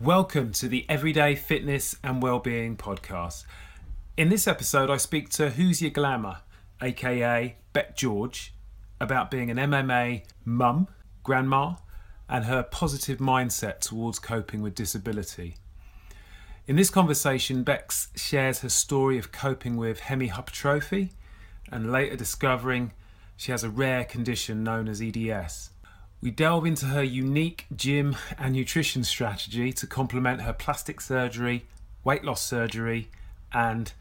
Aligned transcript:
Welcome 0.00 0.52
to 0.52 0.68
the 0.68 0.86
Everyday 0.88 1.34
Fitness 1.34 1.96
and 2.04 2.22
Wellbeing 2.22 2.76
Podcast. 2.76 3.44
In 4.16 4.28
this 4.28 4.46
episode, 4.46 4.90
I 4.90 4.96
speak 4.96 5.28
to 5.30 5.50
Who's 5.50 5.82
Your 5.82 5.90
Glamour, 5.90 6.36
aka 6.80 7.56
Beck 7.72 7.96
George, 7.96 8.54
about 9.00 9.28
being 9.28 9.50
an 9.50 9.56
MMA 9.56 10.22
mum, 10.44 10.86
grandma, 11.24 11.74
and 12.28 12.44
her 12.44 12.62
positive 12.62 13.18
mindset 13.18 13.80
towards 13.80 14.20
coping 14.20 14.62
with 14.62 14.76
disability. 14.76 15.56
In 16.68 16.76
this 16.76 16.90
conversation, 16.90 17.64
Bex 17.64 18.06
shares 18.14 18.60
her 18.60 18.68
story 18.68 19.18
of 19.18 19.32
coping 19.32 19.76
with 19.76 20.02
hemihypertrophy 20.02 21.10
and 21.72 21.90
later 21.90 22.14
discovering 22.14 22.92
she 23.36 23.50
has 23.50 23.64
a 23.64 23.68
rare 23.68 24.04
condition 24.04 24.62
known 24.62 24.86
as 24.86 25.02
EDS. 25.02 25.70
We 26.20 26.32
delve 26.32 26.66
into 26.66 26.86
her 26.86 27.02
unique 27.02 27.66
gym 27.74 28.16
and 28.36 28.54
nutrition 28.54 29.04
strategy 29.04 29.72
to 29.74 29.86
complement 29.86 30.40
her 30.42 30.52
plastic 30.52 31.00
surgery, 31.00 31.66
weight 32.02 32.24
loss 32.24 32.42
surgery, 32.44 33.08
and 33.52 33.92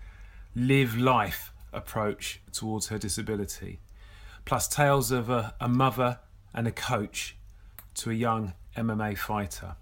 live 0.56 0.98
life 0.98 1.54
approach 1.72 2.42
towards 2.52 2.88
her 2.88 2.98
disability, 2.98 3.80
plus 4.46 4.68
tales 4.68 5.12
of 5.12 5.30
a, 5.30 5.54
a 5.62 5.68
mother 5.68 6.18
and 6.56 6.68
a 6.68 6.72
coach 6.72 7.36
to 7.94 8.10
a 8.10 8.16
young 8.16 8.54
MMA 8.76 9.16
fighter. 9.16 9.76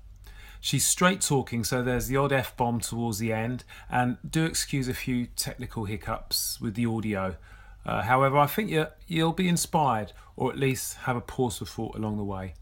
She's 0.59 0.86
straight 0.86 1.22
talking, 1.22 1.64
so 1.64 1.81
there's 1.81 2.08
the 2.08 2.17
odd 2.17 2.34
F 2.34 2.58
bomb 2.58 2.81
towards 2.81 3.20
the 3.20 3.31
end, 3.31 3.64
and 3.90 4.17
do 4.30 4.44
excuse 4.44 4.90
a 4.90 4.94
few 4.94 5.28
technical 5.28 5.86
hiccups 5.86 6.59
with 6.59 6.76
the 6.76 6.86
audio. 6.86 7.38
Uh, 7.85 8.02
however, 8.02 8.38
I 8.38 8.48
think 8.48 8.70
you, 8.70 8.88
you'll 9.07 9.34
be 9.34 9.48
inspired 9.48 10.12
or 10.35 10.52
at 10.52 10.57
least 10.57 10.95
have 10.98 11.16
a 11.16 11.21
pause 11.21 11.59
for 11.59 11.66
thought 11.66 11.95
along 11.95 12.17
the 12.17 12.23
way. 12.23 12.53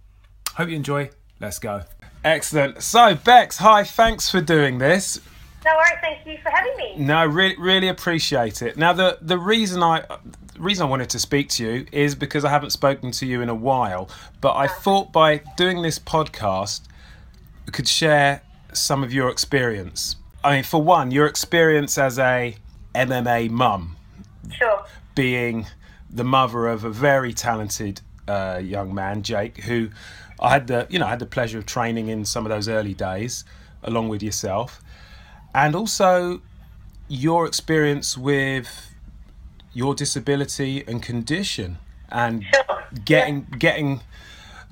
Hope 0.55 0.69
you 0.69 0.75
enjoy. 0.75 1.09
Let's 1.39 1.59
go. 1.59 1.83
Excellent. 2.23 2.83
So, 2.83 3.15
Bex, 3.15 3.57
hi, 3.57 3.83
thanks 3.83 4.29
for 4.29 4.41
doing 4.41 4.77
this. 4.77 5.19
No 5.65 5.71
worries, 5.75 5.99
thank 6.01 6.25
you 6.27 6.37
for 6.43 6.49
having 6.49 6.75
me. 6.77 6.95
No, 6.97 7.25
really, 7.25 7.55
really 7.57 7.87
appreciate 7.87 8.61
it. 8.61 8.77
Now, 8.77 8.91
the 8.93 9.17
the 9.21 9.37
reason 9.37 9.81
I 9.81 10.01
the 10.01 10.59
reason 10.59 10.85
I 10.85 10.89
wanted 10.89 11.09
to 11.11 11.19
speak 11.19 11.49
to 11.49 11.65
you 11.65 11.85
is 11.91 12.15
because 12.15 12.43
I 12.43 12.49
haven't 12.49 12.71
spoken 12.71 13.11
to 13.11 13.25
you 13.25 13.41
in 13.41 13.49
a 13.49 13.55
while. 13.55 14.09
But 14.41 14.55
I 14.55 14.67
thought 14.67 15.13
by 15.13 15.41
doing 15.57 15.81
this 15.81 15.99
podcast, 15.99 16.81
I 17.67 17.71
could 17.71 17.87
share 17.87 18.41
some 18.73 19.03
of 19.03 19.13
your 19.13 19.29
experience. 19.29 20.17
I 20.43 20.55
mean, 20.55 20.63
for 20.63 20.81
one, 20.81 21.11
your 21.11 21.27
experience 21.27 21.97
as 21.97 22.19
a 22.19 22.55
MMA 22.93 23.49
mum, 23.49 23.95
Sure. 24.51 24.85
Being 25.15 25.65
the 26.09 26.23
mother 26.23 26.67
of 26.67 26.83
a 26.83 26.89
very 26.89 27.33
talented 27.33 28.01
uh, 28.27 28.59
young 28.63 28.93
man, 28.93 29.23
Jake, 29.23 29.57
who 29.63 29.89
I 30.39 30.49
had 30.51 30.67
the 30.67 30.87
you 30.89 30.99
know 30.99 31.05
I 31.05 31.09
had 31.09 31.19
the 31.19 31.25
pleasure 31.25 31.57
of 31.57 31.65
training 31.65 32.07
in 32.09 32.25
some 32.25 32.45
of 32.45 32.49
those 32.49 32.67
early 32.67 32.93
days, 32.93 33.43
along 33.83 34.09
with 34.09 34.21
yourself, 34.23 34.81
and 35.53 35.75
also 35.75 36.41
your 37.07 37.45
experience 37.45 38.17
with 38.17 38.93
your 39.73 39.95
disability 39.95 40.83
and 40.87 41.01
condition, 41.01 41.77
and 42.09 42.43
Sure. 42.45 42.83
getting 43.05 43.47
getting 43.57 44.01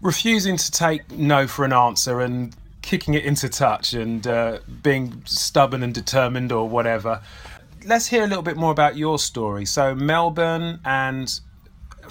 refusing 0.02 0.58
to 0.58 0.72
take 0.72 1.12
no 1.12 1.48
for 1.48 1.66
an 1.66 1.74
answer 1.74 2.22
and 2.22 2.56
kicking 2.82 3.14
it 3.14 3.24
into 3.24 3.48
touch 3.48 3.94
and 3.94 4.26
uh, 4.26 4.58
being 4.82 5.22
stubborn 5.26 5.84
and 5.84 5.94
determined 5.94 6.52
or 6.52 6.68
whatever. 6.68 7.22
Let's 7.86 8.08
hear 8.08 8.24
a 8.24 8.28
little 8.28 8.44
bit 8.44 8.58
more 8.58 8.72
about 8.72 8.96
your 8.96 9.18
story. 9.20 9.66
So 9.66 9.96
Melbourne 9.96 10.80
and 10.86 11.40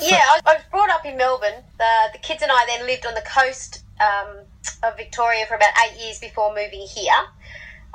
Yeah, 0.00 0.18
I, 0.18 0.40
was 0.44 0.62
brought 0.70 0.90
up 0.90 1.04
in 1.04 1.16
Melbourne. 1.16 1.62
The, 1.78 1.92
the 2.12 2.18
kids 2.18 2.42
and 2.42 2.50
I 2.50 2.64
then 2.66 2.86
lived 2.86 3.06
on 3.06 3.14
the 3.14 3.22
coast 3.22 3.84
um, 4.00 4.38
of 4.82 4.96
Victoria 4.96 5.46
for 5.46 5.54
about 5.54 5.72
eight 5.86 6.00
years 6.00 6.18
before 6.18 6.54
moving 6.54 6.86
here. 6.86 7.12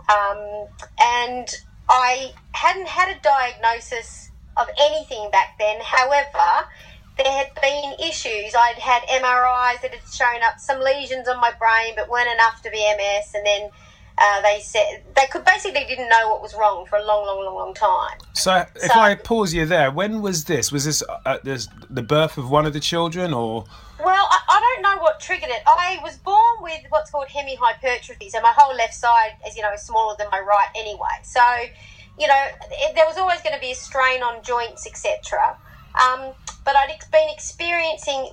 Um, 0.09 0.67
and 1.01 1.47
I 1.89 2.33
hadn't 2.53 2.87
had 2.87 3.15
a 3.15 3.19
diagnosis 3.21 4.31
of 4.57 4.67
anything 4.79 5.29
back 5.31 5.57
then. 5.59 5.79
However, 5.81 6.69
there 7.17 7.31
had 7.31 7.51
been 7.61 7.93
issues. 7.99 8.53
I'd 8.55 8.79
had 8.79 9.03
MRIs 9.03 9.81
that 9.81 9.93
had 9.93 10.13
shown 10.13 10.43
up 10.43 10.59
some 10.59 10.79
lesions 10.79 11.27
on 11.27 11.39
my 11.39 11.51
brain, 11.51 11.93
but 11.95 12.09
weren't 12.09 12.29
enough 12.29 12.61
to 12.63 12.71
be 12.71 12.77
MS. 12.77 13.31
And 13.33 13.45
then 13.45 13.69
uh, 14.17 14.41
they 14.41 14.59
said 14.61 15.03
they 15.15 15.25
could 15.27 15.43
basically 15.43 15.83
didn't 15.85 16.09
know 16.09 16.29
what 16.29 16.41
was 16.41 16.55
wrong 16.55 16.85
for 16.85 16.97
a 16.97 17.03
long, 17.05 17.25
long, 17.25 17.43
long, 17.43 17.55
long 17.55 17.73
time. 17.73 18.17
So, 18.33 18.65
if 18.75 18.91
So- 18.91 18.99
I 18.99 19.15
pause 19.15 19.53
you 19.53 19.65
there, 19.65 19.91
when 19.91 20.21
was 20.21 20.45
this? 20.45 20.71
Was 20.71 20.85
this 20.85 21.03
at 21.25 21.43
this, 21.43 21.67
the 21.89 22.01
birth 22.01 22.37
of 22.37 22.49
one 22.49 22.65
of 22.65 22.73
the 22.73 22.79
children, 22.79 23.33
or 23.33 23.65
Well, 23.99 24.27
I, 24.31 24.39
I 24.49 24.59
don't 24.59 24.81
know 24.83 25.01
what 25.01 25.19
triggered 25.19 25.49
it. 25.49 25.61
I 25.67 25.99
was 26.01 26.17
born 26.17 26.55
with 26.61 26.81
what's 26.89 27.11
called 27.11 27.27
hemihypertrophy, 27.27 28.29
so 28.29 28.41
my 28.41 28.53
whole 28.55 28.75
left 28.75 28.93
side 28.93 29.33
is, 29.47 29.55
you 29.55 29.61
know, 29.61 29.75
smaller 29.75 30.15
than 30.17 30.27
my 30.31 30.39
right 30.39 30.67
anyway. 30.75 31.17
So, 31.23 31.41
you 32.17 32.27
know, 32.27 32.45
it, 32.71 32.95
there 32.95 33.05
was 33.05 33.17
always 33.17 33.41
going 33.41 33.53
to 33.55 33.61
be 33.61 33.71
a 33.71 33.75
strain 33.75 34.23
on 34.23 34.43
joints, 34.43 34.87
etc. 34.87 35.57
Um, 35.99 36.33
but 36.63 36.75
I'd 36.75 36.89
ex- 36.89 37.07
been 37.09 37.29
experiencing, 37.29 38.29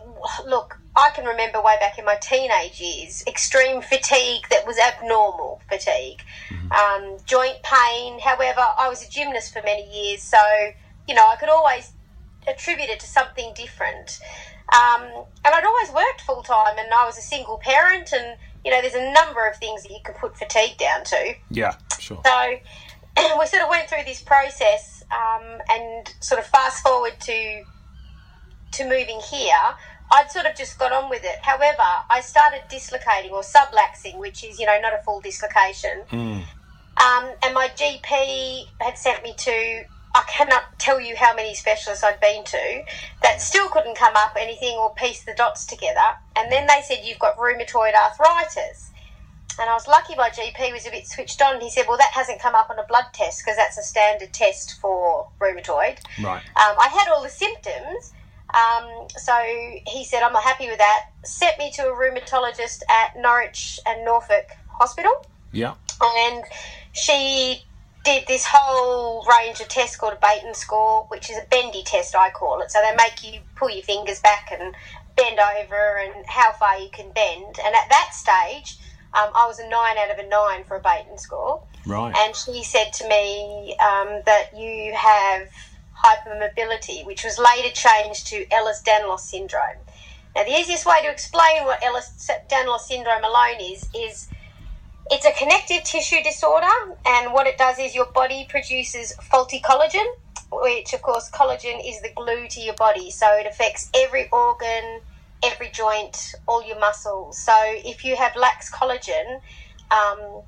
look, 0.47 0.79
I 0.97 1.11
can 1.15 1.25
remember 1.25 1.61
way 1.63 1.77
back 1.81 1.99
in 1.99 2.05
my 2.05 2.17
teenage 2.17 2.81
years, 2.81 3.23
extreme 3.27 3.83
fatigue 3.83 4.49
that 4.51 4.67
was 4.67 4.79
abnormal 4.79 5.61
fatigue, 5.69 6.23
um, 6.71 7.19
joint 7.27 7.63
pain. 7.63 8.19
However, 8.21 8.65
I 8.79 8.89
was 8.89 9.07
a 9.07 9.11
gymnast 9.11 9.53
for 9.53 9.63
many 9.63 9.89
years, 9.91 10.23
so, 10.23 10.39
you 11.07 11.15
know, 11.15 11.27
I 11.29 11.37
could 11.37 11.49
always 11.49 11.93
attribute 12.47 12.89
it 12.89 13.01
to 13.01 13.07
something 13.07 13.53
different. 13.55 14.19
Um, 14.73 15.03
and 15.45 15.55
I'd 15.55 15.65
always 15.65 15.91
worked 15.93 16.23
full 16.23 16.43
time, 16.43 16.79
and 16.79 16.93
I 16.93 17.05
was 17.05 17.19
a 17.19 17.23
single 17.23 17.59
parent, 17.59 18.13
and 18.13 18.39
you 18.65 18.71
know, 18.71 18.81
there's 18.81 18.95
a 18.95 19.13
number 19.13 19.47
of 19.47 19.57
things 19.57 19.83
that 19.83 19.91
you 19.91 19.99
can 20.05 20.15
put 20.15 20.37
fatigue 20.39 20.79
down 20.79 21.05
to. 21.05 21.35
yeah, 21.51 21.75
sure, 21.99 22.21
So 22.25 22.55
we 23.39 23.47
sort 23.47 23.63
of 23.63 23.69
went 23.69 23.89
through 23.89 24.05
this 24.07 24.21
process, 24.23 25.02
um, 25.13 25.61
and 25.71 26.15
sort 26.21 26.41
of 26.41 26.47
fast 26.47 26.83
forward 26.83 27.15
to 27.21 27.63
to 28.73 28.85
moving 28.85 29.21
here. 29.31 29.55
I'd 30.11 30.31
sort 30.31 30.47
of 30.47 30.55
just 30.57 30.79
got 30.79 30.93
on 30.93 31.09
with 31.11 31.23
it. 31.25 31.37
However, 31.43 31.83
I 32.11 32.21
started 32.21 32.63
dislocating 32.69 33.31
or 33.33 33.43
subluxing, 33.43 34.19
which 34.19 34.45
is 34.45 34.59
you 34.59 34.67
know 34.67 34.79
not 34.81 34.93
a 34.93 34.99
full 35.05 35.21
dislocation. 35.21 36.05
Um, 37.03 37.33
and 37.43 37.55
my 37.55 37.69
GP 37.69 38.67
had 38.81 38.97
sent 38.99 39.23
me 39.25 39.35
to, 39.39 39.83
I 40.15 40.23
cannot 40.29 40.79
tell 40.79 41.01
you 41.01 41.17
how 41.17 41.35
many 41.35 41.55
specialists 41.55 42.05
I'd 42.05 42.21
been 42.21 42.45
to 42.45 42.83
that 43.23 43.41
still 43.41 43.69
couldn't 43.71 43.97
come 43.97 44.15
up 44.15 44.37
anything 44.39 44.77
or 44.79 44.95
piece 44.95 45.25
the 45.25 45.35
dots 45.35 45.67
together. 45.67 46.01
And 46.37 46.53
then 46.53 46.67
they 46.67 46.83
said, 46.87 46.99
You've 47.03 47.19
got 47.19 47.37
rheumatoid 47.39 47.95
arthritis. 47.95 48.92
And 49.61 49.69
I 49.69 49.75
was 49.75 49.87
lucky 49.87 50.15
my 50.17 50.31
GP 50.31 50.73
was 50.73 50.87
a 50.87 50.91
bit 50.91 51.07
switched 51.07 51.41
on. 51.43 51.61
He 51.61 51.71
said, 51.71 51.85
Well, 51.89 51.99
that 51.99 52.13
hasn't 52.15 52.41
come 52.41 52.55
up 52.55 52.71
on 52.71 52.79
a 52.79 52.85
blood 52.89 53.07
test 53.13 53.43
because 53.45 53.57
that's 53.57 53.79
a 53.79 53.83
standard 53.83 54.33
test 54.33 54.81
for 54.81 55.27
rheumatoid. 55.41 55.99
right, 56.23 56.43
Um, 56.57 56.77
I 56.79 56.89
had 56.89 57.13
all 57.13 57.23
the 57.23 57.29
symptoms. 57.31 58.15
Um, 58.55 59.09
so 59.17 59.33
he 59.87 60.05
said, 60.05 60.23
I'm 60.23 60.33
not 60.33 60.43
happy 60.43 60.69
with 60.69 60.79
that. 60.79 61.05
Sent 61.25 61.59
me 61.59 61.73
to 61.77 61.83
a 61.83 61.95
rheumatologist 61.95 62.81
at 62.91 63.19
Norwich 63.21 63.81
and 63.87 64.05
Norfolk 64.05 64.51
Hospital 64.69 65.13
yeah, 65.53 65.75
and 66.01 66.45
she 66.93 67.65
did 68.05 68.25
this 68.27 68.47
whole 68.51 69.25
range 69.25 69.61
of 69.61 69.69
tests 69.69 69.97
called 69.97 70.15
a 70.15 70.17
Beighton 70.17 70.57
score, 70.57 71.05
which 71.09 71.31
is 71.31 71.37
a 71.37 71.47
bendy 71.51 71.83
test, 71.85 72.17
I 72.17 72.31
call 72.31 72.61
it. 72.61 72.71
So 72.71 72.81
they 72.81 72.97
make 72.97 73.23
you 73.23 73.41
pull 73.55 73.71
your 73.71 73.85
fingers 73.85 74.19
back 74.21 74.49
and 74.51 74.75
bend 75.17 75.39
over 75.39 75.99
and 75.99 76.25
how 76.27 76.53
far 76.53 76.79
you 76.79 76.89
can 76.93 77.13
bend. 77.13 77.59
And 77.65 77.77
at 77.77 77.89
that 77.91 78.11
stage, 78.13 78.79
um, 79.15 79.31
I 79.35 79.47
was 79.47 79.59
a 79.59 79.69
nine 79.69 79.99
out 79.99 80.11
of 80.11 80.19
a 80.19 80.29
nine 80.29 80.65
for 80.65 80.77
a 80.77 80.81
Beighton 80.81 81.19
score. 81.19 81.63
right, 81.87 82.15
And 82.17 82.35
she 82.35 82.65
said 82.65 82.93
to 82.95 83.09
me 83.09 83.77
um, 83.81 84.23
that 84.27 84.49
you 84.57 84.95
have 84.95 85.49
hypermobility, 86.05 87.07
which 87.07 87.25
was 87.25 87.39
later 87.39 87.69
changed 87.75 88.27
to 88.29 88.47
Ehlers-Danlos 88.47 89.21
syndrome. 89.21 89.85
Now, 90.35 90.45
the 90.45 90.53
easiest 90.53 90.87
way 90.87 91.03
to 91.03 91.11
explain 91.11 91.65
what 91.65 91.83
Ellis 91.83 92.31
Danlos 92.51 92.81
syndrome 92.81 93.25
alone 93.25 93.61
is 93.61 93.89
is 93.95 94.29
it's 95.11 95.27
a 95.27 95.33
connective 95.33 95.85
tissue 95.85 96.23
disorder, 96.25 96.67
and 97.05 97.35
what 97.35 97.47
it 97.47 97.59
does 97.59 97.79
is 97.79 97.95
your 97.95 98.07
body 98.15 98.47
produces 98.49 99.13
faulty 99.21 99.61
collagen, 99.61 100.07
which, 100.51 100.95
of 100.95 101.03
course, 101.03 101.31
collagen 101.31 101.81
is 101.85 102.01
the 102.01 102.13
glue 102.17 102.49
to 102.49 102.61
your 102.61 102.75
body. 102.75 103.11
So 103.11 103.37
it 103.37 103.47
affects 103.47 103.91
every 103.95 104.29
organ, 104.31 105.01
every 105.43 105.71
joint, 105.71 106.35
all 106.47 106.67
your 106.67 106.79
muscles. 106.79 107.39
So 107.39 107.55
if 107.85 108.05
you 108.05 108.17
have 108.17 108.35
lax 108.37 108.71
collagen, 108.71 109.41
um, 109.91 110.43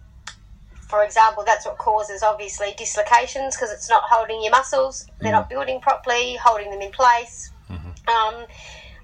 for 0.88 1.02
example, 1.04 1.42
that's 1.44 1.66
what 1.66 1.78
causes 1.78 2.22
obviously 2.22 2.74
dislocations 2.76 3.56
because 3.56 3.72
it's 3.72 3.88
not 3.88 4.04
holding 4.08 4.42
your 4.42 4.50
muscles, 4.52 5.06
they're 5.20 5.32
not 5.32 5.48
building 5.48 5.80
properly, 5.80 6.36
holding 6.36 6.70
them 6.70 6.80
in 6.80 6.92
place. 6.92 7.50
Um, 8.06 8.46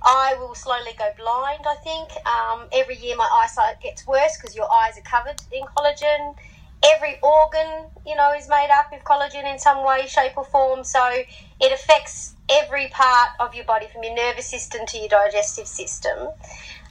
I 0.02 0.34
will 0.38 0.54
slowly 0.54 0.92
go 0.98 1.10
blind, 1.18 1.64
I 1.66 1.76
think. 1.82 2.10
Um, 2.26 2.68
every 2.72 2.96
year 2.96 3.16
my 3.16 3.28
eyesight 3.42 3.80
gets 3.82 4.06
worse 4.06 4.38
because 4.40 4.56
your 4.56 4.72
eyes 4.72 4.96
are 4.98 5.02
covered 5.02 5.42
in 5.52 5.62
collagen. 5.76 6.34
Every 6.82 7.16
organ, 7.22 7.88
you 8.06 8.14
know, 8.14 8.32
is 8.32 8.48
made 8.48 8.70
up 8.72 8.92
of 8.92 9.04
collagen 9.04 9.44
in 9.44 9.58
some 9.58 9.84
way, 9.86 10.06
shape, 10.06 10.32
or 10.36 10.44
form. 10.44 10.82
So 10.84 11.24
it 11.60 11.72
affects 11.72 12.34
every 12.48 12.88
part 12.88 13.30
of 13.38 13.54
your 13.54 13.64
body 13.64 13.86
from 13.92 14.02
your 14.02 14.14
nervous 14.14 14.48
system 14.48 14.86
to 14.86 14.98
your 14.98 15.08
digestive 15.08 15.66
system. 15.66 16.18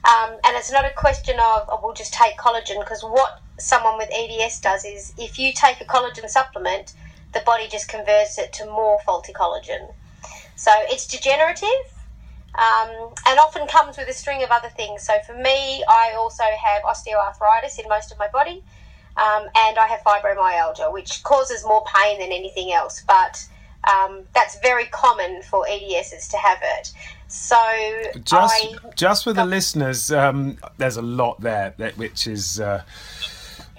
Um, 0.04 0.38
and 0.44 0.56
it's 0.56 0.72
not 0.72 0.84
a 0.84 0.92
question 0.96 1.34
of, 1.34 1.66
oh, 1.68 1.80
we'll 1.82 1.94
just 1.94 2.14
take 2.14 2.38
collagen 2.38 2.80
because 2.80 3.02
what 3.02 3.42
someone 3.58 3.98
with 3.98 4.08
EDS 4.14 4.60
does 4.60 4.84
is 4.84 5.12
if 5.18 5.38
you 5.38 5.52
take 5.52 5.80
a 5.80 5.84
collagen 5.84 6.28
supplement, 6.28 6.94
the 7.32 7.40
body 7.40 7.68
just 7.68 7.88
converts 7.88 8.38
it 8.38 8.52
to 8.54 8.66
more 8.66 8.98
faulty 9.04 9.32
collagen. 9.32 9.92
So 10.56 10.70
it's 10.88 11.06
degenerative 11.06 11.90
um, 12.54 13.14
and 13.26 13.38
often 13.38 13.66
comes 13.66 13.96
with 13.96 14.08
a 14.08 14.12
string 14.12 14.42
of 14.42 14.50
other 14.50 14.68
things. 14.68 15.02
So 15.02 15.14
for 15.26 15.34
me, 15.34 15.84
I 15.88 16.14
also 16.16 16.44
have 16.64 16.82
osteoarthritis 16.82 17.78
in 17.82 17.88
most 17.88 18.10
of 18.10 18.18
my 18.18 18.28
body, 18.32 18.62
um, 19.16 19.44
and 19.56 19.78
I 19.78 19.86
have 19.88 20.00
fibromyalgia, 20.00 20.92
which 20.92 21.22
causes 21.22 21.64
more 21.64 21.84
pain 21.94 22.18
than 22.20 22.32
anything 22.32 22.72
else. 22.72 23.02
But 23.06 23.46
um, 23.88 24.20
that's 24.34 24.58
very 24.60 24.86
common 24.86 25.42
for 25.42 25.64
EDSs 25.66 26.28
to 26.30 26.36
have 26.36 26.58
it. 26.62 26.92
So 27.28 27.56
just 28.24 28.54
I, 28.66 28.74
just 28.96 29.24
for 29.24 29.32
the 29.32 29.44
listeners, 29.44 30.10
um, 30.10 30.56
there's 30.78 30.96
a 30.96 31.02
lot 31.02 31.40
there 31.40 31.74
that 31.78 31.96
which 31.96 32.26
is. 32.26 32.60
Uh, 32.60 32.82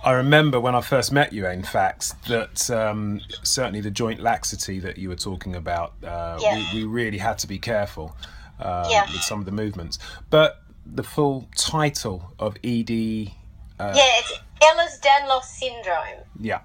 I 0.03 0.13
remember 0.13 0.59
when 0.59 0.73
I 0.73 0.81
first 0.81 1.11
met 1.11 1.31
you, 1.31 1.45
in 1.45 1.61
fact, 1.61 2.13
that 2.27 2.71
um, 2.71 3.21
certainly 3.43 3.81
the 3.81 3.91
joint 3.91 4.19
laxity 4.19 4.79
that 4.79 4.97
you 4.97 5.09
were 5.09 5.15
talking 5.15 5.55
about, 5.55 5.93
uh, 6.03 6.39
Yeah. 6.41 6.55
we, 6.73 6.79
we 6.79 6.83
really 6.85 7.19
had 7.19 7.37
to 7.39 7.47
be 7.47 7.59
careful 7.59 8.15
um, 8.59 8.85
Yeah. 8.89 9.03
with 9.11 9.21
some 9.21 9.37
of 9.39 9.45
the 9.45 9.51
movements. 9.51 9.99
But 10.31 10.63
the 10.87 11.03
full 11.03 11.47
title 11.55 12.33
of 12.39 12.57
ED, 12.63 13.31
uh, 13.79 13.93
yeah, 13.95 14.21
it's 14.61 14.99
Ehlers-Danlos 14.99 15.43
syndrome. 15.43 16.23
yeah. 16.39 16.61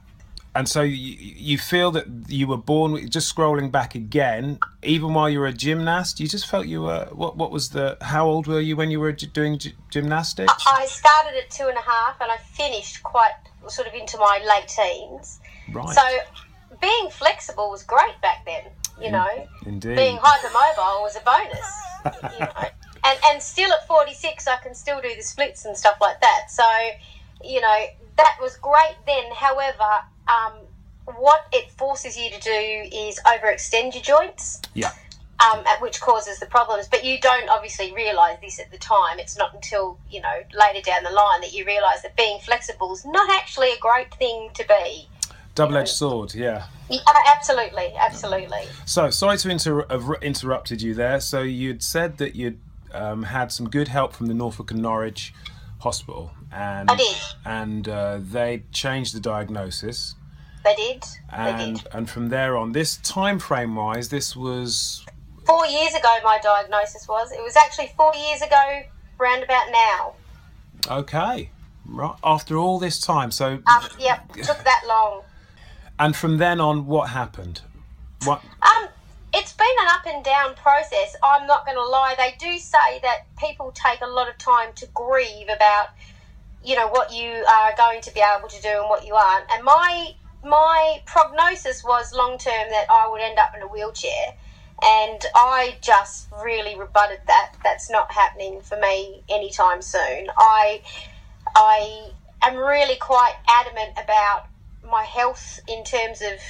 And 0.54 0.66
so 0.66 0.80
you, 0.80 1.16
you 1.18 1.58
feel 1.58 1.90
that 1.90 2.06
you 2.28 2.46
were 2.46 2.56
born 2.56 2.92
with, 2.92 3.10
just 3.10 3.34
scrolling 3.34 3.70
back 3.70 3.94
again, 3.94 4.58
even 4.82 5.12
while 5.12 5.28
you 5.28 5.38
were 5.38 5.48
a 5.48 5.52
gymnast, 5.52 6.18
you 6.18 6.26
just 6.26 6.46
felt 6.46 6.66
you 6.66 6.80
were, 6.80 7.08
what, 7.12 7.36
what 7.36 7.50
was 7.50 7.68
the, 7.68 7.98
how 8.00 8.26
old 8.26 8.46
were 8.46 8.58
you 8.60 8.74
when 8.74 8.90
you 8.90 8.98
were 8.98 9.12
doing 9.12 9.58
gy- 9.58 9.74
gymnastics? 9.90 10.64
I 10.66 10.86
started 10.86 11.36
at 11.36 11.50
two 11.50 11.66
and 11.68 11.76
a 11.76 11.82
half, 11.82 12.18
and 12.22 12.32
I 12.32 12.38
finished 12.38 13.02
quite 13.02 13.32
sort 13.68 13.86
of 13.86 13.92
into 13.92 14.16
my 14.16 14.40
late 14.48 14.68
teens. 14.68 15.40
Right. 15.70 15.94
So 15.94 16.02
being 16.80 17.10
flexible 17.10 17.70
was 17.70 17.82
great 17.82 18.18
back 18.22 18.46
then. 18.46 18.64
You 18.98 19.10
know, 19.10 19.28
Indeed. 19.66 19.94
being 19.94 20.16
hypermobile 20.16 21.02
was 21.02 21.16
a 21.16 21.20
bonus. 21.20 22.32
you 22.32 22.46
know, 22.46 22.68
and 23.04 23.18
and 23.26 23.42
still 23.42 23.70
at 23.70 23.86
forty 23.86 24.14
six, 24.14 24.48
I 24.48 24.56
can 24.56 24.74
still 24.74 25.02
do 25.02 25.14
the 25.14 25.22
splits 25.22 25.66
and 25.66 25.76
stuff 25.76 25.98
like 26.00 26.18
that. 26.22 26.50
So, 26.50 26.64
you 27.46 27.60
know, 27.60 27.86
that 28.16 28.36
was 28.40 28.56
great 28.56 28.96
then. 29.06 29.24
However, 29.34 30.04
um, 30.28 30.52
what 31.16 31.46
it 31.52 31.70
forces 31.70 32.16
you 32.16 32.30
to 32.30 32.40
do 32.40 32.50
is 32.50 33.20
overextend 33.26 33.94
your 33.94 34.02
joints. 34.02 34.60
yeah. 34.74 34.92
Um, 35.38 35.62
at 35.66 35.82
which 35.82 36.00
causes 36.00 36.40
the 36.40 36.46
problems, 36.46 36.88
but 36.88 37.04
you 37.04 37.20
don't 37.20 37.50
obviously 37.50 37.92
realise 37.92 38.38
this 38.40 38.58
at 38.58 38.70
the 38.70 38.78
time. 38.78 39.18
It's 39.18 39.36
not 39.36 39.54
until 39.54 39.98
you 40.10 40.22
know 40.22 40.42
later 40.58 40.80
down 40.80 41.04
the 41.04 41.10
line 41.10 41.42
that 41.42 41.52
you 41.52 41.66
realise 41.66 42.00
that 42.00 42.16
being 42.16 42.40
flexible 42.40 42.90
is 42.94 43.04
not 43.04 43.28
actually 43.30 43.70
a 43.70 43.78
great 43.78 44.14
thing 44.14 44.48
to 44.54 44.64
be. 44.66 45.06
Double 45.54 45.76
edged 45.76 45.90
sword, 45.90 46.34
yeah. 46.34 46.64
Yeah, 46.88 47.00
absolutely, 47.26 47.92
absolutely. 47.98 48.62
So, 48.86 49.10
sorry 49.10 49.36
to 49.36 49.50
inter- 49.50 49.86
have 49.90 50.10
interrupted 50.22 50.80
you 50.80 50.94
there. 50.94 51.20
So, 51.20 51.42
you'd 51.42 51.82
said 51.82 52.16
that 52.16 52.34
you'd 52.34 52.58
um, 52.92 53.24
had 53.24 53.52
some 53.52 53.68
good 53.68 53.88
help 53.88 54.14
from 54.14 54.26
the 54.26 54.34
Norfolk 54.34 54.70
and 54.70 54.80
Norwich 54.80 55.34
Hospital, 55.80 56.30
and 56.52 56.90
I 56.90 56.96
did. 56.96 57.16
and 57.44 57.88
uh, 57.88 58.18
they 58.20 58.62
changed 58.72 59.14
the 59.14 59.20
diagnosis, 59.20 60.14
They 60.64 60.74
did. 60.74 61.02
They 61.02 61.36
and 61.36 61.76
did. 61.82 61.88
and 61.92 62.08
from 62.10 62.28
there 62.28 62.56
on, 62.56 62.72
this 62.72 62.96
time 62.98 63.38
frame 63.38 63.74
wise, 63.74 64.08
this 64.08 64.34
was 64.36 65.04
Four 65.44 65.64
years 65.66 65.94
ago, 65.94 66.08
my 66.24 66.38
diagnosis 66.42 67.06
was. 67.06 67.30
It 67.30 67.40
was 67.42 67.54
actually 67.56 67.92
four 67.96 68.12
years 68.16 68.42
ago, 68.42 68.82
round 69.18 69.44
about 69.44 69.66
now. 69.70 70.14
okay, 70.90 71.50
right 71.84 72.16
after 72.24 72.56
all 72.56 72.78
this 72.80 72.98
time. 73.00 73.30
So, 73.30 73.60
Um, 73.66 73.88
yep, 73.98 74.26
took 74.32 74.58
that 74.64 74.82
long. 74.88 75.22
and 75.98 76.16
from 76.16 76.38
then 76.38 76.60
on, 76.60 76.86
what 76.86 77.10
happened? 77.10 77.60
What? 78.24 78.42
Um, 78.62 78.88
it's 79.34 79.52
been 79.52 79.66
an 79.82 79.88
up 79.88 80.06
and 80.06 80.24
down 80.24 80.54
process. 80.56 81.14
I'm 81.22 81.46
not 81.46 81.64
going 81.64 81.76
to 81.76 81.84
lie. 81.84 82.14
They 82.18 82.34
do 82.38 82.58
say 82.58 82.98
that 83.02 83.26
people 83.38 83.72
take 83.72 84.00
a 84.00 84.06
lot 84.06 84.28
of 84.28 84.36
time 84.38 84.72
to 84.76 84.86
grieve 84.94 85.48
about, 85.48 85.90
you 86.66 86.74
know, 86.74 86.88
what 86.88 87.12
you 87.12 87.44
are 87.48 87.72
going 87.76 88.00
to 88.02 88.12
be 88.12 88.20
able 88.20 88.48
to 88.48 88.60
do 88.60 88.68
and 88.68 88.88
what 88.88 89.06
you 89.06 89.14
aren't. 89.14 89.46
And 89.52 89.64
my 89.64 90.10
my 90.44 90.98
prognosis 91.06 91.82
was 91.84 92.12
long 92.12 92.38
term 92.38 92.68
that 92.70 92.86
I 92.90 93.08
would 93.10 93.20
end 93.20 93.38
up 93.38 93.52
in 93.56 93.62
a 93.62 93.68
wheelchair, 93.68 94.34
and 94.82 95.20
I 95.34 95.78
just 95.80 96.28
really 96.42 96.76
rebutted 96.76 97.20
that. 97.28 97.52
That's 97.62 97.88
not 97.88 98.12
happening 98.12 98.60
for 98.62 98.76
me 98.78 99.22
anytime 99.30 99.80
soon. 99.80 100.26
I 100.36 100.82
I 101.54 102.10
am 102.42 102.56
really 102.56 102.96
quite 102.96 103.34
adamant 103.48 103.92
about 104.02 104.46
my 104.82 105.04
health 105.04 105.60
in 105.68 105.84
terms 105.84 106.20
of 106.20 106.40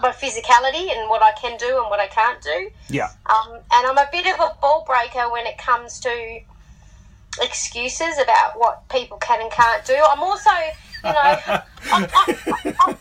my 0.00 0.10
physicality 0.10 0.90
and 0.90 1.08
what 1.08 1.22
I 1.22 1.32
can 1.40 1.56
do 1.56 1.78
and 1.80 1.88
what 1.90 2.00
I 2.00 2.08
can't 2.08 2.42
do. 2.42 2.68
Yeah. 2.88 3.08
Um, 3.26 3.60
and 3.72 3.86
I'm 3.86 3.98
a 3.98 4.08
bit 4.10 4.26
of 4.26 4.40
a 4.40 4.52
ball 4.60 4.84
breaker 4.84 5.30
when 5.30 5.46
it 5.46 5.58
comes 5.58 6.00
to 6.00 6.40
excuses 7.42 8.18
about 8.18 8.52
what 8.58 8.88
people 8.88 9.16
can 9.18 9.40
and 9.40 9.50
can't 9.50 9.84
do. 9.84 9.94
I'm 10.10 10.20
also, 10.20 10.50
you 11.04 11.12
know, 11.12 11.20
I'm, 11.92 12.02
I'm, 12.02 12.36
I'm, 12.80 12.96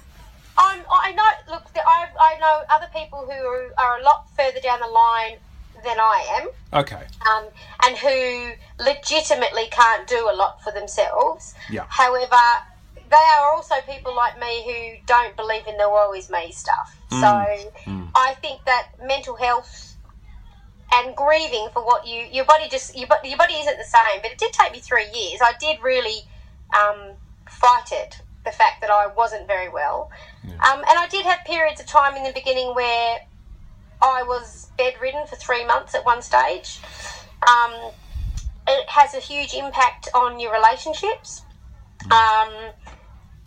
I'm, 0.58 0.86
I 0.90 1.14
know. 1.16 1.54
Look, 1.54 1.64
I, 1.76 2.08
I 2.20 2.38
know 2.40 2.62
other 2.70 2.88
people 2.94 3.26
who 3.26 3.32
are, 3.32 3.70
are 3.78 4.00
a 4.00 4.04
lot 4.04 4.26
further 4.36 4.60
down 4.62 4.80
the 4.80 4.88
line 4.88 5.38
than 5.84 6.00
I 6.00 6.42
am 6.42 6.82
Okay. 6.82 7.04
um, 7.30 7.50
and 7.84 7.98
who 7.98 8.52
legitimately 8.84 9.68
can't 9.72 10.08
do 10.08 10.30
a 10.30 10.36
lot 10.36 10.62
for 10.64 10.72
themselves. 10.72 11.54
Yeah. 11.70 11.86
However, 11.90 12.38
they 13.10 13.16
are 13.40 13.54
also 13.54 13.76
people 13.88 14.16
like 14.16 14.40
me 14.40 14.64
who 14.66 15.06
don't 15.06 15.36
believe 15.36 15.68
in 15.68 15.78
the 15.78 15.90
woe 15.90 16.14
is 16.14 16.30
me 16.30 16.52
stuff. 16.52 17.00
So 17.10 17.28
I 18.16 18.34
think 18.36 18.66
that 18.66 18.90
mental 19.04 19.36
health 19.36 19.93
and 20.94 21.16
grieving 21.16 21.70
for 21.74 21.84
what 21.84 22.06
you 22.06 22.28
your 22.32 22.46
body 22.46 22.70
just 22.70 22.96
your, 22.96 23.08
your 23.24 23.38
body 23.38 23.56
isn't 23.56 23.78
the 23.78 23.84
same. 23.84 24.22
But 24.22 24.32
it 24.32 24.38
did 24.38 24.54
take 24.54 24.72
me 24.72 24.80
three 24.80 25.10
years. 25.12 25.42
I 25.42 25.54
did 25.60 25.82
really 25.82 26.22
um, 26.78 27.14
fight 27.48 27.92
it. 27.92 28.22
The 28.46 28.52
fact 28.52 28.82
that 28.82 28.90
I 28.90 29.08
wasn't 29.08 29.48
very 29.48 29.70
well, 29.70 30.10
um, 30.44 30.80
and 30.80 31.00
I 31.00 31.08
did 31.10 31.26
have 31.26 31.40
periods 31.46 31.80
of 31.80 31.88
time 31.88 32.18
in 32.18 32.24
the 32.24 32.34
beginning 32.34 32.76
where 32.76 33.20
I 34.02 34.24
was 34.24 34.68
bedridden 34.78 35.26
for 35.28 35.38
three 35.38 35.66
months 35.66 35.96
at 35.96 36.06
one 36.06 36.22
stage. 36.22 36.82
Um, 37.48 37.92
it 38.68 38.90
has 38.90 39.14
a 39.14 39.20
huge 39.20 39.54
impact 39.54 40.10
on 40.14 40.42
your 40.42 40.52
relationships. 40.52 41.44
Um, 42.12 42.72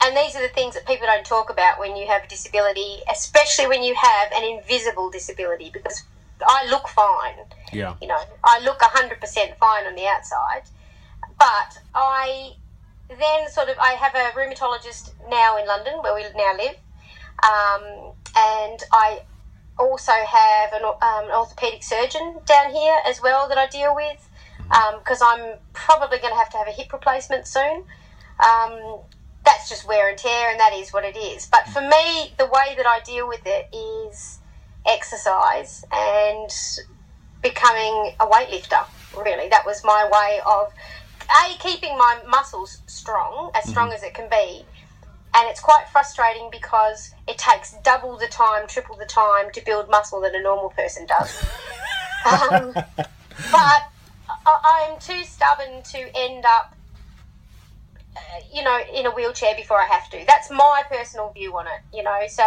and 0.02 0.16
these 0.16 0.34
are 0.34 0.40
the 0.40 0.52
things 0.54 0.74
that 0.74 0.86
people 0.86 1.06
don't 1.06 1.26
talk 1.26 1.50
about 1.50 1.78
when 1.78 1.94
you 1.94 2.06
have 2.06 2.24
a 2.24 2.28
disability, 2.28 3.00
especially 3.10 3.66
when 3.66 3.82
you 3.82 3.94
have 3.94 4.32
an 4.32 4.44
invisible 4.44 5.10
disability, 5.10 5.70
because 5.70 6.04
I 6.46 6.68
look 6.68 6.88
fine. 6.88 7.46
Yeah. 7.72 7.94
You 8.00 8.08
know, 8.08 8.20
I 8.44 8.60
look 8.64 8.80
100% 8.80 9.20
fine 9.56 9.86
on 9.86 9.94
the 9.94 10.06
outside. 10.06 10.70
But 11.38 11.78
I 11.94 12.52
then 13.08 13.48
sort 13.50 13.68
of, 13.68 13.76
I 13.80 13.92
have 13.92 14.14
a 14.14 14.36
rheumatologist 14.36 15.12
now 15.28 15.56
in 15.56 15.66
London 15.66 15.94
where 16.02 16.14
we 16.14 16.22
now 16.36 16.52
live. 16.56 16.76
Um, 17.44 18.12
and 18.36 18.80
I 18.92 19.22
also 19.78 20.12
have 20.12 20.72
an, 20.72 20.84
um, 20.84 20.96
an 21.02 21.30
orthopedic 21.36 21.82
surgeon 21.82 22.38
down 22.46 22.72
here 22.72 22.98
as 23.06 23.20
well 23.22 23.48
that 23.48 23.58
I 23.58 23.66
deal 23.66 23.94
with 23.94 24.28
because 24.98 25.20
I'm 25.22 25.56
probably 25.72 26.18
going 26.18 26.32
to 26.32 26.38
have 26.38 26.50
to 26.50 26.56
have 26.56 26.66
a 26.66 26.72
hip 26.72 26.92
replacement 26.92 27.46
soon. 27.46 27.84
Um, 28.40 29.00
that's 29.44 29.68
just 29.68 29.86
wear 29.86 30.08
and 30.08 30.18
tear, 30.18 30.50
and 30.50 30.58
that 30.58 30.72
is 30.72 30.90
what 30.90 31.04
it 31.04 31.16
is. 31.16 31.46
But 31.46 31.68
for 31.68 31.80
me, 31.80 32.34
the 32.36 32.46
way 32.46 32.74
that 32.76 32.86
I 32.86 33.00
deal 33.04 33.28
with 33.28 33.42
it 33.46 33.68
is 33.72 34.40
exercise 34.86 35.84
and 35.92 36.50
becoming 37.42 38.12
a 38.20 38.26
weightlifter. 38.26 38.84
Really, 39.16 39.48
that 39.48 39.64
was 39.64 39.82
my 39.84 40.08
way 40.12 40.40
of 40.46 40.72
a 41.30 41.58
keeping 41.58 41.96
my 41.96 42.20
muscles 42.28 42.82
strong, 42.86 43.50
as 43.54 43.68
strong 43.68 43.92
as 43.92 44.02
it 44.02 44.14
can 44.14 44.28
be. 44.28 44.64
And 45.34 45.48
it's 45.48 45.60
quite 45.60 45.84
frustrating 45.90 46.48
because 46.50 47.14
it 47.28 47.36
takes 47.38 47.74
double 47.82 48.16
the 48.16 48.26
time, 48.26 48.66
triple 48.66 48.96
the 48.96 49.06
time 49.06 49.50
to 49.52 49.62
build 49.64 49.90
muscle 49.90 50.20
that 50.22 50.34
a 50.34 50.42
normal 50.42 50.70
person 50.70 51.06
does. 51.06 51.36
um, 52.26 52.72
but 53.52 53.82
I, 54.46 54.90
I'm 54.90 54.98
too 54.98 55.24
stubborn 55.24 55.82
to 55.82 55.98
end 56.16 56.44
up, 56.46 56.74
uh, 58.16 58.20
you 58.52 58.62
know, 58.62 58.80
in 58.94 59.06
a 59.06 59.10
wheelchair 59.10 59.54
before 59.56 59.78
I 59.78 59.86
have 59.86 60.08
to. 60.10 60.24
That's 60.26 60.50
my 60.50 60.82
personal 60.88 61.32
view 61.32 61.56
on 61.56 61.66
it, 61.66 61.96
you 61.96 62.02
know. 62.02 62.20
So 62.28 62.44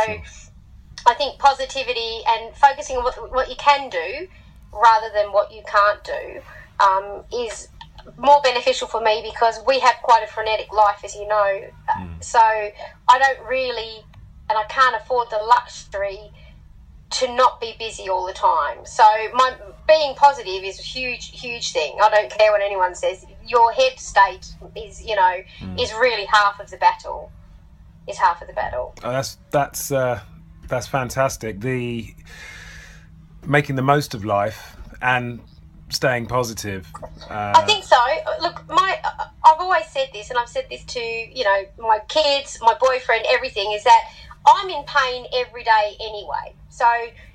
I 1.06 1.14
think 1.14 1.40
positivity 1.40 2.22
and 2.28 2.56
focusing 2.56 2.98
on 2.98 3.04
what, 3.04 3.32
what 3.32 3.50
you 3.50 3.56
can 3.56 3.90
do 3.90 4.28
rather 4.72 5.08
than 5.14 5.32
what 5.32 5.52
you 5.52 5.64
can't 5.66 6.04
do 6.04 6.42
um, 6.80 7.24
is 7.34 7.70
more 8.18 8.42
beneficial 8.42 8.88
for 8.88 9.02
me 9.02 9.22
because 9.24 9.60
we 9.66 9.80
have 9.80 9.96
quite 10.02 10.24
a 10.24 10.28
frenetic 10.28 10.72
life, 10.74 11.02
as 11.04 11.16
you 11.16 11.28
know. 11.28 11.62
So 12.22 12.40
I 12.40 13.20
don't 13.20 13.48
really, 13.48 14.04
and 14.50 14.58
I 14.58 14.64
can't 14.66 14.96
afford 14.96 15.30
the 15.30 15.38
luxury 15.38 16.32
to 17.12 17.34
not 17.34 17.60
be 17.60 17.76
busy 17.80 18.08
all 18.10 18.26
the 18.26 18.34
time. 18.34 18.86
So 18.86 19.04
my 19.34 19.56
being 19.88 20.16
positive 20.16 20.64
is 20.64 20.80
a 20.80 20.84
huge, 20.84 21.40
huge 21.40 21.72
thing. 21.72 21.98
I 22.02 22.10
don't 22.10 22.30
care 22.32 22.52
what 22.52 22.62
anyone 22.62 22.94
says. 22.96 23.26
your 23.46 23.72
head 23.72 24.00
state 24.00 24.54
is 24.76 25.02
you 25.04 25.16
know 25.16 25.42
is 25.78 25.92
really 25.94 26.26
half 26.26 26.60
of 26.60 26.70
the 26.70 26.78
battle. 26.78 27.32
Is 28.08 28.18
half 28.18 28.42
of 28.42 28.48
the 28.48 28.54
battle. 28.54 28.94
Oh, 29.04 29.12
that's 29.12 29.38
that's 29.52 29.92
uh, 29.92 30.22
that's 30.70 30.88
fantastic. 30.88 31.60
The 31.60 32.14
making 33.46 33.76
the 33.76 33.82
most 33.82 34.14
of 34.14 34.24
life 34.24 34.76
and 35.02 35.40
staying 35.90 36.28
positive. 36.28 36.88
Uh, 37.30 37.54
I 37.56 37.62
think 37.66 37.84
so. 37.84 37.98
Look, 38.42 38.64
my 38.70 39.00
I've 39.46 39.60
always 39.60 39.88
said 39.88 40.10
this, 40.14 40.30
and 40.30 40.38
I've 40.40 40.50
said 40.50 40.68
this 40.70 40.84
to 40.86 41.00
you 41.00 41.44
know 41.44 41.64
my 41.80 42.00
kids, 42.08 42.58
my 42.62 42.76
boyfriend, 42.80 43.26
everything 43.30 43.72
is 43.74 43.84
that 43.84 44.12
I'm 44.48 44.70
in 44.70 44.84
pain 44.86 45.26
every 45.34 45.64
day 45.64 45.96
anyway. 46.00 46.54
So 46.70 46.86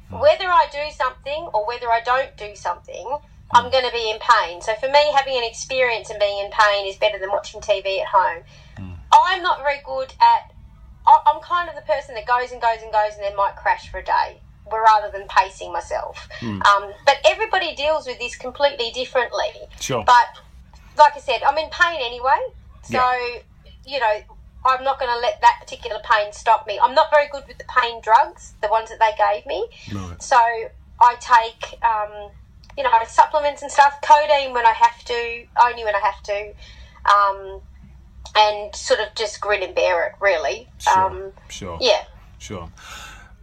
hmm. 0.08 0.18
whether 0.18 0.46
I 0.46 0.66
do 0.72 0.90
something 0.94 1.48
or 1.52 1.66
whether 1.66 1.90
I 1.90 2.00
don't 2.04 2.36
do 2.36 2.54
something, 2.54 3.18
I'm 3.52 3.64
hmm. 3.64 3.70
going 3.70 3.84
to 3.84 3.92
be 3.92 4.10
in 4.10 4.18
pain. 4.20 4.60
So 4.62 4.74
for 4.76 4.88
me, 4.88 5.12
having 5.14 5.36
an 5.36 5.44
experience 5.44 6.10
and 6.10 6.18
being 6.18 6.44
in 6.44 6.50
pain 6.50 6.86
is 6.86 6.96
better 6.96 7.18
than 7.18 7.30
watching 7.30 7.60
TV 7.60 8.00
at 8.00 8.06
home. 8.06 8.42
Hmm. 8.76 8.92
I'm 9.12 9.42
not 9.42 9.58
very 9.58 9.80
good 9.84 10.12
at. 10.20 10.53
I'm 11.06 11.40
kind 11.40 11.68
of 11.68 11.74
the 11.74 11.82
person 11.82 12.14
that 12.14 12.26
goes 12.26 12.52
and 12.52 12.60
goes 12.60 12.82
and 12.82 12.92
goes 12.92 13.14
and 13.14 13.22
then 13.24 13.36
might 13.36 13.56
crash 13.56 13.90
for 13.90 13.98
a 13.98 14.04
day, 14.04 14.40
rather 14.72 15.10
than 15.12 15.26
pacing 15.28 15.72
myself. 15.72 16.28
Um, 16.42 16.92
but 17.04 17.18
everybody 17.26 17.74
deals 17.74 18.06
with 18.06 18.18
this 18.18 18.36
completely 18.36 18.90
differently. 18.92 19.52
Sure. 19.80 20.04
But 20.04 20.26
like 20.96 21.16
I 21.16 21.20
said, 21.20 21.40
I'm 21.46 21.58
in 21.58 21.68
pain 21.70 22.00
anyway. 22.00 22.38
So, 22.82 22.96
Yeah. 22.98 23.40
you 23.84 24.00
know, 24.00 24.20
I'm 24.64 24.82
not 24.82 24.98
going 24.98 25.12
to 25.12 25.18
let 25.18 25.40
that 25.42 25.56
particular 25.60 26.00
pain 26.10 26.32
stop 26.32 26.66
me. 26.66 26.78
I'm 26.82 26.94
not 26.94 27.10
very 27.10 27.28
good 27.30 27.44
with 27.46 27.58
the 27.58 27.64
pain 27.64 28.00
drugs, 28.00 28.54
the 28.62 28.68
ones 28.68 28.88
that 28.90 28.98
they 28.98 29.12
gave 29.18 29.44
me. 29.46 29.68
Right. 29.92 30.22
So 30.22 30.38
I 31.00 31.16
take, 31.20 31.78
um, 31.82 32.30
you 32.76 32.82
know, 32.82 32.90
supplements 33.06 33.60
and 33.62 33.70
stuff, 33.70 33.98
codeine 34.02 34.54
when 34.54 34.64
I 34.64 34.72
have 34.72 35.04
to, 35.04 35.44
only 35.62 35.84
when 35.84 35.94
I 35.94 36.00
have 36.00 36.22
to, 36.22 36.52
um, 37.04 37.60
and 38.36 38.74
sort 38.74 39.00
of 39.00 39.14
just 39.14 39.40
grin 39.40 39.62
and 39.62 39.74
bear 39.74 40.06
it, 40.06 40.12
really. 40.20 40.68
Sure. 40.78 40.98
Um, 40.98 41.32
sure. 41.48 41.78
yeah. 41.80 42.04
Sure. 42.38 42.70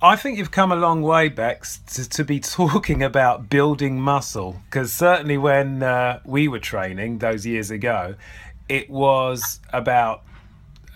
I 0.03 0.15
think 0.15 0.37
you've 0.37 0.51
come 0.51 0.71
a 0.71 0.75
long 0.75 1.03
way, 1.03 1.29
Bex, 1.29 1.77
to, 1.93 2.09
to 2.09 2.23
be 2.23 2.39
talking 2.41 3.03
about 3.03 3.49
building 3.49 4.01
muscle. 4.01 4.61
Because 4.65 4.91
certainly 4.91 5.37
when 5.37 5.83
uh, 5.83 6.19
we 6.25 6.47
were 6.47 6.59
training 6.59 7.19
those 7.19 7.45
years 7.45 7.71
ago, 7.71 8.15
it 8.67 8.89
was 8.89 9.59
about 9.71 10.23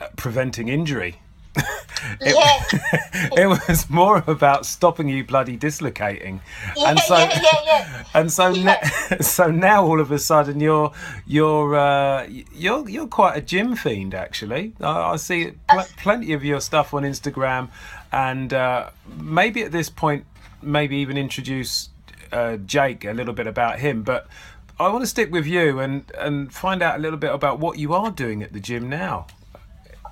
uh, 0.02 0.08
preventing 0.18 0.68
injury. 0.68 1.20
It, 2.22 2.36
Yeah. 2.36 3.30
it 3.38 3.48
was 3.48 3.90
more 3.90 4.24
about 4.28 4.66
stopping 4.66 5.10
you 5.10 5.24
bloody 5.24 5.56
dislocating. 5.58 6.42
Yeah, 6.78 6.90
and 6.90 7.00
so, 7.00 7.18
yeah, 7.18 7.40
yeah, 7.42 7.62
yeah. 7.66 8.04
And 8.14 8.32
so, 8.32 8.50
Yeah. 8.50 8.78
ne- 9.12 9.18
so 9.22 9.52
now 9.52 9.84
all 9.86 10.00
of 10.00 10.12
a 10.12 10.20
sudden 10.20 10.60
you're 10.60 10.92
you're 11.26 11.76
uh, 11.76 12.28
you're 12.54 12.88
you're 12.90 13.08
quite 13.08 13.38
a 13.38 13.42
gym 13.42 13.76
fiend. 13.76 14.14
Actually, 14.14 14.74
I, 14.80 15.14
I 15.14 15.16
see 15.18 15.54
pl- 15.70 15.86
plenty 15.98 16.34
of 16.34 16.44
your 16.44 16.62
stuff 16.62 16.94
on 16.94 17.04
Instagram, 17.04 17.70
and 18.12 18.54
uh, 18.54 18.90
maybe 19.18 19.64
at 19.64 19.72
this 19.72 19.90
point, 19.90 20.26
maybe 20.62 20.98
even 20.98 21.18
introduce 21.18 21.90
uh, 22.32 22.58
Jake 22.58 23.04
a 23.06 23.14
little 23.14 23.34
bit 23.34 23.48
about 23.48 23.80
him. 23.80 24.04
But 24.04 24.28
I 24.80 24.88
want 24.90 25.02
to 25.04 25.08
stick 25.08 25.32
with 25.32 25.46
you 25.48 25.80
and 25.80 26.10
and 26.18 26.54
find 26.54 26.82
out 26.82 26.96
a 26.98 27.00
little 27.02 27.20
bit 27.20 27.34
about 27.34 27.60
what 27.60 27.78
you 27.80 27.94
are 27.94 28.12
doing 28.12 28.44
at 28.44 28.54
the 28.54 28.60
gym 28.60 28.90
now. 28.90 29.28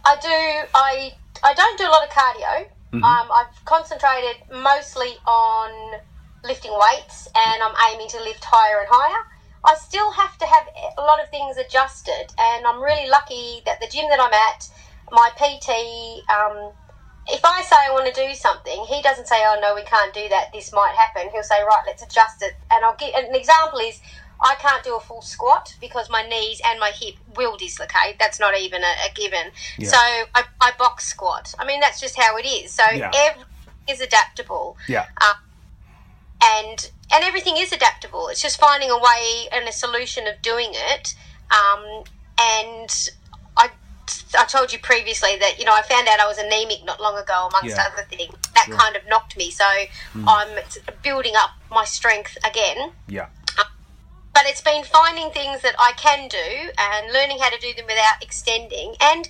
I 0.05 0.15
do. 0.21 0.67
I 0.75 1.13
I 1.43 1.53
don't 1.53 1.77
do 1.77 1.85
a 1.85 1.91
lot 1.91 2.03
of 2.03 2.09
cardio. 2.09 2.67
Mm-hmm. 2.93 3.03
Um, 3.03 3.27
I've 3.31 3.65
concentrated 3.65 4.37
mostly 4.51 5.17
on 5.25 5.99
lifting 6.43 6.71
weights, 6.71 7.27
and 7.35 7.63
I'm 7.63 7.75
aiming 7.91 8.07
to 8.09 8.19
lift 8.19 8.43
higher 8.43 8.79
and 8.79 8.87
higher. 8.89 9.27
I 9.65 9.75
still 9.75 10.11
have 10.11 10.37
to 10.39 10.45
have 10.45 10.67
a 10.97 11.01
lot 11.01 11.21
of 11.21 11.29
things 11.29 11.57
adjusted, 11.57 12.33
and 12.37 12.65
I'm 12.65 12.81
really 12.81 13.09
lucky 13.09 13.61
that 13.65 13.79
the 13.79 13.87
gym 13.87 14.09
that 14.09 14.19
I'm 14.19 14.33
at, 14.33 14.69
my 15.11 15.29
PT. 15.35 16.23
Um, 16.29 16.71
if 17.27 17.39
I 17.45 17.61
say 17.61 17.77
I 17.79 17.91
want 17.91 18.13
to 18.13 18.27
do 18.27 18.33
something, 18.35 18.83
he 18.89 19.01
doesn't 19.01 19.27
say, 19.27 19.43
"Oh 19.47 19.57
no, 19.61 19.73
we 19.73 19.83
can't 19.83 20.13
do 20.13 20.27
that. 20.29 20.51
This 20.51 20.73
might 20.73 20.93
happen." 20.95 21.31
He'll 21.31 21.43
say, 21.43 21.63
"Right, 21.63 21.83
let's 21.85 22.03
adjust 22.03 22.41
it." 22.41 22.55
And 22.69 22.83
I'll 22.83 22.95
give 22.95 23.15
an 23.15 23.33
example 23.33 23.79
is 23.79 24.01
I 24.43 24.55
can't 24.55 24.83
do 24.83 24.95
a 24.95 24.99
full 24.99 25.21
squat 25.21 25.73
because 25.79 26.09
my 26.09 26.21
knees 26.27 26.61
and 26.65 26.79
my 26.79 26.91
hip 26.91 27.15
will 27.37 27.55
dislocate. 27.57 28.19
That's 28.19 28.39
not 28.39 28.57
even 28.57 28.83
a, 28.83 28.93
a 29.09 29.13
given. 29.15 29.51
Yeah. 29.79 29.89
So 29.89 29.97
I, 30.35 30.43
I 30.59 30.71
box 30.77 31.05
squat. 31.05 31.53
I 31.57 31.65
mean, 31.65 31.79
that's 31.79 31.99
just 32.01 32.17
how 32.19 32.35
it 32.37 32.45
is. 32.45 32.71
So 32.71 32.83
Yeah. 32.93 33.11
everything 33.15 33.45
is 33.87 34.01
adaptable. 34.01 34.75
Yeah. 34.87 35.05
Um, 35.21 35.35
and 36.43 36.91
and 37.13 37.23
everything 37.23 37.55
is 37.57 37.71
adaptable. 37.71 38.27
It's 38.27 38.41
just 38.41 38.59
finding 38.59 38.89
a 38.89 38.97
way 38.97 39.47
and 39.51 39.67
a 39.67 39.71
solution 39.71 40.27
of 40.27 40.41
doing 40.41 40.71
it. 40.73 41.15
Um, 41.51 42.03
and 42.39 43.09
I, 43.55 43.69
I 44.37 44.45
told 44.45 44.73
you 44.73 44.79
previously 44.79 45.37
that 45.37 45.59
you 45.59 45.65
know 45.65 45.73
I 45.73 45.83
found 45.83 46.07
out 46.07 46.19
I 46.19 46.27
was 46.27 46.37
anemic 46.37 46.83
not 46.83 46.99
long 46.99 47.17
ago, 47.17 47.47
amongst 47.49 47.77
Yeah. 47.77 47.87
other 47.93 48.03
things. 48.09 48.33
That 48.55 48.65
Sure. 48.65 48.75
kind 48.77 48.95
of 48.95 49.03
knocked 49.07 49.37
me. 49.37 49.51
So 49.51 49.65
I'm 50.27 50.49
building 51.01 51.33
up 51.35 51.51
my 51.71 51.85
strength 51.85 52.37
again. 52.43 52.91
Yeah. 53.07 53.27
But 54.33 54.43
it's 54.45 54.61
been 54.61 54.83
finding 54.83 55.29
things 55.31 55.61
that 55.61 55.75
I 55.77 55.93
can 55.95 56.27
do 56.27 56.71
and 56.77 57.13
learning 57.13 57.37
how 57.39 57.49
to 57.49 57.59
do 57.59 57.73
them 57.75 57.85
without 57.85 58.21
extending. 58.21 58.95
And, 58.99 59.29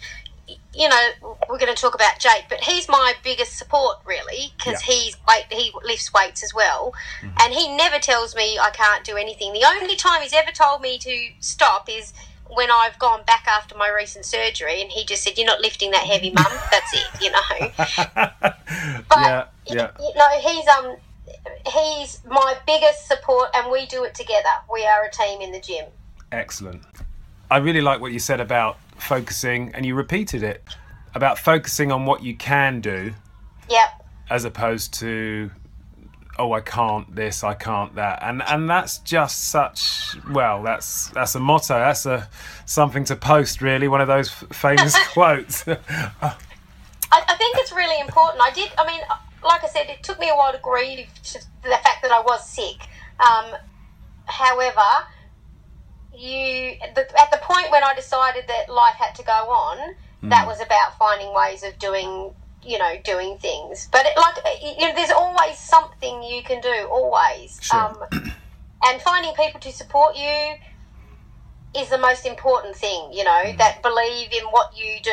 you 0.74 0.88
know, 0.88 1.10
we're 1.50 1.60
going 1.60 1.74
to 1.74 1.80
talk 1.80 1.94
about 1.94 2.20
Jake, 2.20 2.46
but 2.50 2.62
he's 2.62 2.88
my 2.88 3.14
biggest 3.24 3.58
support, 3.58 3.98
really, 4.06 4.54
because 4.58 4.82
Yeah. 4.88 4.94
he's 4.96 5.18
weight, 5.28 5.46
he 5.52 5.72
lifts 5.84 6.14
weights 6.14 6.42
as 6.42 6.54
well. 6.54 6.94
And 7.22 7.54
he 7.54 7.68
never 7.76 8.00
tells 8.00 8.34
me 8.36 8.58
I 8.58 8.70
can't 8.70 9.04
do 9.04 9.18
anything. 9.18 9.52
The 9.54 9.66
only 9.66 9.96
time 9.98 10.22
he's 10.22 10.34
ever 10.34 10.52
told 10.52 10.82
me 10.82 10.98
to 11.00 11.30
stop 11.42 11.90
is 11.90 12.14
when 12.48 12.70
I've 12.72 12.98
gone 13.00 13.24
back 13.26 13.46
after 13.48 13.76
my 13.76 13.90
recent 13.90 14.26
surgery, 14.26 14.82
and 14.82 14.92
he 14.92 15.04
just 15.06 15.24
said, 15.24 15.38
"You're 15.38 15.48
not 15.48 15.60
lifting 15.60 15.90
that 15.92 16.04
heavy, 16.04 16.30
mum. 16.30 16.46
That's 16.72 16.94
it," 16.94 17.08
you 17.20 17.32
know. 17.32 18.54
But 19.10 19.20
yeah. 19.20 19.46
Yeah. 19.66 19.92
you 20.00 20.14
know, 20.16 20.30
he's 20.40 20.68
um, 20.68 20.98
he's 21.72 22.22
my 22.26 22.56
biggest 22.66 23.08
support, 23.08 23.50
and 23.56 23.72
we 23.72 23.86
do 23.86 24.04
it 24.04 24.16
together. 24.16 24.50
We 24.72 24.86
are 24.86 25.06
a 25.06 25.12
team 25.12 25.42
in 25.42 25.52
the 25.52 25.60
gym. 25.60 25.86
Excellent. 26.32 26.84
I 27.52 27.58
really 27.58 27.82
like 27.82 28.02
what 28.02 28.12
you 28.12 28.20
said 28.20 28.40
about 28.40 28.78
focusing, 28.98 29.74
and 29.76 29.86
you 29.86 29.96
repeated 29.96 30.44
it 30.44 30.64
about 31.16 31.38
focusing 31.38 31.92
on 31.92 32.06
what 32.06 32.24
you 32.24 32.36
can 32.36 32.82
do 32.82 33.14
Yep. 33.70 34.06
as 34.30 34.46
opposed 34.46 34.94
to 34.96 35.52
oh 36.40 36.52
I 36.52 36.62
can't 36.62 37.16
this 37.16 37.44
I 37.44 37.54
can't 37.54 37.94
that 37.94 38.18
and 38.24 38.42
and 38.42 38.68
that's 38.68 38.98
just 38.98 39.50
such 39.50 40.16
well 40.32 40.64
that's 40.64 41.10
that's 41.10 41.36
a 41.36 41.40
motto 41.40 41.76
that's 41.76 42.08
a 42.08 42.28
something 42.66 43.04
to 43.06 43.16
post 43.16 43.62
really 43.62 43.88
one 43.88 44.02
of 44.02 44.08
those 44.08 44.32
famous 44.32 44.98
quotes 45.14 45.64
I, 47.14 47.24
I 47.28 47.36
think 47.36 47.58
it's 47.60 47.72
really 47.72 48.00
important. 48.02 48.42
I 48.42 48.50
did. 48.52 48.72
I 48.78 48.88
mean, 48.88 49.02
like 49.44 49.64
I 49.64 49.68
said, 49.68 49.88
it 49.90 50.04
took 50.04 50.20
me 50.20 50.30
a 50.30 50.36
while 50.36 50.52
to 50.52 50.60
grieve 50.60 51.10
to 51.24 51.40
the 51.64 51.70
fact 51.70 52.02
that 52.02 52.12
I 52.12 52.22
was 52.22 52.48
sick. 52.48 52.88
Um, 53.20 53.54
however, 54.26 54.82
you 56.16 56.76
the, 56.96 57.08
at 57.20 57.32
the 57.32 57.40
point 57.42 57.72
when 57.72 57.84
I 57.84 57.94
decided 57.96 58.46
that 58.48 58.70
life 58.70 58.96
had 58.96 59.16
to 59.16 59.24
go 59.24 59.32
on, 59.32 59.96
that 60.30 60.48
was 60.48 60.62
about 60.62 60.98
finding 60.98 61.34
ways 61.34 61.64
of 61.64 61.78
doing, 61.80 62.34
you 62.64 62.78
know, 62.78 62.96
doing 63.04 63.38
things. 63.40 63.90
But 63.92 64.06
it, 64.06 64.16
like, 64.16 64.38
you 64.62 64.88
know, 64.88 64.96
there's 64.96 65.12
always 65.12 65.58
something 65.58 66.24
you 66.24 66.44
can 66.44 66.62
do. 66.62 66.88
Always. 66.90 67.60
Sure. 67.62 67.80
Um, 67.80 68.32
and 68.84 69.02
finding 69.02 69.34
people 69.34 69.60
to 69.60 69.72
support 69.72 70.16
you 70.16 70.56
is 71.76 71.90
the 71.90 71.98
most 71.98 72.26
important 72.26 72.76
thing, 72.76 73.12
you 73.12 73.24
know, 73.24 73.54
that 73.58 73.82
believe 73.82 74.32
in 74.32 74.46
what 74.52 74.78
you 74.78 75.00
do. 75.02 75.12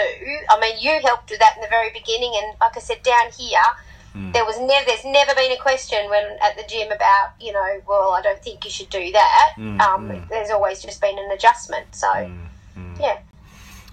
I 0.49 0.61
mean, 0.61 0.77
you 0.79 1.01
helped 1.03 1.31
with 1.31 1.41
that 1.41 1.57
in 1.57 1.63
the 1.63 1.69
very 1.69 1.91
beginning, 1.91 2.33
and 2.37 2.55
like 2.61 2.77
I 2.77 2.81
said, 2.81 3.03
down 3.03 3.33
here, 3.37 3.59
Mm. 4.15 4.33
there 4.33 4.45
was 4.45 4.59
never, 4.59 4.85
there's 4.87 5.05
never 5.05 5.35
been 5.35 5.53
a 5.53 5.57
question 5.57 6.11
when 6.11 6.25
at 6.43 6.57
the 6.57 6.65
gym 6.69 6.91
about, 6.91 7.33
you 7.41 7.53
know, 7.53 7.81
well, 7.87 8.11
I 8.11 8.23
don't 8.23 8.43
think 8.43 8.65
you 8.65 8.71
should 8.71 8.91
do 8.91 9.13
that. 9.13 9.55
Mm, 9.57 9.81
um, 9.81 10.09
mm. 10.09 10.29
There's 10.29 10.51
always 10.51 10.83
just 10.83 11.01
been 11.01 11.17
an 11.17 11.31
adjustment. 11.31 11.95
So, 11.95 12.29
yeah, 13.01 13.21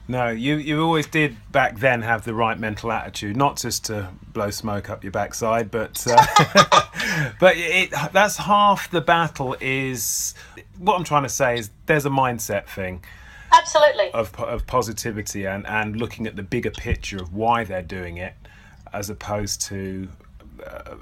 no 0.07 0.29
you 0.29 0.55
you 0.55 0.81
always 0.81 1.05
did 1.07 1.36
back 1.51 1.79
then 1.79 2.01
have 2.01 2.24
the 2.24 2.33
right 2.33 2.57
mental 2.59 2.91
attitude 2.91 3.36
not 3.36 3.57
just 3.57 3.86
to 3.86 4.09
blow 4.33 4.50
smoke 4.50 4.89
up 4.89 5.03
your 5.03 5.12
backside 5.12 5.69
but 5.69 6.05
uh, 6.09 7.31
but 7.39 7.55
it 7.57 7.91
that's 8.13 8.38
half 8.38 8.89
the 8.91 9.01
battle 9.01 9.55
is 9.59 10.33
what 10.77 10.95
I'm 10.95 11.03
trying 11.03 11.24
to 11.24 11.29
say 11.29 11.57
is 11.57 11.69
there's 11.88 12.05
a 12.05 12.09
mindset 12.09 12.67
thing 12.67 13.03
absolutely. 13.51 14.12
of, 14.13 14.33
of 14.39 14.67
positivity 14.67 15.45
and, 15.45 15.65
and 15.67 15.95
looking 15.95 16.27
at 16.27 16.36
the 16.36 16.43
bigger 16.43 16.71
picture 16.71 17.17
of 17.17 17.33
why 17.33 17.63
they're 17.63 17.81
doing 17.81 18.17
it 18.17 18.33
as 18.94 19.10
opposed 19.10 19.62
to 19.62 20.08
uh, 20.65 20.96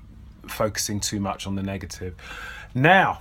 focusing 0.48 1.00
too 1.00 1.20
much 1.20 1.48
on 1.48 1.56
the 1.56 1.63
negative. 1.63 2.15
Now, 2.74 3.20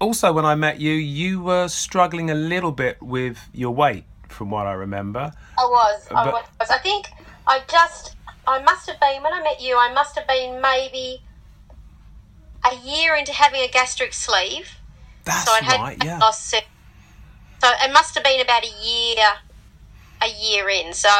also 0.00 0.32
when 0.32 0.44
I 0.44 0.54
met 0.54 0.80
you, 0.80 0.92
you 0.92 1.42
were 1.42 1.68
struggling 1.68 2.30
a 2.30 2.34
little 2.34 2.72
bit 2.72 3.02
with 3.02 3.38
your 3.52 3.74
weight, 3.74 4.04
from 4.28 4.50
what 4.50 4.66
I 4.66 4.72
remember. 4.72 5.32
I 5.58 5.64
was. 5.64 6.06
I 6.10 6.30
was. 6.30 6.70
I 6.70 6.78
think 6.78 7.08
I 7.46 7.62
just. 7.68 8.14
I 8.46 8.62
must 8.62 8.88
have 8.88 8.98
been 9.00 9.22
when 9.22 9.32
I 9.32 9.42
met 9.42 9.60
you. 9.60 9.76
I 9.76 9.92
must 9.92 10.16
have 10.16 10.26
been 10.26 10.60
maybe 10.62 11.20
a 12.64 12.76
year 12.76 13.14
into 13.14 13.32
having 13.32 13.60
a 13.60 13.68
gastric 13.68 14.12
sleeve. 14.14 14.70
That's 15.24 15.44
So 15.44 15.52
I'd 15.52 15.64
had 15.64 15.80
right, 15.80 16.04
yeah. 16.04 16.18
lost. 16.18 16.50
So 16.50 16.58
it 17.62 17.92
must 17.92 18.14
have 18.14 18.24
been 18.24 18.40
about 18.40 18.64
a 18.64 18.72
year, 18.82 19.16
a 20.22 20.28
year 20.28 20.68
in. 20.68 20.94
So 20.94 21.10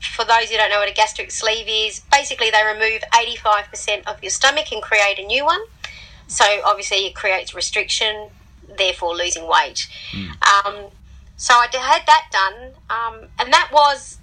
for 0.00 0.24
those 0.24 0.50
who 0.50 0.56
don't 0.56 0.70
know 0.70 0.78
what 0.78 0.88
a 0.88 0.94
gastric 0.94 1.30
sleeve 1.30 1.66
is, 1.68 2.00
basically 2.10 2.50
they 2.50 2.62
remove 2.64 3.02
85% 3.12 4.06
of 4.06 4.22
your 4.22 4.30
stomach 4.30 4.72
and 4.72 4.82
create 4.82 5.18
a 5.18 5.24
new 5.26 5.44
one. 5.44 5.60
So 6.26 6.44
obviously 6.64 7.06
it 7.06 7.14
creates 7.14 7.54
restriction, 7.54 8.30
therefore 8.76 9.14
losing 9.14 9.46
weight. 9.48 9.88
Um, 10.42 10.86
so 11.36 11.54
I 11.54 11.66
had 11.72 12.02
that 12.06 12.28
done, 12.30 12.72
um, 12.90 13.28
and 13.38 13.52
that 13.52 13.70
was 13.72 14.18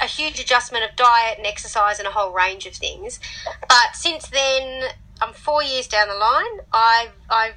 a 0.00 0.06
huge 0.06 0.38
adjustment 0.40 0.84
of 0.84 0.96
diet 0.96 1.38
and 1.38 1.46
exercise 1.46 1.98
and 1.98 2.06
a 2.08 2.10
whole 2.10 2.32
range 2.32 2.66
of 2.66 2.74
things. 2.74 3.20
But 3.68 3.94
since 3.94 4.28
then, 4.28 4.90
I'm 5.22 5.32
four 5.32 5.62
years 5.62 5.86
down 5.86 6.08
the 6.08 6.14
line. 6.14 6.60
I've, 6.72 7.12
I've, 7.30 7.54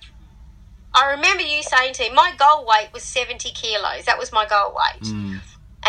I 0.93 1.11
remember 1.11 1.43
you 1.43 1.63
saying 1.63 1.93
to 1.95 2.03
me, 2.03 2.09
my 2.13 2.33
goal 2.37 2.65
weight 2.65 2.89
was 2.93 3.03
70 3.03 3.51
kilos. 3.51 4.05
That 4.05 4.17
was 4.17 4.31
my 4.31 4.45
goal 4.45 4.75
weight. 4.75 5.11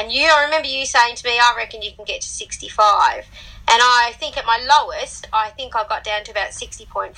And 0.01 0.11
you, 0.11 0.31
I 0.33 0.45
remember 0.45 0.67
you 0.67 0.87
saying 0.87 1.17
to 1.17 1.27
me, 1.27 1.39
I 1.39 1.53
reckon 1.59 1.83
you 1.83 1.93
can 1.93 2.07
get 2.07 2.23
to 2.23 2.29
65. 2.29 3.27
And 3.69 3.81
I 3.83 4.13
think 4.19 4.39
at 4.39 4.47
my 4.47 4.59
lowest, 4.59 5.29
I 5.31 5.51
think 5.51 5.77
I 5.77 5.87
got 5.87 6.05
down 6.05 6.25
to 6.25 6.31
about 6.31 6.51
60.5. 6.51 7.15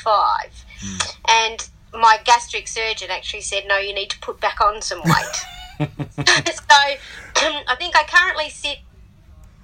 Hmm. 0.81 0.97
And 1.29 1.69
my 1.95 2.19
gastric 2.25 2.67
surgeon 2.67 3.09
actually 3.11 3.43
said, 3.43 3.65
no, 3.69 3.79
you 3.79 3.95
need 3.95 4.11
to 4.11 4.19
put 4.19 4.41
back 4.41 4.61
on 4.61 4.83
some 4.83 5.01
weight. 5.05 5.45
so 5.79 5.89
I 7.37 7.77
think 7.79 7.97
I 7.97 8.03
currently 8.09 8.51
sit, 8.51 8.79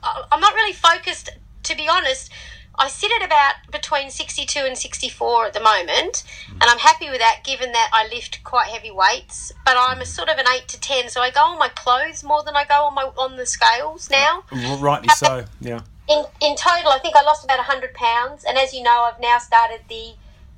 I'm 0.03 0.41
not 0.41 0.55
really 0.55 0.73
focused, 0.73 1.31
to 1.65 1.77
be 1.77 1.89
honest. 1.89 2.31
I 2.79 2.89
sit 2.89 3.11
at 3.21 3.27
about 3.27 3.55
between 3.73 4.11
62 4.11 4.61
and 4.61 4.79
64 4.79 5.47
at 5.47 5.53
the 5.53 5.61
moment, 5.61 6.23
and 6.49 6.63
I'm 6.63 6.79
happy 6.79 7.11
with 7.11 7.19
that 7.19 7.41
given 7.45 7.73
that 7.73 7.91
I 7.93 8.07
lift 8.09 8.43
quite 8.45 8.69
heavy 8.69 8.91
weights. 8.91 9.53
But 9.65 9.77
I'm 9.77 10.01
a 10.01 10.07
sort 10.07 10.29
of 10.29 10.39
an 10.39 10.47
8 10.49 10.69
to 10.69 10.81
10, 10.81 11.09
so 11.09 11.21
I 11.21 11.31
go 11.31 11.41
on 11.41 11.59
my 11.59 11.69
clothes 11.69 12.23
more 12.23 12.43
than 12.45 12.57
I 12.57 12.65
go 12.65 12.85
on 12.85 12.95
my 12.95 13.11
on 13.17 13.37
the 13.37 13.47
scales 13.47 14.09
now. 14.11 14.45
Rightly 14.79 15.09
so. 15.09 15.45
Yeah. 15.61 15.81
In, 16.09 16.25
in 16.41 16.57
total, 16.57 16.91
I 16.91 16.99
think 17.03 17.17
I 17.17 17.23
lost 17.23 17.45
about 17.45 17.59
100 17.59 17.95
pounds, 17.95 18.45
and 18.45 18.57
as 18.57 18.73
you 18.73 18.83
know, 18.83 19.11
I've 19.13 19.21
now 19.21 19.39
started 19.39 19.81
the 19.89 20.13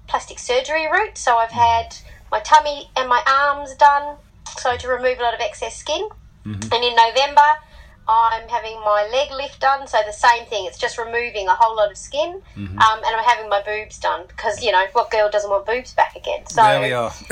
plastic 0.06 0.38
surgery 0.38 0.86
route. 0.86 1.16
So 1.16 1.36
I've 1.36 1.50
mm. 1.50 1.52
had 1.52 1.96
my 2.30 2.40
tummy 2.40 2.90
and 2.96 3.08
my 3.08 3.22
arms 3.26 3.74
done, 3.74 4.16
so 4.58 4.76
to 4.76 4.88
remove 4.88 5.18
a 5.18 5.22
lot 5.22 5.34
of 5.34 5.40
excess 5.40 5.76
skin. 5.76 6.08
Mm-hmm. 6.44 6.72
And 6.72 6.84
in 6.84 6.94
November, 6.96 7.42
I'm 8.10 8.48
having 8.48 8.80
my 8.80 9.08
leg 9.12 9.30
lift 9.30 9.60
done, 9.60 9.86
so 9.86 9.98
the 10.06 10.12
same 10.12 10.46
thing. 10.46 10.66
It's 10.66 10.78
just 10.78 10.98
removing 10.98 11.48
a 11.48 11.54
whole 11.54 11.76
lot 11.76 11.90
of 11.90 11.96
skin, 11.96 12.42
um, 12.56 12.70
and 12.78 13.16
I'm 13.16 13.24
having 13.24 13.48
my 13.48 13.62
boobs 13.62 13.98
done 13.98 14.24
because 14.28 14.62
you 14.62 14.72
know 14.72 14.84
what 14.92 15.10
girl 15.10 15.30
doesn't 15.30 15.50
want 15.50 15.66
boobs 15.66 15.92
back 15.94 16.16
again. 16.16 16.46
So 16.46 16.62
there 16.62 16.80
we 16.80 16.92
are. 16.92 17.12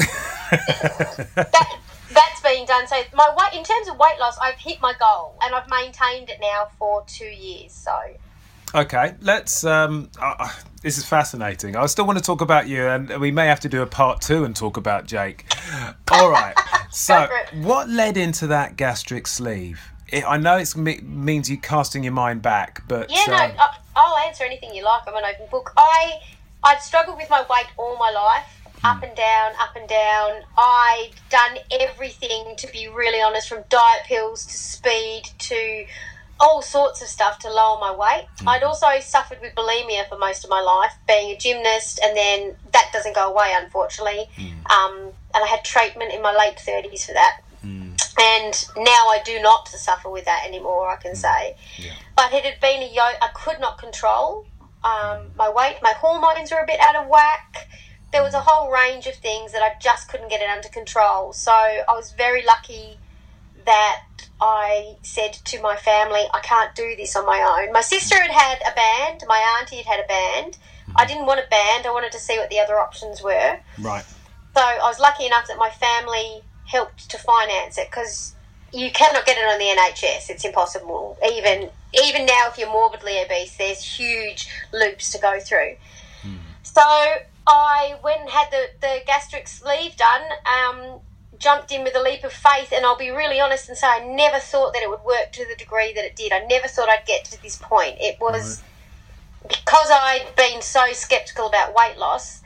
that 1.37 1.78
that's 2.12 2.40
been 2.42 2.66
done. 2.66 2.87
So 2.87 2.97
my 3.14 3.35
weight, 3.37 3.58
in 3.58 3.64
terms 3.64 3.88
of 3.88 3.99
weight 3.99 4.18
loss, 4.20 4.38
I've 4.38 4.56
hit 4.58 4.80
my 4.80 4.94
goal, 4.99 5.37
and 5.42 5.54
I've 5.54 5.68
maintained 5.68 6.30
it 6.30 6.38
now 6.40 6.68
for 6.78 7.04
two 7.06 7.26
years. 7.26 7.73
So. 7.73 7.92
Okay, 8.75 9.14
let's. 9.20 9.64
Um, 9.64 10.11
uh, 10.20 10.49
this 10.82 10.99
is 10.99 11.04
fascinating. 11.04 11.75
I 11.75 11.87
still 11.87 12.06
want 12.06 12.18
to 12.18 12.25
talk 12.25 12.40
about 12.40 12.68
you, 12.68 12.87
and 12.87 13.18
we 13.18 13.30
may 13.30 13.47
have 13.47 13.61
to 13.61 13.68
do 13.68 13.82
a 13.82 13.87
part 13.87 14.20
two 14.20 14.44
and 14.44 14.54
talk 14.54 14.76
about 14.76 15.06
Jake. 15.06 15.47
All 16.11 16.30
right. 16.30 16.54
So, 16.90 17.28
what 17.61 17.90
led 17.90 18.16
into 18.16 18.47
that 18.47 18.76
gastric 18.76 19.26
sleeve? 19.26 19.78
It, 20.10 20.24
I 20.26 20.38
know 20.38 20.56
it 20.56 20.74
means 21.02 21.50
you 21.50 21.58
casting 21.58 22.02
your 22.02 22.12
mind 22.12 22.42
back, 22.42 22.82
but 22.88 23.10
Yeah, 23.10 23.24
no, 23.28 23.34
um, 23.36 23.52
I, 23.58 23.76
I'll 23.96 24.16
answer 24.26 24.44
anything 24.44 24.74
you 24.74 24.84
like. 24.84 25.02
I'm 25.06 25.14
an 25.14 25.24
open 25.24 25.46
book. 25.50 25.72
I 25.76 26.20
I'd 26.64 26.80
struggled 26.80 27.18
with 27.18 27.30
my 27.30 27.42
weight 27.42 27.66
all 27.76 27.96
my 27.98 28.10
life, 28.10 28.46
up 28.84 29.02
and 29.02 29.14
down, 29.16 29.52
up 29.60 29.76
and 29.76 29.88
down. 29.88 30.42
I'd 30.56 31.10
done 31.30 31.58
everything 31.70 32.54
to 32.56 32.66
be 32.72 32.88
really 32.88 33.20
honest, 33.20 33.48
from 33.48 33.64
diet 33.68 34.04
pills 34.06 34.44
to 34.46 34.56
speed 34.56 35.24
to 35.38 35.86
all 36.40 36.62
sorts 36.62 37.02
of 37.02 37.08
stuff 37.08 37.38
to 37.40 37.52
lower 37.52 37.78
my 37.80 37.92
weight. 37.94 38.26
I'd 38.46 38.62
also 38.62 38.86
suffered 39.00 39.40
with 39.40 39.54
bulimia 39.54 40.08
for 40.08 40.16
most 40.16 40.44
of 40.44 40.50
my 40.50 40.60
life, 40.60 40.92
being 41.06 41.34
a 41.34 41.36
gymnast, 41.36 42.00
and 42.02 42.16
then 42.16 42.54
that 42.73 42.90
doesn't 42.92 43.14
go 43.14 43.30
away, 43.30 43.52
unfortunately. 43.54 44.28
Um, 44.71 45.12
and 45.34 45.44
I 45.44 45.47
had 45.47 45.64
treatment 45.64 46.12
in 46.12 46.23
my 46.23 46.34
late 46.36 46.56
30s 46.56 47.06
for 47.06 47.12
that. 47.14 47.40
And 48.21 48.67
now 48.76 49.09
I 49.09 49.21
do 49.25 49.41
not 49.41 49.69
suffer 49.69 50.11
with 50.11 50.25
that 50.25 50.45
anymore, 50.47 50.91
I 50.91 50.97
can 50.97 51.15
say. 51.15 51.57
But 52.17 52.33
it 52.33 52.45
had 52.45 52.61
been 52.61 52.83
a 52.83 52.93
yo 52.93 53.02
I 53.02 53.28
could 53.35 53.61
not 53.61 53.78
control 53.78 54.47
um, 54.85 55.31
my 55.37 55.49
weight. 55.49 55.78
My 55.83 55.95
hormones 55.97 56.50
were 56.50 56.59
a 56.61 56.67
bit 56.67 56.81
out 56.81 56.97
of 56.97 57.09
whack. 57.09 57.69
There 58.13 58.23
was 58.23 58.35
a 58.35 58.41
whole 58.41 58.71
range 58.71 59.07
of 59.07 59.15
things 59.17 59.52
that 59.52 59.63
I 59.63 59.73
just 59.81 60.09
couldn't 60.09 60.31
get 60.31 60.41
it 60.41 60.49
under 60.49 60.69
control. 60.69 61.33
So 61.33 61.52
I 61.52 61.85
was 61.91 62.13
very 62.13 62.45
lucky 62.45 62.99
that 63.65 64.02
I 64.41 64.97
said 65.02 65.33
to 65.35 65.61
my 65.61 65.76
family, 65.76 66.25
I 66.33 66.41
can't 66.41 66.75
do 66.75 66.95
this 66.97 67.15
on 67.17 67.26
my 67.26 67.41
own. 67.41 67.73
My 67.73 67.83
sister 67.83 68.17
had 68.17 68.31
had 68.31 68.59
a 68.63 68.75
band, 68.75 69.25
my 69.26 69.59
auntie 69.61 69.76
had 69.76 69.87
had 69.87 70.04
a 70.04 70.09
band. 70.09 70.59
I 70.97 71.04
didn't 71.04 71.26
want 71.26 71.41
a 71.41 71.49
band, 71.50 71.87
I 71.87 71.91
wanted 71.91 72.13
to 72.13 72.19
see 72.19 72.39
what 72.39 72.49
the 72.49 72.59
other 72.61 72.78
options 72.78 73.23
were. 73.23 73.59
right. 73.78 74.04
So 74.57 74.63
I 74.65 74.78
was 74.83 74.99
lucky 74.99 75.26
enough 75.26 75.47
that 75.49 75.59
my 75.59 75.71
family 75.71 76.43
helped 76.69 77.11
to 77.11 77.19
finance 77.19 77.78
it 77.78 77.89
because 77.91 78.35
you 78.73 78.91
cannot 78.93 79.25
get 79.25 79.39
it 79.39 79.45
on 79.45 79.59
the 79.59 79.65
NHS. 79.65 80.31
It's 80.31 80.45
impossible. 80.45 81.19
Even 81.25 81.71
even 81.95 82.26
now, 82.26 82.49
if 82.49 82.59
you're 82.59 82.71
morbidly 82.71 83.19
obese, 83.25 83.57
there's 83.57 83.83
huge 83.83 84.49
loops 84.73 85.11
to 85.13 85.19
go 85.19 85.41
through. 85.41 85.76
So 86.63 86.83
I 87.47 87.97
went 88.04 88.21
and 88.21 88.31
had 88.31 88.50
the, 88.50 88.67
the 88.81 89.00
gastric 89.07 89.49
sleeve 89.49 89.97
done. 89.97 90.23
Um, 90.47 91.00
jumped 91.39 91.71
in 91.73 91.85
with 91.85 91.97
a 91.97 92.02
leap 92.02 92.25
of 92.25 92.33
faith, 92.33 92.73
and 92.73 92.85
I'll 92.85 92.99
be 92.99 93.11
really 93.11 93.41
honest 93.41 93.69
and 93.69 93.78
say 93.78 93.87
I 93.87 94.04
never 94.04 94.39
thought 94.39 94.75
that 94.75 94.83
it 94.83 94.91
would 94.91 95.04
work 95.04 95.33
to 95.33 95.47
the 95.47 95.54
degree 95.57 95.93
that 95.95 96.04
it 96.04 96.17
did. 96.17 96.33
I 96.33 96.41
never 96.41 96.69
thought 96.69 96.89
I'd 96.89 97.07
get 97.07 97.25
to 97.26 97.43
this 97.43 97.57
point. 97.57 97.97
It 98.00 98.19
was 98.21 98.63
because 99.49 99.89
I'd 99.91 100.26
been 100.37 100.61
so 100.61 100.93
skeptical 100.93 101.47
about 101.47 101.75
weight 101.75 101.97
loss. 101.97 102.43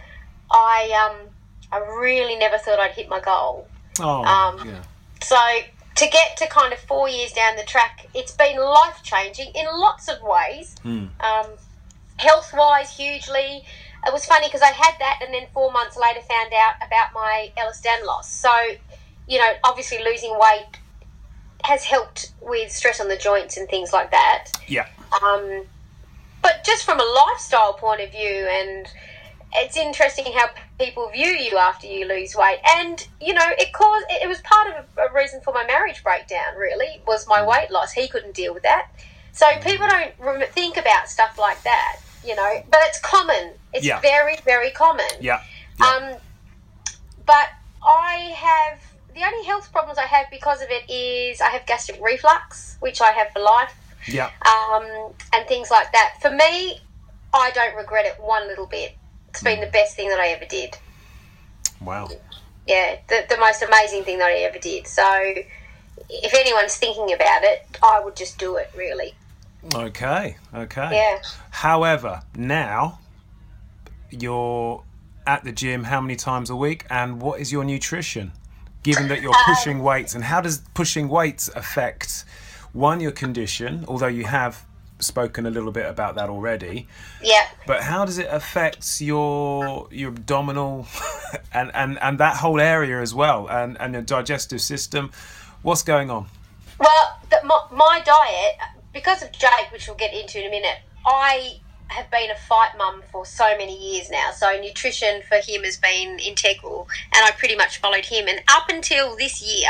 I 0.50 1.10
um, 1.10 1.28
I 1.72 1.78
really 1.78 2.36
never 2.36 2.58
thought 2.58 2.78
I'd 2.78 2.92
hit 2.92 3.08
my 3.08 3.20
goal. 3.20 3.66
Oh, 4.00 4.24
Um, 4.24 4.68
yeah. 4.68 4.82
So 5.22 5.36
to 5.94 6.06
get 6.08 6.36
to 6.38 6.46
kind 6.48 6.72
of 6.72 6.78
four 6.80 7.08
years 7.08 7.32
down 7.32 7.56
the 7.56 7.64
track, 7.64 8.06
it's 8.14 8.32
been 8.32 8.58
life 8.58 9.02
changing 9.02 9.52
in 9.54 9.66
lots 9.66 10.08
of 10.08 10.22
ways. 10.22 10.74
Hmm. 10.82 11.06
Um, 11.20 11.46
health 12.16 12.52
wise, 12.54 12.96
hugely. 12.96 13.64
It 14.04 14.12
was 14.12 14.24
funny 14.24 14.48
because 14.48 14.62
I 14.62 14.72
had 14.72 14.94
that, 14.98 15.20
and 15.22 15.32
then 15.32 15.46
four 15.54 15.70
months 15.70 15.96
later 15.96 16.20
found 16.20 16.52
out 16.52 16.74
about 16.84 17.12
my 17.14 17.52
Ehlers-Danlos 17.56 18.06
loss. 18.06 18.32
So, 18.32 18.52
you 19.28 19.38
know, 19.38 19.52
obviously 19.62 20.02
losing 20.02 20.36
weight 20.38 20.78
has 21.64 21.84
helped 21.84 22.32
with 22.40 22.72
stress 22.72 23.00
on 23.00 23.06
the 23.06 23.16
joints 23.16 23.56
and 23.56 23.68
things 23.68 23.92
like 23.92 24.10
that. 24.10 24.48
Yeah. 24.66 24.88
Um, 25.22 25.66
but 26.42 26.64
just 26.64 26.84
from 26.84 26.98
a 26.98 27.04
lifestyle 27.04 27.74
point 27.74 28.00
of 28.00 28.10
view, 28.10 28.48
and 28.50 28.88
it's 29.54 29.76
interesting 29.76 30.32
how 30.32 30.46
people 30.78 31.08
view 31.10 31.26
you 31.28 31.58
after 31.58 31.86
you 31.86 32.06
lose 32.06 32.34
weight. 32.34 32.58
And 32.76 33.06
you 33.20 33.34
know, 33.34 33.48
it 33.58 33.72
caused 33.72 34.06
it 34.10 34.28
was 34.28 34.40
part 34.42 34.68
of 34.68 34.84
a, 34.98 35.14
reason 35.14 35.40
for 35.42 35.52
my 35.52 35.64
marriage 35.64 36.02
breakdown. 36.02 36.56
Really, 36.58 37.02
was 37.06 37.26
my 37.28 37.46
weight 37.46 37.70
loss. 37.70 37.92
He 37.92 38.08
couldn't 38.08 38.34
deal 38.34 38.54
with 38.54 38.62
that. 38.62 38.88
So 39.32 39.46
people 39.62 39.86
don't 39.88 40.44
think 40.50 40.76
about 40.76 41.08
stuff 41.08 41.38
like 41.38 41.62
that, 41.62 41.96
you 42.24 42.34
know. 42.34 42.62
But 42.70 42.80
it's 42.84 43.00
common. 43.00 43.52
It's 43.72 43.84
Yeah. 43.86 44.00
very, 44.00 44.36
very 44.44 44.70
common. 44.70 45.06
Yeah. 45.20 45.40
Um, 45.82 46.16
but 47.24 47.48
I 47.82 48.34
have 48.36 48.80
the 49.14 49.22
only 49.24 49.46
health 49.46 49.70
problems 49.72 49.98
I 49.98 50.06
have 50.06 50.26
because 50.30 50.62
of 50.62 50.68
it 50.70 50.88
is 50.90 51.40
I 51.40 51.48
have 51.50 51.66
gastric 51.66 51.98
reflux, 52.02 52.76
which 52.80 53.00
I 53.00 53.12
have 53.12 53.30
for 53.32 53.40
life 53.40 53.74
Yeah. 54.06 54.30
um, 54.46 55.12
and 55.32 55.46
things 55.46 55.70
like 55.70 55.92
that. 55.92 56.14
For 56.20 56.30
me, 56.30 56.80
I 57.34 57.50
don't 57.52 57.74
regret 57.76 58.06
it 58.06 58.20
one 58.20 58.46
little 58.48 58.66
bit. 58.66 58.96
It's 59.32 59.42
been 59.42 59.60
the 59.60 59.66
best 59.66 59.96
thing 59.96 60.10
that 60.10 60.20
I 60.20 60.28
ever 60.28 60.44
did. 60.44 60.76
Wow. 61.80 62.10
Yeah, 62.66 62.98
the, 63.08 63.24
the 63.28 63.38
most 63.38 63.62
amazing 63.62 64.04
thing 64.04 64.18
that 64.18 64.28
I 64.28 64.40
ever 64.40 64.58
did. 64.58 64.86
So, 64.86 65.04
if 66.10 66.34
anyone's 66.34 66.76
thinking 66.76 67.12
about 67.14 67.42
it, 67.42 67.66
I 67.82 68.00
would 68.04 68.14
just 68.14 68.38
do 68.38 68.56
it, 68.56 68.70
really. 68.76 69.14
Okay. 69.74 70.36
Okay. 70.54 70.88
Yeah. 70.92 71.22
However, 71.50 72.22
now 72.36 72.98
you're 74.10 74.84
at 75.26 75.44
the 75.44 75.52
gym 75.52 75.84
how 75.84 76.00
many 76.00 76.16
times 76.16 76.50
a 76.50 76.56
week, 76.56 76.84
and 76.90 77.20
what 77.20 77.40
is 77.40 77.50
your 77.50 77.64
nutrition? 77.64 78.32
Given 78.82 79.08
that 79.08 79.22
you're 79.22 79.34
um, 79.34 79.44
pushing 79.46 79.82
weights, 79.82 80.14
and 80.14 80.24
how 80.24 80.40
does 80.40 80.58
pushing 80.74 81.08
weights 81.08 81.48
affect 81.48 82.24
one 82.72 83.00
your 83.00 83.12
condition? 83.12 83.84
Although 83.88 84.08
you 84.08 84.24
have 84.24 84.66
spoken 85.02 85.46
a 85.46 85.50
little 85.50 85.72
bit 85.72 85.86
about 85.86 86.14
that 86.16 86.28
already, 86.28 86.86
Yeah. 87.22 87.46
but 87.66 87.82
how 87.82 88.04
does 88.04 88.18
it 88.18 88.28
affect 88.30 89.00
your 89.00 89.88
your 89.90 90.10
abdominal 90.10 90.86
and 91.52 91.70
and 91.74 91.98
and 92.00 92.18
that 92.18 92.36
whole 92.36 92.60
area 92.60 93.00
as 93.00 93.14
well, 93.14 93.48
and 93.48 93.76
and 93.80 93.92
your 93.94 94.02
digestive 94.02 94.60
system? 94.60 95.10
What's 95.62 95.82
going 95.82 96.10
on? 96.10 96.26
Well, 96.78 97.20
the, 97.30 97.38
my, 97.44 97.60
my 97.70 98.00
diet, 98.04 98.54
because 98.92 99.22
of 99.22 99.30
Jake, 99.32 99.70
which 99.70 99.86
we'll 99.86 99.96
get 99.96 100.12
into 100.12 100.40
in 100.40 100.46
a 100.46 100.50
minute, 100.50 100.78
I 101.06 101.60
have 101.88 102.10
been 102.10 102.30
a 102.30 102.34
fight 102.34 102.72
mum 102.78 103.02
for 103.12 103.24
so 103.26 103.44
many 103.58 103.76
years 103.76 104.10
now, 104.10 104.30
so 104.32 104.58
nutrition 104.60 105.22
for 105.28 105.36
him 105.36 105.62
has 105.62 105.76
been 105.76 106.18
integral, 106.18 106.88
and 107.14 107.24
I 107.24 107.30
pretty 107.32 107.54
much 107.54 107.78
followed 107.78 108.06
him. 108.06 108.26
And 108.28 108.40
up 108.48 108.68
until 108.70 109.14
this 109.16 109.40
year, 109.42 109.68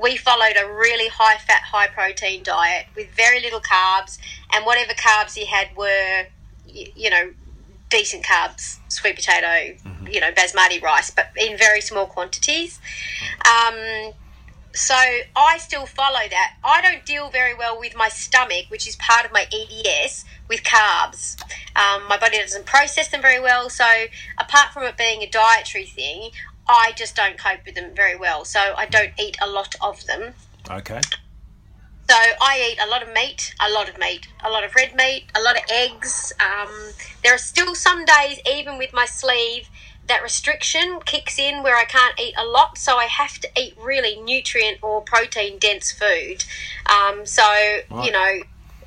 we 0.00 0.16
followed 0.16 0.56
a 0.58 0.66
really 0.72 1.08
high 1.08 1.38
fat, 1.38 1.62
high 1.62 1.88
protein 1.88 2.42
diet 2.42 2.86
with 2.96 3.10
very 3.10 3.40
little 3.40 3.60
carbs, 3.60 4.18
and 4.52 4.64
whatever 4.64 4.92
carbs 4.92 5.34
he 5.34 5.46
had 5.46 5.68
were, 5.76 6.26
you 6.66 7.10
know, 7.10 7.32
decent 7.90 8.24
carbs, 8.24 8.78
sweet 8.88 9.16
potato, 9.16 9.46
mm-hmm. 9.46 10.06
you 10.06 10.20
know, 10.20 10.32
basmati 10.32 10.82
rice, 10.82 11.10
but 11.10 11.26
in 11.36 11.58
very 11.58 11.80
small 11.80 12.06
quantities. 12.06 12.80
Um, 13.44 14.12
so 14.74 14.94
I 14.94 15.58
still 15.58 15.84
follow 15.84 16.20
that. 16.30 16.54
I 16.64 16.80
don't 16.80 17.04
deal 17.04 17.28
very 17.28 17.54
well 17.54 17.78
with 17.78 17.94
my 17.94 18.08
stomach, 18.08 18.66
which 18.68 18.88
is 18.88 18.96
part 18.96 19.26
of 19.26 19.32
my 19.32 19.46
EDS, 19.52 20.24
with 20.48 20.62
carbs. 20.62 21.40
Um, 21.76 22.08
my 22.08 22.16
body 22.18 22.38
doesn't 22.38 22.64
process 22.64 23.08
them 23.08 23.20
very 23.20 23.40
well. 23.40 23.68
So 23.68 23.84
apart 24.38 24.72
from 24.72 24.84
it 24.84 24.96
being 24.96 25.22
a 25.22 25.28
dietary 25.28 25.84
thing, 25.84 26.30
I 26.68 26.92
just 26.96 27.16
don't 27.16 27.38
cope 27.38 27.60
with 27.66 27.74
them 27.74 27.94
very 27.94 28.16
well. 28.16 28.44
So 28.44 28.60
I 28.76 28.86
don't 28.86 29.12
eat 29.18 29.36
a 29.42 29.48
lot 29.48 29.74
of 29.80 30.04
them. 30.06 30.34
Okay. 30.70 31.00
So 32.08 32.16
I 32.16 32.72
eat 32.72 32.78
a 32.82 32.90
lot 32.90 33.02
of 33.02 33.12
meat, 33.14 33.54
a 33.60 33.70
lot 33.70 33.88
of 33.88 33.98
meat, 33.98 34.28
a 34.44 34.50
lot 34.50 34.64
of 34.64 34.74
red 34.74 34.94
meat, 34.94 35.24
a 35.34 35.40
lot 35.40 35.56
of 35.56 35.62
eggs. 35.70 36.32
Um, 36.40 36.90
there 37.22 37.34
are 37.34 37.38
still 37.38 37.74
some 37.74 38.04
days, 38.04 38.38
even 38.46 38.76
with 38.76 38.92
my 38.92 39.06
sleeve, 39.06 39.68
that 40.08 40.22
restriction 40.22 40.98
kicks 41.04 41.38
in 41.38 41.62
where 41.62 41.76
I 41.76 41.84
can't 41.84 42.18
eat 42.20 42.34
a 42.36 42.44
lot, 42.44 42.76
so 42.76 42.96
I 42.96 43.04
have 43.04 43.38
to 43.38 43.48
eat 43.58 43.74
really 43.80 44.20
nutrient 44.20 44.78
or 44.82 45.00
protein 45.00 45.58
dense 45.58 45.92
food. 45.92 46.44
Um, 46.86 47.24
so, 47.24 47.42
right. 47.42 48.04
you 48.04 48.10
know, 48.10 48.40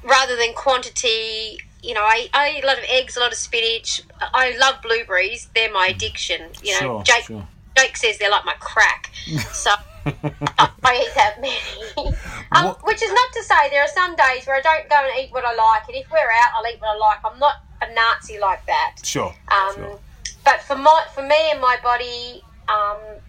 rather 0.04 0.36
than 0.36 0.54
quantity, 0.54 1.60
you 1.82 1.94
know, 1.94 2.04
I, 2.04 2.30
I 2.34 2.56
eat 2.58 2.64
a 2.64 2.68
lot 2.68 2.78
of 2.78 2.84
eggs, 2.90 3.16
a 3.16 3.22
lot 3.22 3.32
of 3.32 3.38
spinach. 3.38 4.02
I 4.20 4.56
love 4.58 4.82
blueberries, 4.84 5.50
they're 5.56 5.72
my 5.72 5.88
addiction. 5.88 6.52
You 6.62 6.74
know, 6.74 6.80
sure, 6.80 7.04
Jake, 7.04 7.24
sure. 7.24 7.48
Jake 7.78 7.98
says 7.98 8.18
they're 8.18 8.32
like 8.32 8.46
my 8.46 8.56
crack. 8.60 9.12
So. 9.52 9.72
I 10.08 11.02
eat 11.02 11.16
that 11.16 11.42
many. 11.42 12.16
um, 12.52 12.76
which 12.84 13.02
is 13.02 13.10
not 13.10 13.30
to 13.34 13.44
say 13.44 13.70
there 13.72 13.82
are 13.82 13.88
some 13.88 14.16
days 14.16 14.46
where 14.46 14.56
I 14.56 14.62
don't 14.62 14.88
go 14.88 15.02
and 15.02 15.20
eat 15.20 15.30
what 15.32 15.44
I 15.44 15.56
like, 15.56 15.82
and 15.88 15.98
if 15.98 16.06
we're 16.12 16.18
out, 16.20 16.52
I'll 16.56 16.72
eat 16.72 16.78
what 16.80 16.96
I 16.96 17.00
like. 17.00 17.18
I'm 17.26 17.40
not 17.40 17.56
a 17.82 17.92
Nazi 17.92 18.40
like 18.40 18.64
that. 18.68 18.98
Sure. 19.04 19.34
Um, 19.50 19.76
sure 19.76 20.00
but 20.46 20.62
for 20.62 20.78
my 20.78 21.04
for 21.14 21.24
me 21.24 21.52
and 21.52 21.60
my 21.60 21.78
body, 21.84 22.44
um, 22.70 23.20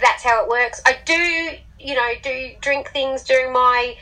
that's 0.00 0.22
how 0.22 0.42
it 0.42 0.48
works. 0.48 0.80
I 0.86 0.96
do, 1.04 1.56
you 1.78 1.94
know, 1.94 2.12
do 2.22 2.52
drink 2.62 2.88
things 2.88 3.24
during 3.24 3.52
my 3.52 3.96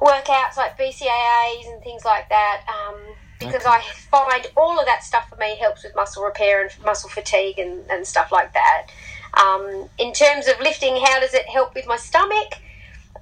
workouts 0.00 0.56
like 0.56 0.78
BCAAs 0.78 1.66
and 1.66 1.82
things 1.84 2.04
like 2.04 2.28
that. 2.30 2.62
Um, 2.66 2.96
because 3.38 3.62
okay. 3.66 3.70
I 3.70 3.82
find 4.10 4.46
all 4.56 4.78
of 4.78 4.86
that 4.86 5.04
stuff 5.04 5.28
for 5.28 5.36
me 5.36 5.56
helps 5.56 5.84
with 5.84 5.94
muscle 5.94 6.24
repair 6.24 6.62
and 6.62 6.70
muscle 6.84 7.10
fatigue 7.10 7.58
and, 7.58 7.88
and 7.90 8.06
stuff 8.06 8.32
like 8.32 8.52
that. 8.54 8.88
Um, 9.34 9.88
in 9.98 10.12
terms 10.12 10.48
of 10.48 10.58
lifting, 10.60 10.96
how 10.96 11.20
does 11.20 11.34
it 11.34 11.46
help 11.46 11.74
with 11.74 11.86
my 11.86 11.96
stomach? 11.96 12.54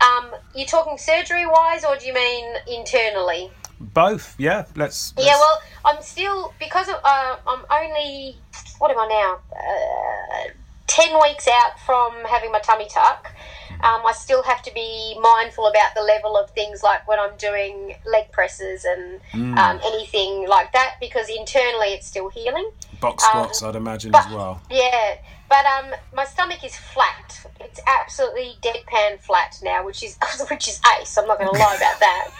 Um, 0.00 0.30
you're 0.54 0.66
talking 0.66 0.98
surgery 0.98 1.46
wise, 1.46 1.84
or 1.84 1.96
do 1.96 2.06
you 2.06 2.14
mean 2.14 2.54
internally? 2.66 3.50
Both, 3.80 4.34
yeah. 4.38 4.64
Let's, 4.74 5.12
let's... 5.16 5.26
Yeah, 5.26 5.34
well, 5.34 5.60
I'm 5.84 6.02
still 6.02 6.54
because 6.58 6.88
of, 6.88 6.96
uh, 7.04 7.36
I'm 7.46 7.64
only 7.70 8.36
what 8.78 8.90
am 8.90 8.98
I 8.98 9.08
now? 9.08 9.38
Uh, 9.52 10.50
Ten 10.86 11.20
weeks 11.22 11.48
out 11.48 11.78
from 11.84 12.12
having 12.28 12.52
my 12.52 12.60
tummy 12.60 12.88
tuck. 12.88 13.32
Um, 13.80 14.06
I 14.06 14.12
still 14.12 14.42
have 14.42 14.62
to 14.62 14.72
be 14.72 15.18
mindful 15.20 15.66
about 15.66 15.94
the 15.94 16.00
level 16.00 16.36
of 16.38 16.50
things 16.52 16.82
like 16.82 17.06
when 17.06 17.18
I'm 17.18 17.36
doing 17.36 17.94
leg 18.06 18.32
presses 18.32 18.86
and 18.86 19.20
mm. 19.32 19.56
um, 19.58 19.80
anything 19.84 20.48
like 20.48 20.72
that 20.72 20.94
because 20.98 21.28
internally 21.28 21.88
it's 21.88 22.06
still 22.06 22.30
healing. 22.30 22.70
Box 23.00 23.22
squats, 23.24 23.62
um, 23.62 23.68
I'd 23.68 23.76
imagine 23.76 24.12
but, 24.12 24.26
as 24.26 24.32
well. 24.32 24.62
Yeah, 24.70 25.16
but 25.50 25.66
um, 25.66 25.94
my 26.14 26.24
stomach 26.24 26.64
is 26.64 26.74
flat. 26.74 27.46
It's 27.60 27.80
absolutely 27.86 28.56
deadpan 28.62 29.20
flat 29.20 29.58
now, 29.62 29.84
which 29.84 30.02
is 30.02 30.16
which 30.50 30.68
is 30.68 30.80
ace. 30.98 31.18
I'm 31.18 31.26
not 31.26 31.38
going 31.38 31.52
to 31.52 31.58
lie 31.58 31.76
about 31.76 32.00
that 32.00 32.30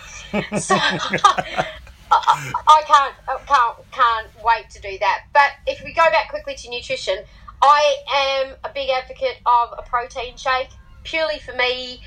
so 0.58 0.74
I, 0.74 1.66
I 2.10 2.82
can't 2.86 3.14
I 3.28 3.38
can't 3.46 3.90
can't 3.92 4.44
wait 4.44 4.70
to 4.70 4.80
do 4.80 4.98
that. 4.98 5.24
But 5.32 5.52
if 5.66 5.82
we 5.84 5.92
go 5.92 6.04
back 6.10 6.30
quickly 6.30 6.54
to 6.54 6.70
nutrition, 6.70 7.18
I 7.62 7.96
am 8.14 8.54
a 8.64 8.72
big 8.72 8.90
advocate 8.90 9.38
of 9.46 9.70
a 9.78 9.82
protein 9.82 10.36
shake 10.36 10.70
purely 11.04 11.38
for 11.38 11.54
me 11.54 12.00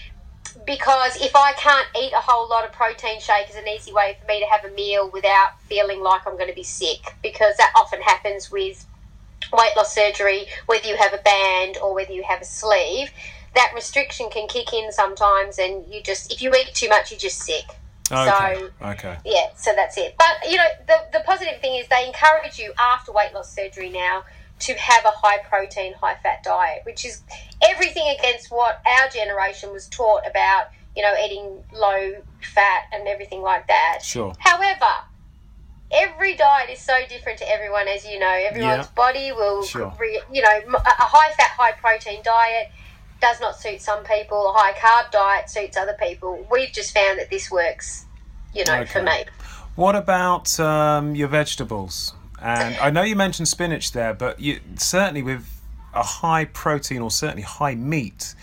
because 0.66 1.16
if 1.18 1.36
I 1.36 1.54
can't 1.54 1.88
eat 1.96 2.12
a 2.14 2.22
whole 2.22 2.50
lot 2.50 2.66
of 2.66 2.72
protein 2.72 3.20
shake 3.20 3.50
is 3.50 3.56
an 3.56 3.68
easy 3.68 3.94
way 3.94 4.18
for 4.20 4.28
me 4.28 4.40
to 4.40 4.46
have 4.48 4.66
a 4.66 4.74
meal 4.74 5.10
without 5.12 5.62
feeling 5.62 6.02
like 6.02 6.22
I'm 6.26 6.38
going 6.38 6.50
to 6.50 6.56
be 6.56 6.64
sick 6.64 7.16
because 7.22 7.56
that 7.58 7.72
often 7.76 8.02
happens 8.02 8.52
with 8.52 8.86
weight 9.54 9.72
loss 9.76 9.94
surgery 9.94 10.46
whether 10.66 10.88
you 10.88 10.98
have 10.98 11.14
a 11.14 11.18
band 11.18 11.78
or 11.82 11.94
whether 11.94 12.12
you 12.12 12.24
have 12.28 12.42
a 12.42 12.46
sleeve 12.46 13.12
that 13.56 13.72
restriction 13.74 14.30
can 14.30 14.48
kick 14.48 14.74
in 14.74 14.92
sometimes 14.92 15.58
and 15.58 15.86
you 15.92 16.02
just 16.04 16.32
if 16.32 16.42
you 16.42 16.54
eat 16.54 16.74
too 16.74 16.90
much 16.90 17.12
you're 17.12 17.20
just 17.20 17.40
sick 17.42 17.76
Okay. 18.12 18.70
So 18.82 18.88
okay. 18.88 19.18
Yeah, 19.24 19.50
so 19.56 19.72
that's 19.76 19.98
it. 19.98 20.16
But 20.18 20.50
you 20.50 20.58
know, 20.58 20.66
the 20.88 20.98
the 21.14 21.24
positive 21.26 21.62
thing 21.62 21.76
is 21.76 21.88
they 21.90 22.08
encourage 22.08 22.58
you 22.58 22.74
after 22.80 23.12
weight 23.12 23.34
loss 23.34 23.54
surgery 23.54 23.90
now 23.90 24.24
to 24.60 24.74
have 24.74 25.06
a 25.06 25.12
high 25.12 25.38
protein, 25.40 25.94
high 25.94 26.16
fat 26.22 26.44
diet, 26.44 26.82
which 26.86 27.06
is 27.06 27.22
everything 27.62 28.08
against 28.20 28.52
what 28.52 28.82
our 28.86 29.10
generation 29.10 29.72
was 29.72 29.88
taught 29.88 30.22
about, 30.30 30.68
you 30.96 31.02
know, 31.02 31.14
eating 31.24 31.64
low 31.74 32.14
fat 32.42 32.84
and 32.92 33.08
everything 33.08 33.42
like 33.42 33.68
that. 33.68 34.00
Sure. 34.02 34.34
However, 34.40 34.86
every 35.92 36.36
diet 36.36 36.70
is 36.70 36.80
so 36.80 36.94
different 37.08 37.40
to 37.40 37.50
everyone, 37.50 37.88
as 37.88 38.06
you 38.06 38.20
know. 38.20 38.28
Everyone's 38.28 38.86
yeah. 38.86 38.92
body 38.96 39.32
will, 39.32 39.64
sure. 39.64 39.94
you 40.32 40.42
know, 40.42 40.60
a 40.76 40.80
high 40.86 41.34
fat, 41.34 41.52
high 41.58 41.72
protein 41.74 42.22
diet 42.24 42.72
does 43.22 43.40
not 43.40 43.60
suit 43.60 43.82
some 43.82 44.04
people. 44.04 44.50
A 44.50 44.54
high 44.54 44.74
carb 44.74 45.12
diet 45.12 45.50
suits 45.50 45.78
other 45.78 45.96
people. 46.00 46.46
We've 46.52 46.72
just 46.72 46.94
found 46.94 47.20
that 47.20 47.30
this 47.30 47.50
works, 47.50 48.06
you 48.54 48.66
know, 48.66 48.82
okay. 48.82 48.92
for 48.92 49.04
me. 49.04 49.26
What 49.76 49.96
about 49.96 50.60
um, 50.60 51.16
your 51.16 51.30
vegetables? 51.30 52.14
And 52.42 52.76
I 52.78 52.90
know 52.90 53.02
you 53.02 53.16
mentioned 53.16 53.48
spinach 53.48 53.92
there, 53.92 54.14
but 54.14 54.40
you 54.40 54.60
certainly 54.78 55.22
with 55.22 55.46
a 55.94 56.04
high 56.04 56.46
protein 56.46 57.02
or 57.02 57.12
certainly 57.12 57.44
high 57.44 57.76
meat, 57.76 58.36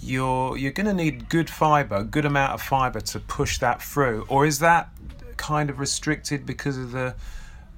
you're 0.00 0.56
you're 0.56 0.72
going 0.72 0.86
to 0.86 0.94
need 0.94 1.28
good 1.28 1.50
fiber, 1.50 2.02
good 2.04 2.24
amount 2.24 2.52
of 2.52 2.62
fiber 2.62 3.00
to 3.00 3.20
push 3.20 3.58
that 3.58 3.82
through. 3.82 4.26
Or 4.28 4.46
is 4.46 4.60
that 4.60 4.90
kind 5.36 5.70
of 5.70 5.78
restricted 5.78 6.46
because 6.46 6.76
of 6.76 6.92
the 6.92 7.14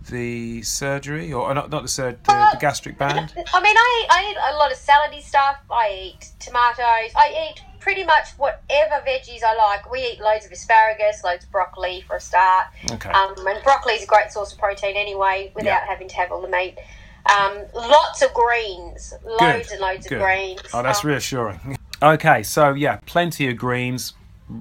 the 0.08 0.62
surgery, 0.62 1.32
or 1.32 1.52
not, 1.54 1.70
not 1.70 1.82
the 1.82 1.88
surgery, 1.88 2.18
the, 2.24 2.32
uh, 2.32 2.50
the, 2.52 2.58
gastric 2.58 2.98
band? 2.98 3.32
I 3.52 3.60
mean, 3.60 3.76
I, 3.76 4.06
I 4.10 4.30
eat 4.30 4.54
a 4.54 4.56
lot 4.56 4.72
of 4.72 4.78
salady 4.78 5.22
stuff. 5.22 5.56
I 5.70 6.12
eat 6.14 6.30
tomatoes. 6.38 7.12
I 7.16 7.50
eat 7.50 7.62
pretty 7.80 8.04
much 8.04 8.30
whatever 8.38 9.04
veggies 9.06 9.42
I 9.44 9.56
like. 9.56 9.90
We 9.90 10.00
eat 10.00 10.20
loads 10.20 10.46
of 10.46 10.52
asparagus, 10.52 11.24
loads 11.24 11.44
of 11.44 11.50
broccoli 11.50 12.04
for 12.06 12.16
a 12.16 12.20
start. 12.20 12.66
Okay. 12.90 13.10
Um, 13.10 13.34
and 13.46 13.62
broccoli 13.64 13.94
is 13.94 14.04
a 14.04 14.06
great 14.06 14.30
source 14.30 14.52
of 14.52 14.58
protein 14.58 14.96
anyway, 14.96 15.52
without 15.54 15.82
having 15.82 16.08
to 16.08 16.14
have 16.16 16.32
all 16.32 16.40
the 16.40 16.48
meat. 16.48 16.78
Um, 17.26 17.62
lots 17.74 18.22
of 18.22 18.34
greens, 18.34 19.14
loads 19.24 19.68
Good. 19.68 19.72
and 19.72 19.80
loads 19.80 20.06
Good. 20.06 20.18
of 20.18 20.24
greens. 20.24 20.60
Oh, 20.74 20.82
that's 20.82 21.04
um, 21.04 21.10
reassuring. 21.10 21.78
okay, 22.02 22.42
so 22.42 22.72
yeah, 22.72 22.98
plenty 23.06 23.48
of 23.48 23.56
greens. 23.56 24.14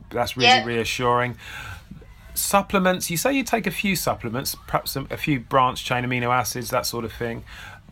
That's 0.10 0.38
really 0.38 0.50
yep. 0.50 0.66
reassuring 0.66 1.38
supplements 2.34 3.10
you 3.10 3.18
say 3.18 3.34
you 3.34 3.44
take 3.44 3.68
a 3.68 3.72
few 3.72 3.96
supplements 3.96 4.56
perhaps 4.68 4.96
a, 4.96 5.06
a 5.10 5.18
few 5.18 5.40
branch 5.40 5.84
chain 5.84 6.04
amino 6.04 6.30
acids 6.30 6.70
that 6.70 6.86
sort 6.86 7.04
of 7.04 7.12
thing 7.12 7.44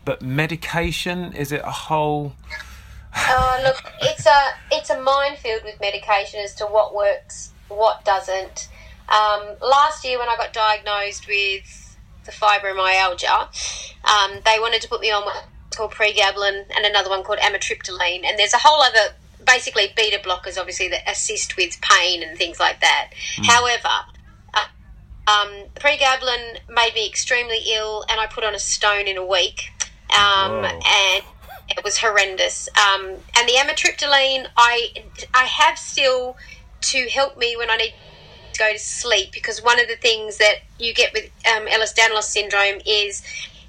but 0.06 0.22
medication 0.22 1.34
is 1.34 1.52
it 1.52 1.62
a 1.64 1.72
whole 1.72 2.34
uh, 3.14 3.60
look 3.64 3.84
it's 4.02 4.26
a 4.26 4.50
it's 4.72 4.90
a 4.90 5.02
minefield 5.02 5.64
with 5.64 5.80
medication 5.82 6.40
as 6.40 6.54
to 6.56 6.66
what 6.66 6.96
works 6.96 7.52
what 7.68 8.04
doesn't 8.06 8.70
um, 9.10 9.42
last 9.62 10.06
year 10.06 10.18
when 10.18 10.30
i 10.30 10.36
got 10.38 10.54
diagnosed 10.54 11.28
with 11.28 11.98
the 12.26 12.32
fibromyalgia 12.32 13.48
um, 14.06 14.40
they 14.46 14.58
wanted 14.60 14.82
to 14.82 14.88
put 14.88 15.02
me 15.02 15.12
on 15.12 15.24
what's 15.26 15.76
called 15.76 15.92
pregabalin 15.92 16.66
and 16.76 16.86
another 16.86 17.10
one 17.10 17.24
called 17.24 17.40
amitriptyline 17.40 18.24
and 18.26 18.38
there's 18.40 18.54
a 18.54 18.60
whole 18.60 18.82
other 18.82 19.14
basically 19.46 19.92
beta 19.96 20.20
blockers 20.24 20.58
obviously 20.58 20.88
that 20.88 21.02
assist 21.10 21.58
with 21.58 21.80
pain 21.82 22.22
and 22.22 22.38
things 22.38 22.60
like 22.60 22.80
that 22.82 23.12
mm. 23.38 23.46
however 23.46 23.90
um, 25.30 25.66
pregabalin 25.76 26.58
made 26.70 26.94
me 26.96 27.08
extremely 27.08 27.60
ill, 27.76 28.04
and 28.10 28.20
I 28.20 28.26
put 28.28 28.44
on 28.44 28.56
a 28.56 28.60
stone 28.60 29.08
in 29.08 29.18
a 29.18 29.26
week, 29.26 29.72
um, 30.18 30.66
and 30.66 31.24
it 31.70 31.84
was 31.84 31.98
horrendous. 32.00 32.68
Um, 32.78 33.18
and 33.38 33.48
the 33.48 33.54
amitriptyline, 33.54 34.48
I 34.58 34.90
I 35.34 35.46
have 35.46 35.78
still 35.78 36.36
to 36.82 37.08
help 37.10 37.38
me 37.38 37.56
when 37.58 37.70
I 37.70 37.78
need 37.78 37.94
to 38.54 38.60
go 38.60 38.74
to 38.74 38.80
sleep 38.80 39.32
because 39.34 39.62
one 39.62 39.80
of 39.80 39.88
the 39.88 39.98
things 39.98 40.38
that 40.38 40.56
you 40.78 40.94
get 40.94 41.14
with 41.14 41.26
um, 41.46 41.68
Ehlers-Danlos 41.68 42.24
syndrome 42.24 42.82
is 42.86 43.22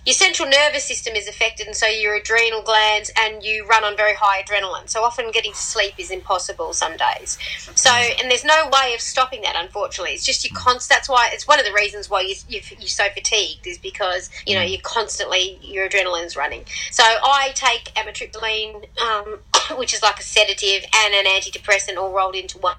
your 0.06 0.14
central 0.14 0.48
nervous 0.48 0.84
system 0.84 1.14
is 1.14 1.28
affected, 1.28 1.66
and 1.66 1.76
so 1.76 1.86
your 1.86 2.14
adrenal 2.14 2.62
glands, 2.62 3.10
and 3.18 3.42
you 3.42 3.66
run 3.66 3.84
on 3.84 3.96
very 3.96 4.14
high 4.14 4.42
adrenaline. 4.42 4.88
So 4.88 5.04
often 5.04 5.30
getting 5.30 5.52
to 5.52 5.58
sleep 5.58 5.94
is 5.98 6.10
impossible 6.10 6.72
some 6.72 6.96
days. 6.96 7.38
So, 7.74 7.90
and 7.90 8.30
there's 8.30 8.44
no 8.44 8.70
way 8.72 8.94
of 8.94 9.00
stopping 9.00 9.42
that, 9.42 9.56
unfortunately. 9.56 10.12
It's 10.12 10.24
just 10.24 10.42
you 10.44 10.50
const. 10.54 10.88
That's 10.88 11.08
why 11.08 11.28
it's 11.32 11.46
one 11.46 11.58
of 11.58 11.66
the 11.66 11.72
reasons 11.72 12.08
why 12.08 12.22
you, 12.22 12.34
you, 12.48 12.60
you're 12.78 12.88
so 12.88 13.08
fatigued 13.14 13.66
is 13.66 13.78
because 13.78 14.30
you 14.46 14.54
know 14.54 14.62
you're 14.62 14.80
constantly 14.82 15.58
your 15.62 15.88
adrenaline's 15.88 16.36
running. 16.36 16.64
So 16.90 17.04
I 17.04 17.52
take 17.54 17.92
amitriptyline, 17.94 18.86
um, 19.00 19.40
which 19.78 19.92
is 19.92 20.02
like 20.02 20.18
a 20.18 20.22
sedative 20.22 20.84
and 20.94 21.14
an 21.14 21.26
antidepressant 21.26 21.96
all 21.96 22.12
rolled 22.12 22.34
into 22.36 22.58
one. 22.58 22.74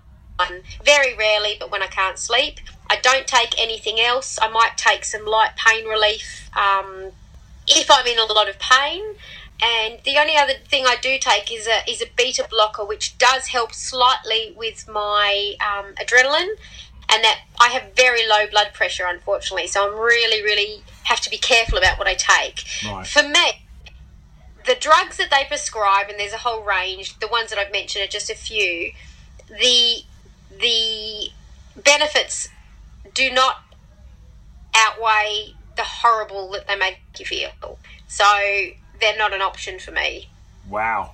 Very 0.83 1.15
rarely, 1.15 1.55
but 1.59 1.71
when 1.71 1.83
I 1.83 1.87
can't 1.87 2.17
sleep. 2.17 2.59
I 2.91 2.97
don't 3.01 3.25
take 3.25 3.55
anything 3.57 4.01
else. 4.01 4.37
I 4.41 4.49
might 4.49 4.75
take 4.75 5.05
some 5.05 5.25
light 5.25 5.51
pain 5.55 5.85
relief 5.85 6.49
um, 6.57 7.11
if 7.65 7.89
I'm 7.89 8.05
in 8.05 8.19
a 8.19 8.25
lot 8.25 8.49
of 8.49 8.59
pain. 8.59 9.01
And 9.63 9.99
the 10.03 10.17
only 10.17 10.35
other 10.35 10.55
thing 10.67 10.85
I 10.85 10.97
do 11.01 11.17
take 11.17 11.53
is 11.53 11.67
a 11.67 11.89
is 11.89 12.01
a 12.01 12.07
beta 12.17 12.45
blocker, 12.49 12.83
which 12.83 13.17
does 13.17 13.47
help 13.47 13.73
slightly 13.73 14.53
with 14.57 14.89
my 14.89 15.53
um, 15.61 15.93
adrenaline, 15.95 16.55
and 17.07 17.23
that 17.23 17.41
I 17.61 17.69
have 17.69 17.93
very 17.95 18.27
low 18.27 18.45
blood 18.49 18.71
pressure, 18.73 19.05
unfortunately. 19.07 19.67
So 19.67 19.87
I'm 19.87 19.97
really, 19.97 20.43
really 20.43 20.83
have 21.03 21.21
to 21.21 21.29
be 21.29 21.37
careful 21.37 21.77
about 21.77 21.97
what 21.97 22.07
I 22.07 22.15
take. 22.15 22.65
Right. 22.85 23.07
For 23.07 23.23
me, 23.23 23.63
the 24.65 24.75
drugs 24.75 25.15
that 25.17 25.29
they 25.29 25.45
prescribe, 25.47 26.09
and 26.09 26.19
there's 26.19 26.33
a 26.33 26.39
whole 26.39 26.63
range. 26.63 27.19
The 27.19 27.27
ones 27.27 27.51
that 27.51 27.59
I've 27.59 27.71
mentioned 27.71 28.03
are 28.03 28.11
just 28.11 28.29
a 28.29 28.35
few. 28.35 28.91
The 29.47 30.01
the 30.59 31.29
benefits 31.81 32.49
do 33.13 33.31
not 33.31 33.57
outweigh 34.75 35.53
the 35.75 35.83
horrible 35.83 36.51
that 36.51 36.67
they 36.67 36.75
make 36.75 36.99
you 37.19 37.25
feel. 37.25 37.49
So 38.07 38.25
they're 38.99 39.17
not 39.17 39.33
an 39.33 39.41
option 39.41 39.79
for 39.79 39.91
me. 39.91 40.29
Wow. 40.69 41.11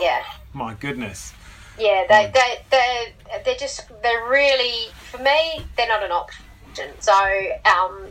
Yeah. 0.00 0.22
My 0.52 0.74
goodness. 0.74 1.32
Yeah, 1.78 2.04
they, 2.08 2.30
they, 2.32 2.56
they're, 2.70 3.42
they're 3.44 3.54
just, 3.54 3.88
they're 4.02 4.28
really, 4.28 4.88
for 5.10 5.18
me, 5.18 5.62
they're 5.76 5.88
not 5.88 6.02
an 6.02 6.10
option. 6.12 6.44
So 6.98 7.12
um, 7.12 8.08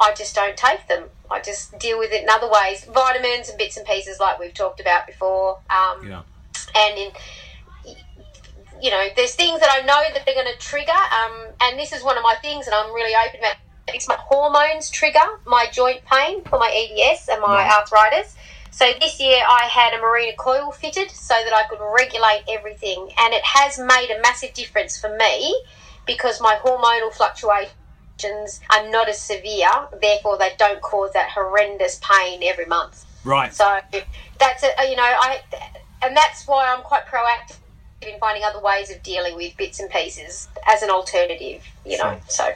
I 0.00 0.14
just 0.16 0.34
don't 0.34 0.56
take 0.56 0.88
them. 0.88 1.04
I 1.30 1.40
just 1.40 1.78
deal 1.78 1.98
with 1.98 2.12
it 2.12 2.22
in 2.22 2.28
other 2.28 2.48
ways. 2.48 2.84
Vitamins 2.84 3.48
and 3.48 3.58
bits 3.58 3.76
and 3.76 3.86
pieces, 3.86 4.18
like 4.18 4.38
we've 4.38 4.54
talked 4.54 4.80
about 4.80 5.06
before. 5.06 5.58
Um, 5.70 6.06
Yeah. 6.08 6.22
and 6.74 6.98
in 6.98 7.10
you 8.80 8.90
know 8.90 9.08
there's 9.16 9.34
things 9.34 9.60
that 9.60 9.68
i 9.70 9.80
know 9.84 10.02
that 10.14 10.24
they're 10.24 10.34
going 10.34 10.46
to 10.46 10.58
trigger 10.58 10.92
um, 10.92 11.48
and 11.60 11.78
this 11.78 11.92
is 11.92 12.02
one 12.02 12.16
of 12.16 12.22
my 12.22 12.34
things 12.42 12.66
and 12.66 12.74
i'm 12.74 12.92
really 12.94 13.14
open 13.26 13.40
about 13.40 13.56
it's 13.88 14.08
my 14.08 14.16
hormones 14.18 14.90
trigger 14.90 15.18
my 15.46 15.66
joint 15.72 16.00
pain 16.04 16.44
for 16.44 16.58
my 16.58 16.70
eds 16.70 17.28
and 17.30 17.40
my 17.40 17.48
Right. 17.48 17.70
arthritis 17.80 18.36
so 18.70 18.92
this 19.00 19.18
year 19.18 19.42
i 19.48 19.64
had 19.64 19.94
a 19.94 19.98
Mirena 20.02 20.36
coil 20.36 20.70
fitted 20.70 21.10
so 21.10 21.34
that 21.34 21.52
i 21.54 21.64
could 21.68 21.80
regulate 21.80 22.42
everything 22.48 23.08
and 23.18 23.34
it 23.34 23.42
has 23.44 23.78
made 23.78 24.14
a 24.16 24.20
massive 24.22 24.52
difference 24.54 24.98
for 24.98 25.14
me 25.16 25.58
because 26.06 26.40
my 26.40 26.58
hormonal 26.62 27.12
fluctuations 27.12 28.60
are 28.70 28.88
not 28.90 29.08
as 29.08 29.20
severe 29.20 29.70
therefore 30.00 30.36
they 30.38 30.50
don't 30.58 30.82
cause 30.82 31.12
that 31.14 31.30
horrendous 31.30 32.00
pain 32.02 32.42
every 32.44 32.66
month 32.66 33.04
Right. 33.24 33.52
so 33.52 33.80
that's 34.38 34.62
a, 34.62 34.88
you 34.88 34.96
know 34.96 35.02
I 35.02 35.40
and 36.02 36.16
that's 36.16 36.46
why 36.46 36.72
I'm 36.72 36.82
quite 36.82 37.06
proactive 37.06 37.56
in 38.02 38.18
finding 38.18 38.44
other 38.44 38.60
ways 38.60 38.90
of 38.90 39.02
dealing 39.02 39.34
with 39.36 39.56
bits 39.56 39.80
and 39.80 39.90
pieces 39.90 40.48
as 40.66 40.82
an 40.82 40.90
alternative. 40.90 41.62
You 41.84 41.98
know, 41.98 42.18
so 42.28 42.50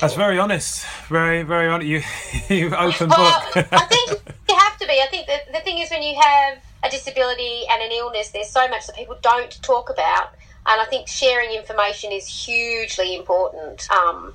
That's 0.00 0.14
very 0.14 0.38
honest. 0.38 0.86
Very, 1.08 1.42
very 1.42 1.68
honest. 1.68 1.88
You, 1.88 2.02
you 2.54 2.74
open 2.74 3.08
well, 3.10 3.46
book. 3.54 3.66
I 3.72 3.84
think 3.86 4.22
you 4.48 4.56
have 4.56 4.78
to 4.78 4.86
be. 4.86 5.00
I 5.00 5.06
think 5.10 5.26
that 5.26 5.52
the 5.52 5.60
thing 5.60 5.78
is 5.78 5.90
when 5.90 6.02
you 6.02 6.18
have 6.20 6.58
a 6.82 6.90
disability 6.90 7.64
and 7.70 7.82
an 7.82 7.92
illness, 7.92 8.30
there's 8.30 8.50
so 8.50 8.66
much 8.68 8.86
that 8.86 8.96
people 8.96 9.18
don't 9.20 9.62
talk 9.62 9.90
about, 9.90 10.32
and 10.66 10.80
I 10.80 10.86
think 10.86 11.08
sharing 11.08 11.50
information 11.54 12.12
is 12.12 12.26
hugely 12.26 13.14
important. 13.16 13.90
Um, 13.90 14.34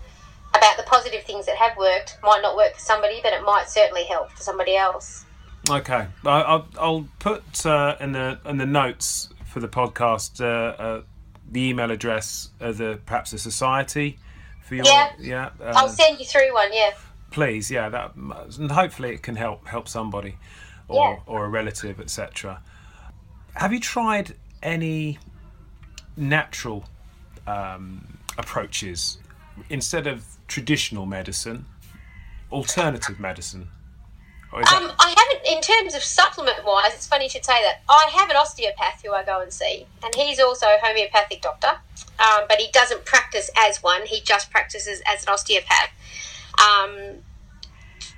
about 0.54 0.78
the 0.78 0.84
positive 0.84 1.22
things 1.24 1.46
that 1.48 1.58
have 1.58 1.76
worked 1.78 2.18
might 2.24 2.40
not 2.42 2.56
work 2.56 2.74
for 2.76 2.80
somebody, 2.80 3.20
but 3.22 3.34
it 3.34 3.44
might 3.44 3.70
certainly 3.70 4.06
help 4.06 4.32
for 4.32 4.42
somebody 4.42 4.78
else. 4.78 5.26
Okay, 5.70 6.08
I- 6.26 6.42
I'll, 6.42 6.68
I'll 6.80 7.08
put 7.20 7.66
uh, 7.66 7.98
in 8.00 8.14
the 8.14 8.40
in 8.46 8.58
the 8.58 8.66
notes 8.66 9.30
for 9.56 9.62
the 9.62 9.70
podcast 9.70 10.42
uh, 10.42 10.76
uh, 10.84 11.02
the 11.50 11.62
email 11.70 11.90
address 11.90 12.50
of 12.60 12.78
the 12.78 13.00
perhaps 13.06 13.32
a 13.32 13.38
society 13.38 14.20
for 14.66 14.76
your 14.76 14.84
Yeah. 14.86 15.12
yeah. 15.18 15.50
Uh, 15.62 15.72
I'll 15.78 15.88
send 15.88 16.20
you 16.20 16.26
through 16.26 16.54
one. 16.54 16.74
Yeah. 16.74 16.92
please, 17.32 17.72
yeah, 17.72 17.88
that 17.88 18.16
and 18.16 18.70
hopefully 18.70 19.14
it 19.14 19.24
can 19.24 19.38
help 19.38 19.66
help 19.66 19.88
somebody 19.88 20.36
or 20.90 21.12
Yeah. 21.14 21.20
or 21.34 21.46
a 21.46 21.48
relative, 21.50 22.02
etc. 22.02 22.62
Have 23.54 23.72
you 23.72 23.80
tried 23.80 24.36
any 24.62 25.20
natural 26.18 26.84
um, 27.48 28.18
approaches 28.38 29.20
instead 29.70 30.06
of 30.06 30.26
traditional 30.50 31.06
medicine, 31.06 31.66
alternative 32.52 33.22
medicine? 33.22 33.70
That- 34.64 34.74
Um, 34.82 34.92
I 35.00 35.10
haven't, 35.18 35.46
in 35.46 35.62
terms 35.62 35.94
of 35.96 36.04
supplement 36.04 36.64
wise, 36.64 36.94
it's 36.94 37.08
funny 37.08 37.26
you 37.26 37.30
should 37.30 37.46
say 37.46 37.62
that. 37.64 37.82
I 37.90 38.10
have 38.14 38.30
an 38.30 38.36
osteopath 38.38 39.02
who 39.04 39.14
I 39.14 39.24
go 39.24 39.42
and 39.42 39.52
see, 39.54 39.88
and 40.04 40.14
he's 40.16 40.40
also 40.40 40.68
a 40.68 40.78
homeopathic 40.82 41.42
doctor, 41.42 41.80
um, 42.20 42.46
but 42.48 42.60
he 42.60 42.70
doesn't 42.72 43.06
practice 43.06 43.50
as 43.58 43.84
one, 43.84 44.06
he 44.06 44.22
just 44.22 44.50
practices 44.52 45.02
as 45.06 45.24
an 45.24 45.30
osteopath 45.34 45.90
um, 46.58 47.24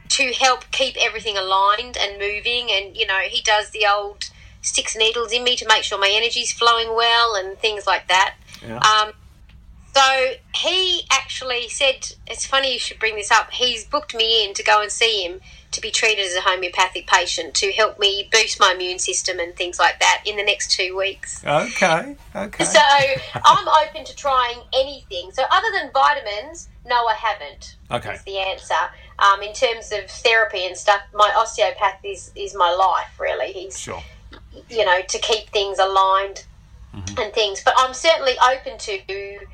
to 0.10 0.32
help 0.34 0.70
keep 0.72 0.96
everything 1.00 1.38
aligned 1.38 1.98
and 1.98 2.20
moving. 2.20 2.70
And, 2.72 2.96
you 2.96 3.06
know, 3.06 3.20
he 3.20 3.42
does 3.42 3.72
the 3.72 3.86
old 3.88 4.30
sticks 4.62 4.96
needles 4.96 5.32
in 5.32 5.44
me 5.44 5.56
to 5.56 5.68
make 5.68 5.84
sure 5.84 5.98
my 5.98 6.10
energy's 6.12 6.52
flowing 6.52 6.96
well 6.96 7.36
and 7.36 7.58
things 7.60 7.86
like 7.88 8.08
that. 8.08 8.36
yeah. 8.66 8.78
Um, 8.78 9.14
so 9.98 10.32
he 10.56 11.04
actually 11.12 11.70
said, 11.70 12.12
it's 12.28 12.46
funny 12.46 12.74
you 12.74 12.80
should 12.80 13.00
bring 13.00 13.16
this 13.16 13.32
up. 13.32 13.52
He's 13.52 13.84
booked 13.84 14.14
me 14.14 14.46
in 14.46 14.54
to 14.54 14.64
go 14.64 14.80
and 14.82 14.92
see 14.92 15.24
him 15.24 15.40
to 15.72 15.82
be 15.82 15.90
treated 15.90 16.26
as 16.26 16.36
a 16.36 16.42
homeopathic 16.42 17.08
patient 17.08 17.56
to 17.56 17.72
help 17.72 17.98
me 17.98 18.30
boost 18.32 18.60
my 18.60 18.74
immune 18.74 19.00
system 19.00 19.40
and 19.40 19.56
things 19.56 19.80
like 19.80 20.00
that 20.00 20.22
in 20.26 20.38
the 20.38 20.44
next 20.44 20.72
two 20.72 20.96
weeks. 20.96 21.44
okay, 21.46 22.16
okay. 22.36 22.64
So 22.64 22.80
I'm 23.44 23.68
open 23.88 24.06
to 24.06 24.16
trying 24.16 24.60
anything. 24.74 25.32
So 25.32 25.44
other 25.52 25.68
than 25.74 25.92
vitamins, 25.92 26.70
no, 26.86 27.08
I 27.08 27.16
haven't. 27.16 27.76
Okay. 27.92 28.14
Is 28.16 28.24
the 28.24 28.38
answer. 28.38 28.76
Um, 29.20 29.42
in 29.42 29.54
terms 29.54 29.92
of 29.92 30.10
therapy 30.10 30.66
and 30.66 30.78
stuff, 30.78 31.02
my 31.14 31.34
osteopath 31.36 32.00
is, 32.04 32.32
is 32.36 32.56
my 32.56 32.72
life, 32.72 33.20
really. 33.20 33.52
He's 33.52 33.80
Sure. 33.80 34.04
you 34.70 34.86
know, 34.86 35.02
to 35.08 35.20
keep 35.20 35.50
things 35.50 35.80
aligned 35.80 36.46
Mm-hmm. 36.96 37.20
and 37.20 37.34
things. 37.34 37.62
But 37.64 37.74
I'm 37.78 37.94
certainly 37.94 38.34
open 38.54 38.78
to 38.80 39.00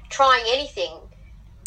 trying 0.09 0.43
anything. 0.47 0.97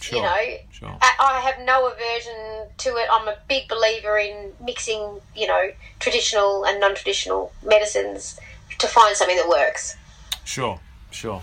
Sure. 0.01 0.19
You 0.19 0.25
know, 0.25 0.57
Sure. 0.71 0.97
I, 1.01 1.13
I 1.19 1.41
have 1.41 1.59
no 1.65 1.87
aversion 1.91 2.67
to 2.79 2.91
it. 2.97 3.09
I'm 3.11 3.27
a 3.29 3.37
big 3.49 3.67
believer 3.69 4.19
in 4.19 4.53
mixing, 4.63 5.21
you 5.35 5.47
know, 5.47 5.71
traditional 6.01 6.65
and 6.67 6.79
non-traditional 6.81 7.51
medicines 7.65 8.39
to 8.79 8.87
find 8.87 9.17
something 9.17 9.37
that 9.37 9.49
works. 9.49 9.97
Sure. 10.45 10.79
Sure. 11.11 11.43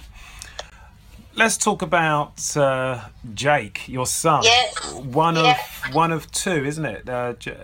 Let's 1.36 1.58
talk 1.58 1.82
about 1.82 2.56
uh, 2.56 3.02
Jake, 3.34 3.88
your 3.90 4.06
son. 4.06 4.44
Yes. 4.44 4.94
One 4.94 5.36
Yeah. 5.36 5.58
of 5.88 5.94
one 5.96 6.12
of 6.12 6.32
two, 6.32 6.64
isn't 6.64 6.86
it? 6.86 7.10
Uh, 7.10 7.34
J- 7.34 7.58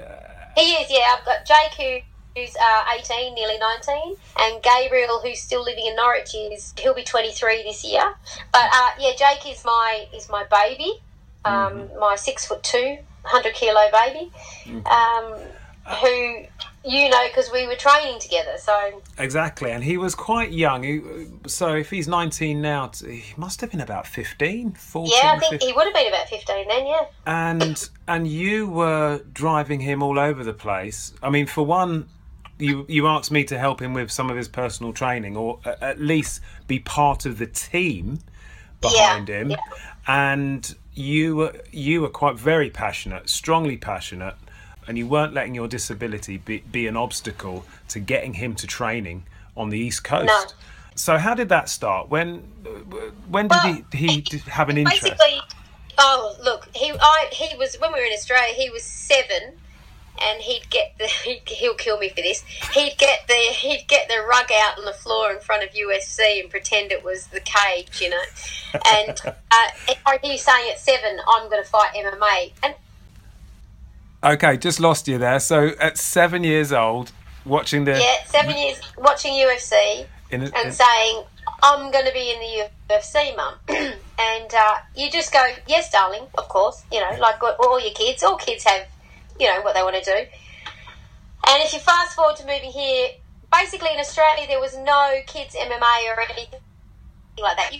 He 0.58 0.72
is, 0.74 0.90
yeah. 0.90 1.16
I've 1.18 1.24
got 1.26 1.46
Jake 1.46 1.74
who. 1.78 2.00
Who's 2.40 2.56
uh, 2.56 2.84
18, 2.98 3.34
nearly 3.34 3.58
19, 3.58 4.16
and 4.40 4.64
Gabriel, 4.64 5.20
who's 5.20 5.42
still 5.42 5.64
living 5.64 5.86
in 5.86 5.96
Norwich, 5.96 6.34
is 6.34 6.74
he'll 6.80 6.94
be 6.94 7.04
23 7.04 7.64
this 7.64 7.84
year. 7.84 8.14
But 8.54 8.70
uh, 8.74 8.90
yeah, 9.00 9.12
Jake 9.18 9.52
is 9.52 9.66
my 9.66 10.08
is 10.16 10.30
my 10.30 10.46
baby, 10.46 10.94
um, 11.44 11.90
my 12.00 12.16
six 12.16 12.46
foot 12.46 12.64
two, 12.64 12.98
100 13.24 13.54
kilo 13.54 13.82
baby, 13.92 14.32
um, 14.86 15.34
who 16.02 16.46
you 16.86 17.10
know 17.10 17.28
because 17.28 17.52
we 17.52 17.68
were 17.68 17.76
training 17.76 18.20
together. 18.20 18.54
So 18.58 19.02
exactly, 19.18 19.72
and 19.72 19.84
he 19.84 19.98
was 19.98 20.16
quite 20.16 20.52
young. 20.52 20.84
He, 20.84 21.02
so 21.48 21.76
if 21.76 21.90
he's 21.90 22.08
19 22.08 22.62
now, 22.62 22.90
he 23.06 23.24
must 23.36 23.60
have 23.62 23.72
been 23.72 23.82
about 23.82 24.08
15, 24.08 24.72
14, 24.72 25.12
yeah, 25.14 25.34
I 25.34 25.40
think 25.40 25.52
15. 25.54 25.68
he 25.68 25.74
would 25.74 25.86
have 25.86 25.94
been 25.94 26.08
about 26.08 26.30
15 26.30 26.68
then. 26.70 26.88
Yeah. 26.88 27.06
and 27.26 27.90
and 28.08 28.28
you 28.28 28.70
were 28.70 29.22
driving 29.34 29.82
him 29.82 30.02
all 30.02 30.18
over 30.18 30.44
the 30.44 30.54
place. 30.54 31.14
I 31.22 31.30
mean, 31.30 31.46
for 31.46 31.66
one, 31.66 32.08
you 32.60 32.86
you 32.88 33.08
asked 33.08 33.32
me 33.32 33.44
to 33.46 33.58
help 33.58 33.82
him 33.82 33.94
with 33.94 34.12
some 34.12 34.30
of 34.30 34.38
his 34.38 34.48
personal 34.48 34.94
training, 34.94 35.36
or 35.36 35.60
at 35.66 36.00
least 36.00 36.42
be 36.68 36.80
part 36.80 37.26
of 37.26 37.38
the 37.40 37.48
team 37.48 38.20
behind 38.82 39.28
him. 39.30 39.52
yeah. 39.52 39.58
And 40.08 40.76
you 40.94 41.36
were 41.36 41.56
you 41.72 42.02
were 42.02 42.10
quite 42.10 42.38
very 42.38 42.70
passionate, 42.70 43.30
strongly 43.30 43.78
passionate, 43.78 44.36
and 44.88 44.98
you 44.98 45.08
weren't 45.08 45.34
letting 45.34 45.56
your 45.56 45.68
disability 45.68 46.38
be, 46.38 46.60
be 46.60 46.88
an 46.88 46.98
obstacle 46.98 47.66
to 47.90 48.00
getting 48.00 48.34
him 48.34 48.56
to 48.56 48.68
training 48.68 49.24
on 49.56 49.70
the 49.70 49.80
East 49.80 50.04
Coast. 50.04 50.28
No. 50.28 50.44
So 50.96 51.18
how 51.18 51.34
did 51.34 51.50
that 51.50 51.70
start? 51.70 52.10
When 52.10 52.40
when 53.30 53.48
did 53.48 53.58
Well, 53.64 53.82
he 53.94 54.26
he 54.26 54.38
have 54.48 54.70
an 54.70 54.78
interest? 54.78 55.04
Basically, 55.04 55.40
oh 55.98 56.36
look, 56.44 56.68
he 56.76 56.92
I 57.00 57.28
he 57.32 57.56
was 57.58 57.76
when 57.80 57.94
we 57.94 58.00
were 58.00 58.06
in 58.06 58.14
Australia. 58.14 58.54
He 58.54 58.70
was 58.70 58.84
seven, 58.84 59.54
and 60.22 60.42
he'd 60.42 60.70
get 60.70 60.96
the 60.98 61.08
he'll 61.48 61.76
kill 61.76 61.98
me 62.00 62.10
for 62.10 62.22
this. 62.22 62.42
He'd 62.74 62.96
get 62.98 63.28
the 63.28 63.34
he'd 63.34 63.86
get 63.88 64.08
the 64.08 64.22
rug 64.28 64.52
out 64.52 64.78
on 64.78 64.86
the 64.86 64.94
floor 64.94 65.32
in 65.32 65.40
front 65.40 65.64
of 65.64 65.70
UFC 65.70 66.42
and 66.42 66.50
pretend 66.50 66.92
it 66.92 67.04
was 67.04 67.28
the 67.28 67.40
cage, 67.40 68.02
you 68.02 68.10
know. 68.10 68.24
And 68.74 69.18
uh, 69.26 69.34
I 69.52 70.20
hear 70.22 70.32
you 70.34 70.38
saying 70.38 70.70
at 70.72 70.80
seven, 70.80 71.20
I'm 71.28 71.50
going 71.50 71.64
to 71.64 71.70
fight 71.70 71.94
MMA, 71.94 72.52
and 72.64 72.76
Okay, 74.24 74.58
just 74.58 74.80
lost 74.80 75.08
you 75.08 75.18
there. 75.18 75.40
So 75.40 75.70
at 75.80 75.98
seven 75.98 76.44
years 76.44 76.74
old, 76.74 77.12
watching 77.46 77.86
the 77.86 77.92
yeah, 78.00 78.24
seven 78.26 78.58
years 78.58 78.80
watching 78.98 79.34
UFC 79.34 80.06
in, 80.30 80.44
a- 80.44 80.52
and 80.58 80.74
saying, 80.74 81.24
I'm 81.64 81.90
going 81.92 82.06
to 82.06 82.12
be 82.12 82.32
in 82.32 82.40
the 82.40 82.94
UFC, 82.96 83.36
mum. 83.38 83.54
and 83.70 84.54
uh, 84.54 84.76
you 84.96 85.10
just 85.10 85.32
go, 85.32 85.46
yes, 85.68 85.90
darling, 85.92 86.28
of 86.38 86.50
course. 86.50 86.84
You 86.92 87.00
know, 87.00 87.18
like 87.20 87.42
all 87.42 87.80
your 87.80 87.94
kids, 87.94 88.22
all 88.22 88.36
kids 88.36 88.66
have, 88.66 88.88
you 89.40 89.48
know, 89.48 89.62
what 89.62 89.74
they 89.74 89.82
want 89.82 89.96
to 89.96 90.04
do. 90.04 90.18
And 91.48 91.64
if 91.64 91.74
you 91.74 91.80
fast 91.80 92.16
forward 92.16 92.36
to 92.38 92.46
moving 92.46 92.72
here, 92.72 93.10
basically 93.52 93.90
in 93.94 94.00
Australia, 94.00 94.46
there 94.48 94.60
was 94.60 94.78
no 94.78 95.20
kids 95.26 95.56
MMA 95.56 96.16
or 96.16 96.22
anything 96.22 96.60
like 97.40 97.58
that. 97.58 97.74
You 97.74 97.80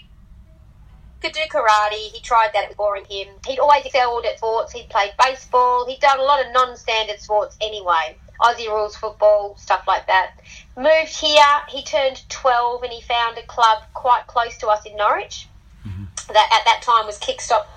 could 1.22 1.34
do 1.34 1.42
karate. 1.52 2.12
He 2.12 2.22
tried 2.22 2.52
that; 2.54 2.64
it 2.64 2.70
was 2.70 2.78
boring 2.78 3.06
him. 3.06 3.28
He'd 3.46 3.60
always 3.60 3.86
excelled 3.86 4.26
at 4.26 4.38
sports. 4.38 4.72
He'd 4.72 4.90
played 4.90 5.12
baseball. 5.24 5.86
He'd 5.86 6.00
done 6.00 6.20
a 6.20 6.24
lot 6.24 6.46
of 6.46 6.52
non-standard 6.54 7.20
sports 7.20 7.58
anyway. 7.62 8.18
Aussie 8.42 8.68
rules 8.68 8.96
football, 8.96 9.58
stuff 9.58 9.84
like 9.86 10.08
that. 10.08 10.40
Moved 10.78 11.18
here. 11.20 11.44
He 11.68 11.84
turned 11.84 12.24
12 12.30 12.84
and 12.84 12.94
he 12.94 13.02
found 13.02 13.38
a 13.38 13.44
club 13.44 13.84
quite 13.94 14.28
close 14.28 14.58
to 14.60 14.68
us 14.68 14.86
in 14.86 14.96
Norwich. 14.96 15.50
Mm-hmm. 15.86 16.06
That 16.34 16.50
at 16.54 16.64
that 16.66 16.82
time 16.82 17.06
was 17.06 17.18
Kickstop 17.18 17.68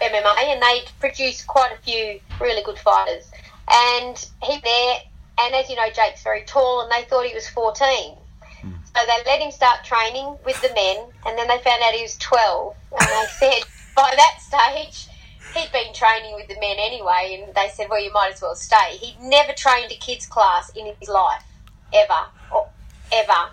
MMA, 0.00 0.44
and 0.52 0.62
they'd 0.62 0.88
produced 1.00 1.46
quite 1.46 1.72
a 1.72 1.82
few 1.82 2.20
really 2.40 2.62
good 2.62 2.78
fighters. 2.78 3.30
And 3.70 4.16
he 4.42 4.60
there, 4.62 4.96
and 5.40 5.54
as 5.54 5.68
you 5.68 5.76
know, 5.76 5.88
Jake's 5.94 6.22
very 6.22 6.42
tall, 6.42 6.82
and 6.82 6.92
they 6.92 7.04
thought 7.08 7.26
he 7.26 7.34
was 7.34 7.48
14. 7.48 8.16
Hmm. 8.60 8.70
So 8.84 9.00
they 9.06 9.30
let 9.30 9.40
him 9.40 9.50
start 9.50 9.84
training 9.84 10.36
with 10.44 10.60
the 10.62 10.72
men, 10.74 11.06
and 11.26 11.38
then 11.38 11.48
they 11.48 11.58
found 11.58 11.82
out 11.82 11.94
he 11.94 12.02
was 12.02 12.16
12. 12.18 12.74
And 12.92 13.08
they 13.08 13.26
said, 13.38 13.62
by 13.96 14.14
that 14.16 14.38
stage, 14.40 15.08
he'd 15.54 15.72
been 15.72 15.92
training 15.94 16.34
with 16.34 16.48
the 16.48 16.58
men 16.60 16.76
anyway, 16.78 17.40
and 17.42 17.54
they 17.54 17.68
said, 17.68 17.88
well, 17.88 18.02
you 18.02 18.12
might 18.12 18.32
as 18.32 18.42
well 18.42 18.54
stay. 18.54 18.96
He'd 18.98 19.20
never 19.20 19.52
trained 19.52 19.92
a 19.92 19.96
kids' 19.96 20.26
class 20.26 20.70
in 20.70 20.86
his 20.86 21.08
life, 21.08 21.44
ever, 21.92 22.26
or 22.52 22.68
ever. 23.12 23.50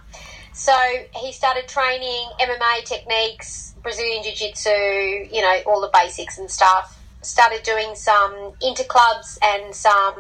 So 0.54 0.76
he 1.16 1.32
started 1.32 1.68
training 1.68 2.30
MMA 2.40 2.84
techniques, 2.86 3.74
Brazilian 3.82 4.24
Jiu 4.24 4.34
Jitsu, 4.34 4.70
you 4.70 5.42
know, 5.42 5.62
all 5.66 5.82
the 5.82 5.90
basics 5.94 6.38
and 6.38 6.50
stuff. 6.50 6.98
Started 7.22 7.64
doing 7.64 7.96
some 7.96 8.54
interclubs 8.62 9.38
and 9.44 9.74
some, 9.74 10.16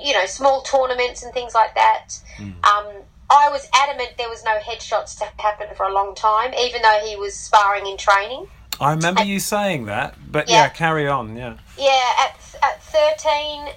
you 0.00 0.12
know, 0.12 0.26
small 0.26 0.62
tournaments 0.62 1.22
and 1.22 1.32
things 1.32 1.54
like 1.54 1.74
that. 1.74 2.20
Um, 2.64 2.86
I 3.30 3.48
was 3.50 3.68
adamant 3.74 4.10
there 4.18 4.28
was 4.28 4.44
no 4.44 4.58
headshots 4.58 5.18
to 5.18 5.24
happen 5.42 5.68
for 5.76 5.86
a 5.86 5.92
long 5.92 6.14
time, 6.14 6.54
even 6.54 6.82
though 6.82 7.00
he 7.04 7.16
was 7.16 7.34
sparring 7.36 7.86
in 7.86 7.96
training. 7.96 8.46
I 8.80 8.92
remember 8.92 9.24
you 9.24 9.40
saying 9.40 9.86
that, 9.86 10.14
but 10.30 10.48
Yeah. 10.48 10.64
yeah, 10.64 10.68
carry 10.68 11.08
on. 11.08 11.36
Yeah. 11.36 11.54
Yeah, 11.78 12.12
at, 12.18 12.36
at 12.62 12.82
13, 12.82 13.68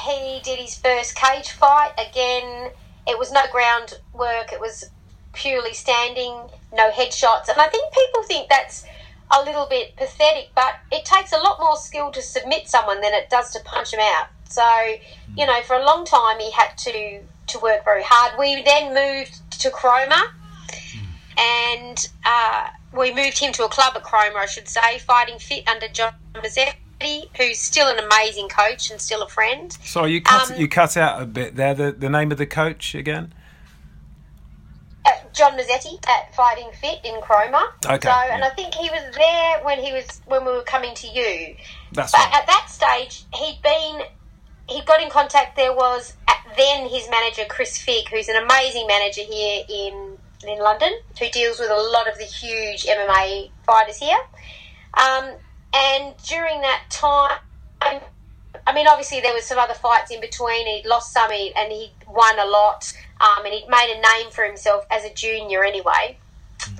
he 0.00 0.40
did 0.44 0.58
his 0.58 0.76
first 0.76 1.14
cage 1.16 1.50
fight. 1.50 1.92
Again, 1.98 2.70
it 3.06 3.18
was 3.18 3.32
no 3.32 3.42
groundwork, 3.52 4.52
it 4.52 4.60
was 4.60 4.90
purely 5.32 5.74
standing, 5.74 6.32
no 6.72 6.90
headshots. 6.90 7.48
And 7.48 7.60
I 7.60 7.68
think 7.68 7.92
people 7.92 8.22
think 8.24 8.48
that's 8.48 8.84
a 9.30 9.42
little 9.42 9.66
bit 9.66 9.96
pathetic, 9.96 10.50
but 10.54 10.74
it 10.90 11.04
takes 11.04 11.32
a 11.32 11.38
lot 11.38 11.58
more 11.60 11.76
skill 11.76 12.10
to 12.12 12.22
submit 12.22 12.68
someone 12.68 13.00
than 13.00 13.12
it 13.12 13.28
does 13.28 13.50
to 13.52 13.60
punch 13.64 13.90
them 13.90 14.00
out. 14.00 14.28
So, 14.48 14.64
you 15.36 15.46
know, 15.46 15.60
for 15.62 15.76
a 15.76 15.84
long 15.84 16.04
time 16.04 16.38
he 16.38 16.50
had 16.52 16.76
to, 16.78 17.20
to 17.48 17.58
work 17.60 17.84
very 17.84 18.02
hard. 18.04 18.38
We 18.38 18.62
then 18.62 18.94
moved 18.94 19.60
to 19.60 19.70
Cromer, 19.70 20.22
and 21.36 22.08
uh, 22.24 22.68
we 22.92 23.12
moved 23.12 23.38
him 23.38 23.52
to 23.54 23.64
a 23.64 23.68
club 23.68 23.92
at 23.96 24.02
Cromer, 24.02 24.38
I 24.38 24.46
should 24.46 24.68
say, 24.68 24.98
fighting 24.98 25.38
fit 25.38 25.68
under 25.68 25.88
John 25.88 26.14
Mazzetti, 26.34 26.74
who's 27.36 27.58
still 27.58 27.88
an 27.88 27.98
amazing 27.98 28.48
coach 28.48 28.90
and 28.90 29.00
still 29.00 29.22
a 29.22 29.28
friend. 29.28 29.72
Sorry, 29.84 30.12
you 30.12 30.22
cut 30.22 30.50
Um, 30.50 30.56
you 30.60 30.68
cut 30.68 30.96
out 30.96 31.20
a 31.22 31.26
bit 31.26 31.56
there. 31.56 31.74
The 31.74 31.92
the 31.92 32.08
name 32.08 32.32
of 32.32 32.38
the 32.38 32.46
coach 32.46 32.94
again? 32.94 33.32
Uh, 35.04 35.10
John 35.32 35.52
Mazzetti 35.56 36.04
at 36.08 36.34
Fighting 36.34 36.70
Fit 36.80 36.98
in 37.04 37.20
Cromer. 37.20 37.62
Okay, 37.84 38.08
So, 38.08 38.10
and. 38.10 38.42
I 38.42 38.50
think 38.50 38.74
he 38.74 38.90
was 38.90 39.14
there 39.14 39.62
when 39.64 39.78
he 39.78 39.92
was 39.92 40.20
when 40.26 40.44
we 40.44 40.52
were 40.52 40.62
coming 40.62 40.94
to 40.96 41.06
you. 41.06 41.54
That's 41.92 42.12
But 42.12 42.18
right. 42.18 42.34
at 42.34 42.46
that 42.46 42.66
stage, 42.68 43.24
he'd 43.34 43.60
been 43.62 44.02
he 44.68 44.82
got 44.82 45.00
in 45.00 45.10
contact. 45.10 45.54
There 45.56 45.72
was 45.74 46.14
at 46.28 46.38
then 46.56 46.88
his 46.88 47.08
manager 47.10 47.42
Chris 47.48 47.78
Fig, 47.78 48.08
who's 48.08 48.28
an 48.28 48.42
amazing 48.42 48.86
manager 48.88 49.22
here 49.22 49.62
in 49.68 50.18
in 50.46 50.58
London, 50.58 50.92
who 51.18 51.28
deals 51.30 51.58
with 51.60 51.70
a 51.70 51.74
lot 51.92 52.08
of 52.08 52.18
the 52.18 52.24
huge 52.24 52.84
MMA 52.84 53.50
fighters 53.64 53.98
here. 53.98 54.18
Um, 54.94 55.30
and 55.74 56.14
during 56.26 56.60
that 56.62 56.84
time, 56.90 57.38
I 58.66 58.72
mean, 58.74 58.88
obviously 58.88 59.20
there 59.20 59.34
was 59.34 59.44
some 59.44 59.58
other 59.58 59.74
fights 59.74 60.10
in 60.10 60.20
between. 60.20 60.66
He'd 60.66 60.86
lost 60.86 61.12
some, 61.12 61.30
and 61.30 61.72
he 61.72 61.92
won 62.08 62.38
a 62.38 62.46
lot, 62.46 62.92
um, 63.20 63.44
and 63.44 63.54
he'd 63.54 63.68
made 63.68 63.94
a 63.96 64.00
name 64.00 64.30
for 64.30 64.44
himself 64.44 64.84
as 64.90 65.04
a 65.04 65.12
junior 65.12 65.64
anyway. 65.64 66.18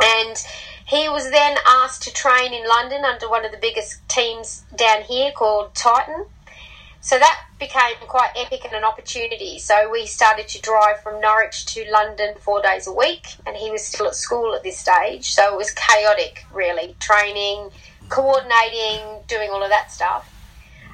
And 0.02 0.36
he 0.86 1.08
was 1.08 1.30
then 1.30 1.58
asked 1.66 2.02
to 2.04 2.12
train 2.12 2.52
in 2.52 2.66
London 2.68 3.04
under 3.04 3.28
one 3.28 3.44
of 3.44 3.52
the 3.52 3.58
biggest 3.58 4.08
teams 4.08 4.64
down 4.74 5.02
here 5.02 5.30
called 5.32 5.74
Titan. 5.74 6.26
So 7.00 7.20
that 7.20 7.44
became 7.60 7.94
quite 8.08 8.30
epic 8.34 8.64
and 8.64 8.74
an 8.74 8.82
opportunity. 8.82 9.60
So 9.60 9.88
we 9.90 10.06
started 10.06 10.48
to 10.48 10.60
drive 10.60 11.00
from 11.02 11.20
Norwich 11.20 11.66
to 11.66 11.88
London 11.88 12.34
four 12.40 12.60
days 12.60 12.88
a 12.88 12.92
week, 12.92 13.28
and 13.46 13.56
he 13.56 13.70
was 13.70 13.84
still 13.84 14.08
at 14.08 14.16
school 14.16 14.54
at 14.54 14.64
this 14.64 14.78
stage. 14.78 15.32
So 15.32 15.54
it 15.54 15.56
was 15.56 15.70
chaotic, 15.70 16.44
really, 16.52 16.96
training, 16.98 17.70
coordinating, 18.08 19.22
doing 19.26 19.50
all 19.50 19.62
of 19.62 19.70
that 19.70 19.90
stuff. 19.90 20.32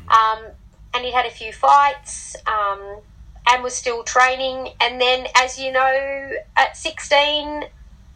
Um, 0.09 0.47
and 0.95 1.05
he'd 1.05 1.15
had 1.15 1.27
a 1.27 1.31
few 1.31 1.53
fights 1.53 2.37
um, 2.47 3.01
and 3.49 3.63
was 3.63 3.75
still 3.75 4.03
training. 4.03 4.71
And 4.81 5.01
then, 5.01 5.27
as 5.37 5.59
you 5.59 5.73
know, 5.73 6.33
at 6.57 6.77
16, 6.77 7.65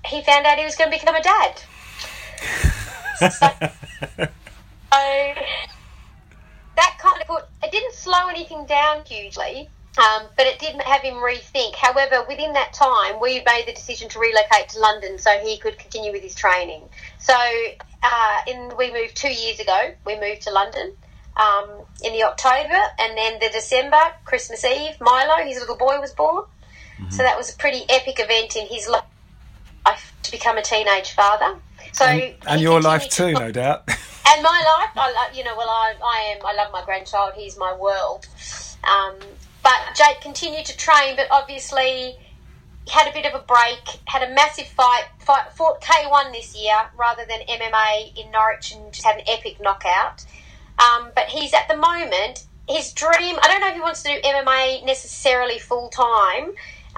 he 0.07 0.23
found 0.23 0.47
out 0.47 0.59
he 0.59 0.65
was 0.65 0.77
going 0.77 0.91
to 0.91 0.99
become 0.99 1.15
a 1.15 1.23
dad. 1.23 1.63
So 4.97 5.33
that 6.77 6.99
kind 6.99 7.21
of 7.21 7.27
put 7.27 7.45
it 7.63 7.71
didn't 7.71 7.95
slow 7.95 8.29
anything 8.29 8.67
down 8.67 9.05
hugely, 9.05 9.69
um, 9.99 10.27
but 10.37 10.47
it 10.47 10.59
did 10.59 10.81
have 10.83 11.03
him 11.03 11.15
rethink. 11.15 11.75
However, 11.75 12.25
within 12.29 12.53
that 12.53 12.73
time, 12.73 13.21
we 13.21 13.43
made 13.47 13.65
the 13.67 13.73
decision 13.73 14.09
to 14.11 14.19
relocate 14.19 14.69
to 14.71 14.81
London 14.81 15.19
so 15.19 15.31
he 15.39 15.59
could 15.59 15.79
continue 15.79 16.13
with 16.13 16.23
his 16.23 16.35
training. 16.35 16.83
So, 17.19 17.35
uh, 18.03 18.39
in 18.47 18.73
we 18.77 18.93
moved 18.93 19.17
two 19.17 19.33
years 19.33 19.59
ago. 19.61 19.95
We 20.05 20.19
moved 20.21 20.43
to 20.43 20.51
London. 20.51 20.93
Um, 21.37 21.69
in 22.03 22.15
the 22.15 22.23
October 22.23 22.79
and 22.99 23.15
then 23.15 23.39
the 23.41 23.51
December, 23.51 24.01
Christmas 24.25 24.65
Eve, 24.65 24.95
Milo, 25.03 25.45
his 25.45 25.61
little 25.61 25.77
boy, 25.77 26.01
was 26.01 26.13
born. 26.13 26.45
So 27.11 27.19
that 27.19 27.37
was 27.37 27.53
a 27.53 27.57
pretty 27.59 27.85
epic 27.91 28.19
event 28.19 28.57
in 28.57 28.67
his 28.69 28.89
life 28.89 30.15
to 30.23 30.31
become 30.31 30.57
a 30.57 30.63
teenage 30.63 31.13
father. 31.13 31.59
So 31.93 32.05
and, 32.07 32.35
and 32.47 32.61
your 32.61 32.81
life 32.81 33.09
too, 33.09 33.33
to- 33.35 33.39
no 33.39 33.53
doubt. 33.53 33.85
and 33.89 34.43
my 34.43 34.75
life, 34.79 34.91
I 34.97 35.31
you 35.35 35.45
know, 35.45 35.55
well, 35.57 35.69
I, 35.69 35.95
I 36.03 36.35
am, 36.35 36.47
I 36.47 36.55
love 36.55 36.73
my 36.73 36.83
grandchild. 36.85 37.35
He's 37.37 37.57
my 37.59 37.75
world. 37.75 38.27
Um, 38.85 39.17
but 39.67 39.97
Jake 39.97 40.21
continued 40.21 40.65
to 40.67 40.77
train, 40.77 41.17
but 41.17 41.27
obviously 41.29 42.17
had 42.89 43.09
a 43.09 43.13
bit 43.13 43.27
of 43.27 43.35
a 43.35 43.45
break, 43.45 43.99
had 44.05 44.23
a 44.23 44.33
massive 44.33 44.69
fight, 44.69 45.07
fight 45.19 45.53
fought 45.53 45.81
K1 45.81 46.33
this 46.33 46.57
year 46.57 46.77
rather 46.97 47.25
than 47.29 47.41
MMA 47.41 48.17
in 48.17 48.31
Norwich 48.31 48.73
and 48.73 48.93
just 48.93 49.05
had 49.05 49.17
an 49.17 49.25
epic 49.27 49.57
knockout. 49.61 50.25
Um, 50.79 51.11
but 51.17 51.25
he's 51.25 51.53
at 51.53 51.67
the 51.67 51.77
moment, 51.77 52.47
his 52.69 52.93
dream, 52.93 53.41
I 53.43 53.49
don't 53.49 53.61
know 53.61 53.67
if 53.67 53.75
he 53.75 53.81
wants 53.81 54.05
to 54.05 54.15
do 54.15 54.21
MMA 54.21 54.85
necessarily 54.87 55.59
full 55.59 55.89
time 55.89 56.53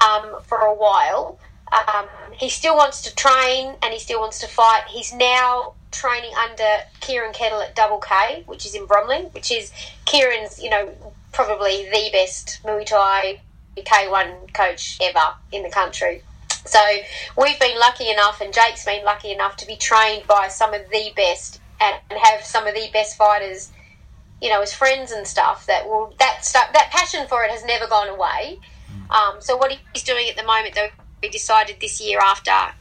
um, 0.06 0.42
for 0.42 0.58
a 0.58 0.74
while. 0.74 1.38
Um, 1.72 2.04
he 2.32 2.50
still 2.50 2.76
wants 2.76 3.00
to 3.00 3.14
train 3.14 3.76
and 3.82 3.94
he 3.94 3.98
still 3.98 4.20
wants 4.20 4.40
to 4.40 4.46
fight. 4.46 4.82
He's 4.88 5.14
now 5.14 5.72
training 5.90 6.32
under 6.34 6.82
Kieran 7.00 7.32
Keddle 7.32 7.62
at 7.62 7.74
Double 7.74 7.98
K, 7.98 8.42
which 8.44 8.66
is 8.66 8.74
in 8.74 8.84
Bromley, 8.84 9.22
which 9.32 9.50
is 9.50 9.72
Kieran's, 10.04 10.62
you 10.62 10.68
know, 10.68 10.92
probably 11.38 11.84
the 11.84 12.10
best 12.12 12.58
Muay 12.64 12.84
Thai 12.84 13.38
K1 13.76 14.52
coach 14.52 14.98
ever 15.00 15.34
in 15.52 15.62
the 15.62 15.70
country. 15.70 16.20
So 16.64 16.80
we've 17.40 17.60
been 17.60 17.78
lucky 17.78 18.10
enough, 18.10 18.40
and 18.40 18.52
Jake's 18.52 18.84
been 18.84 19.04
lucky 19.04 19.30
enough 19.30 19.56
to 19.58 19.66
be 19.66 19.76
trained 19.76 20.26
by 20.26 20.48
some 20.48 20.74
of 20.74 20.90
the 20.90 21.12
best 21.14 21.60
and, 21.80 21.94
have 22.10 22.42
some 22.42 22.66
of 22.66 22.74
the 22.74 22.88
best 22.92 23.16
fighters, 23.16 23.70
you 24.42 24.48
know, 24.48 24.62
as 24.62 24.72
friends 24.72 25.12
and 25.12 25.24
stuff. 25.28 25.64
That 25.66 25.86
will 25.86 26.12
that 26.18 26.44
stuff 26.44 26.72
that 26.72 26.90
passion 26.90 27.28
for 27.28 27.44
it 27.44 27.52
has 27.52 27.64
never 27.64 27.86
gone 27.86 28.08
away. 28.08 28.58
Um, 29.08 29.36
so 29.38 29.56
what 29.56 29.72
he's 29.94 30.02
doing 30.02 30.28
at 30.28 30.36
the 30.36 30.42
moment, 30.42 30.74
though, 30.74 30.88
we 31.22 31.28
decided 31.28 31.76
this 31.80 32.00
year 32.00 32.18
after 32.18 32.74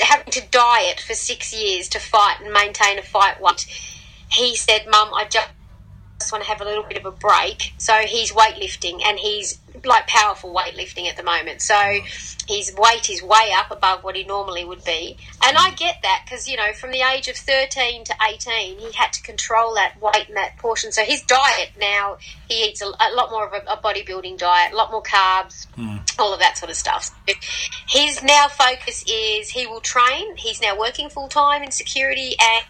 having 0.00 0.30
to 0.32 0.42
diet 0.50 1.00
for 1.00 1.14
six 1.14 1.54
years 1.54 1.88
to 1.88 1.98
fight 1.98 2.42
and 2.42 2.52
maintain 2.52 2.98
a 2.98 3.02
fight 3.02 3.40
weight, 3.40 3.64
he 4.28 4.54
said, 4.54 4.86
"Mum, 4.86 5.14
I 5.14 5.24
just 5.24 5.48
just 6.18 6.32
want 6.32 6.42
to 6.42 6.50
have 6.50 6.60
a 6.60 6.64
little 6.64 6.82
bit 6.82 6.98
of 6.98 7.06
a 7.06 7.12
break. 7.12 7.72
So 7.78 7.94
he's 7.94 8.32
weightlifting 8.32 9.02
and 9.04 9.18
he's 9.18 9.60
like 9.84 10.08
powerful 10.08 10.52
weightlifting 10.52 11.08
at 11.08 11.16
the 11.16 11.22
moment. 11.22 11.62
So 11.62 11.76
his 12.48 12.74
weight 12.76 13.08
is 13.08 13.22
way 13.22 13.52
up 13.56 13.70
above 13.70 14.02
what 14.02 14.16
he 14.16 14.24
normally 14.24 14.64
would 14.64 14.84
be. 14.84 15.16
And 15.44 15.56
I 15.56 15.70
get 15.70 15.98
that 16.02 16.22
because, 16.24 16.48
you 16.48 16.56
know, 16.56 16.72
from 16.72 16.90
the 16.90 17.02
age 17.02 17.28
of 17.28 17.36
13 17.36 18.04
to 18.04 18.14
18, 18.28 18.78
he 18.78 18.92
had 18.92 19.12
to 19.12 19.22
control 19.22 19.74
that 19.74 20.00
weight 20.00 20.26
and 20.26 20.36
that 20.36 20.56
portion. 20.58 20.90
So 20.90 21.04
his 21.04 21.22
diet 21.22 21.70
now, 21.78 22.18
he 22.48 22.64
eats 22.68 22.82
a, 22.82 22.86
a 22.86 23.14
lot 23.14 23.30
more 23.30 23.46
of 23.46 23.52
a, 23.52 23.72
a, 23.72 23.76
bodybuilding 23.76 24.38
diet, 24.38 24.72
a 24.72 24.76
lot 24.76 24.90
more 24.90 25.02
carbs, 25.02 25.68
mm. 25.76 26.00
all 26.18 26.32
of 26.32 26.40
that 26.40 26.58
sort 26.58 26.70
of 26.70 26.76
stuff. 26.76 27.04
So 27.28 27.34
his 27.88 28.24
now 28.24 28.48
focus 28.48 29.04
is 29.08 29.50
he 29.50 29.68
will 29.68 29.80
train. 29.80 30.36
He's 30.36 30.60
now 30.60 30.76
working 30.76 31.08
full 31.10 31.28
time 31.28 31.62
in 31.62 31.70
security 31.70 32.34
and 32.40 32.64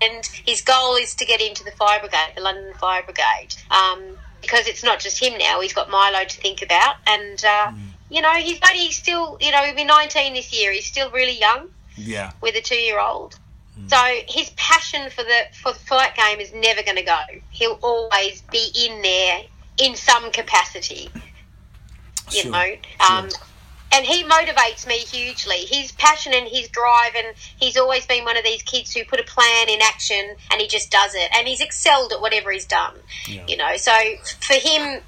and 0.00 0.26
his 0.46 0.62
goal 0.62 0.96
is 0.96 1.14
to 1.16 1.24
get 1.24 1.40
into 1.40 1.64
the 1.64 1.70
fire 1.72 2.00
brigade, 2.00 2.32
the 2.36 2.42
London 2.42 2.72
Fire 2.74 3.02
Brigade, 3.02 3.54
um, 3.70 4.02
because 4.40 4.66
it's 4.66 4.82
not 4.82 5.00
just 5.00 5.22
him 5.22 5.38
now. 5.38 5.60
He's 5.60 5.72
got 5.72 5.90
Milo 5.90 6.24
to 6.24 6.40
think 6.40 6.62
about, 6.62 6.96
and 7.06 7.44
uh, 7.44 7.72
mm. 7.72 7.78
you 8.10 8.22
know 8.22 8.32
he's 8.34 8.58
only 8.68 8.90
still, 8.90 9.36
you 9.40 9.50
know, 9.50 9.62
he'll 9.64 9.74
be 9.74 9.84
19 9.84 10.34
this 10.34 10.52
year. 10.52 10.72
He's 10.72 10.86
still 10.86 11.10
really 11.10 11.38
young. 11.38 11.68
Yeah. 11.96 12.32
With 12.40 12.54
a 12.54 12.62
two-year-old. 12.62 13.38
Mm. 13.78 13.90
So 13.90 14.32
his 14.32 14.50
passion 14.56 15.10
for 15.10 15.22
the 15.22 15.42
for 15.62 15.72
the 15.72 15.78
flight 15.78 16.14
game 16.16 16.40
is 16.40 16.52
never 16.54 16.82
going 16.82 16.96
to 16.96 17.02
go. 17.02 17.20
He'll 17.50 17.78
always 17.82 18.42
be 18.50 18.68
in 18.86 19.02
there 19.02 19.42
in 19.78 19.96
some 19.96 20.30
capacity. 20.32 21.10
You 22.30 22.42
sure. 22.42 22.52
know, 22.52 22.74
um, 23.10 23.28
sure 23.28 23.40
and 23.92 24.06
he 24.06 24.24
motivates 24.24 24.86
me 24.86 24.98
hugely. 24.98 25.66
His 25.66 25.92
passion 25.92 26.32
and 26.34 26.48
his 26.48 26.68
drive, 26.68 27.14
and 27.16 27.34
he's 27.58 27.76
always 27.76 28.06
been 28.06 28.24
one 28.24 28.36
of 28.36 28.44
these 28.44 28.62
kids 28.62 28.94
who 28.94 29.04
put 29.04 29.20
a 29.20 29.24
plan 29.24 29.68
in 29.68 29.80
action 29.82 30.36
and 30.50 30.60
he 30.60 30.68
just 30.68 30.90
does 30.90 31.14
it. 31.14 31.30
And 31.36 31.48
he's 31.48 31.60
excelled 31.60 32.12
at 32.12 32.20
whatever 32.20 32.52
he's 32.52 32.66
done. 32.66 32.94
Yeah. 33.26 33.44
You 33.48 33.56
know, 33.56 33.76
so 33.76 33.92
for 34.40 34.54
him, 34.54 35.00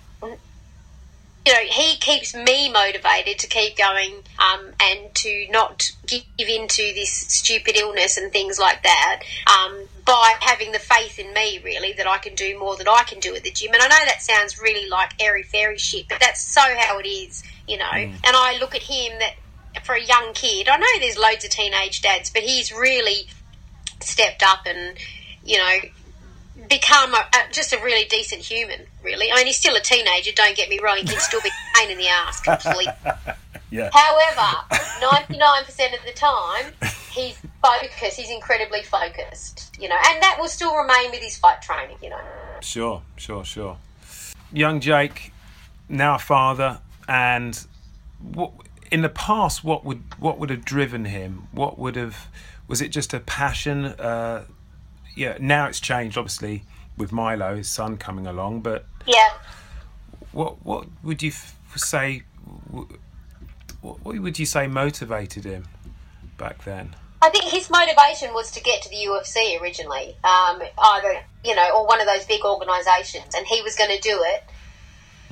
you 1.45 1.53
know, 1.53 1.61
he 1.69 1.97
keeps 1.97 2.35
me 2.35 2.71
motivated 2.71 3.39
to 3.41 3.47
keep 3.49 3.77
going 3.77 4.23
um, 4.39 4.73
and 4.81 5.15
to 5.15 5.47
not 5.51 5.91
give 6.07 6.49
into 6.49 6.83
this 6.95 7.13
stupid 7.13 7.77
illness 7.77 8.17
and 8.17 8.33
things 8.33 8.59
like 8.59 8.83
that 8.85 9.23
um, 9.49 9.87
by 10.05 10.35
having 10.41 10.73
the 10.73 10.79
faith 10.79 11.19
in 11.19 11.33
me, 11.33 11.61
really, 11.65 11.93
that 11.95 12.07
I 12.07 12.19
can 12.19 12.35
do 12.35 12.59
more 12.59 12.77
than 12.77 12.89
I 12.89 13.03
can 13.05 13.19
do 13.19 13.35
at 13.35 13.43
the 13.43 13.51
gym. 13.51 13.73
And 13.73 13.83
I 13.83 13.89
know 13.89 14.05
that 14.07 14.23
sounds 14.23 14.61
really 14.61 14.89
like 14.89 15.15
airy 15.21 15.43
fairy 15.43 15.79
shit, 15.79 16.09
but 16.09 16.21
that's 16.21 16.41
so 16.41 16.61
how 16.61 16.99
it 16.99 17.07
is 17.07 17.43
you 17.69 17.79
know. 17.79 17.85
Mm. 17.85 18.15
And 18.25 18.37
I 18.37 18.59
look 18.61 18.75
at 18.75 18.83
him 18.83 19.19
that 19.19 19.35
for 19.85 19.95
a 19.95 20.03
young 20.03 20.33
kid, 20.35 20.69
I 20.69 20.77
know 20.77 20.87
there's 20.99 21.19
loads 21.19 21.45
of 21.45 21.51
teenage 21.51 22.03
dads, 22.03 22.31
but 22.31 22.43
he's 22.43 22.73
really 22.73 23.29
stepped 24.01 24.43
up 24.43 24.67
and 24.67 24.97
you 25.45 25.59
know 25.59 25.77
become 26.69 27.15
a, 27.15 27.19
a, 27.19 27.53
just 27.53 27.73
a 27.73 27.79
really 27.79 28.05
decent 28.07 28.43
human. 28.43 28.81
Really, 29.03 29.31
I 29.33 29.37
mean, 29.37 29.47
he's 29.47 29.57
still 29.57 29.77
a 29.77 29.81
teenager. 29.81 30.33
Don't 30.35 30.57
get 30.57 30.69
me 30.69 30.79
wrong; 30.83 30.97
he 30.97 31.05
can 31.05 31.19
still 31.21 31.41
be 31.41 31.49
a 31.49 31.79
pain 31.79 31.91
in 31.91 31.99
the 31.99 32.09
ass 32.09 32.41
completely. 32.41 32.87
yeah. 33.71 33.91
However, 33.93 34.79
ninety 35.01 35.39
nine 35.39 35.65
percent 35.65 35.95
of 35.95 36.05
the 36.05 36.13
time, 36.13 36.73
he's 37.11 37.37
focused. 37.63 38.19
He's 38.19 38.31
incredibly 38.31 38.83
focused. 38.83 39.77
You 39.81 39.89
know, 39.89 39.97
and 40.07 40.23
that 40.23 40.37
will 40.39 40.49
still 40.49 40.77
remain 40.77 41.11
with 41.11 41.21
his 41.21 41.37
fight 41.37 41.63
training. 41.63 41.97
You 42.03 42.11
know. 42.11 42.21
Sure, 42.61 43.03
sure, 43.17 43.45
sure. 43.45 43.79
Young 44.53 44.81
Jake, 44.81 45.33
now 45.89 46.17
a 46.17 46.19
father, 46.19 46.79
and 47.09 47.67
what, 48.21 48.53
in 48.91 49.03
the 49.03 49.09
past, 49.09 49.65
what 49.65 49.85
would 49.85 50.03
what 50.19 50.39
would 50.39 50.51
have 50.51 50.65
driven 50.65 51.07
him? 51.07 51.49
What 51.53 51.79
would 51.79 51.97
have 51.97 52.29
was 52.69 52.81
it 52.81 52.89
just 52.89 53.13
a 53.15 53.21
passion? 53.21 53.87
Uh, 53.87 54.45
yeah, 55.15 55.37
now 55.41 55.67
it's 55.67 55.81
changed, 55.81 56.17
obviously, 56.17 56.65
with 56.97 57.13
Milo, 57.13 57.57
his 57.57 57.69
son, 57.69 57.97
coming 57.97 58.27
along. 58.27 58.61
But 58.61 58.87
yeah, 59.07 59.31
what 60.33 60.65
what 60.65 60.87
would 61.03 61.23
you 61.23 61.31
f- 61.31 61.57
say? 61.77 62.23
What, 62.71 62.87
what 63.81 64.19
would 64.19 64.39
you 64.39 64.47
say 64.47 64.67
motivated 64.67 65.45
him 65.45 65.67
back 66.39 66.65
then? 66.65 66.95
I 67.21 67.31
think 67.31 67.45
his 67.45 67.71
motivation 67.71 68.35
was 68.35 68.51
to 68.53 68.61
get 68.61 68.83
to 68.83 68.91
the 68.91 68.97
UFC 68.97 69.61
originally, 69.61 70.17
um, 70.25 70.61
either 70.79 71.21
you 71.45 71.55
know, 71.55 71.71
or 71.77 71.87
one 71.87 72.01
of 72.01 72.07
those 72.07 72.25
big 72.27 72.45
organisations, 72.45 73.35
and 73.35 73.47
he 73.47 73.63
was 73.63 73.75
going 73.75 73.91
to 73.91 74.01
do 74.01 74.23
it 74.23 74.45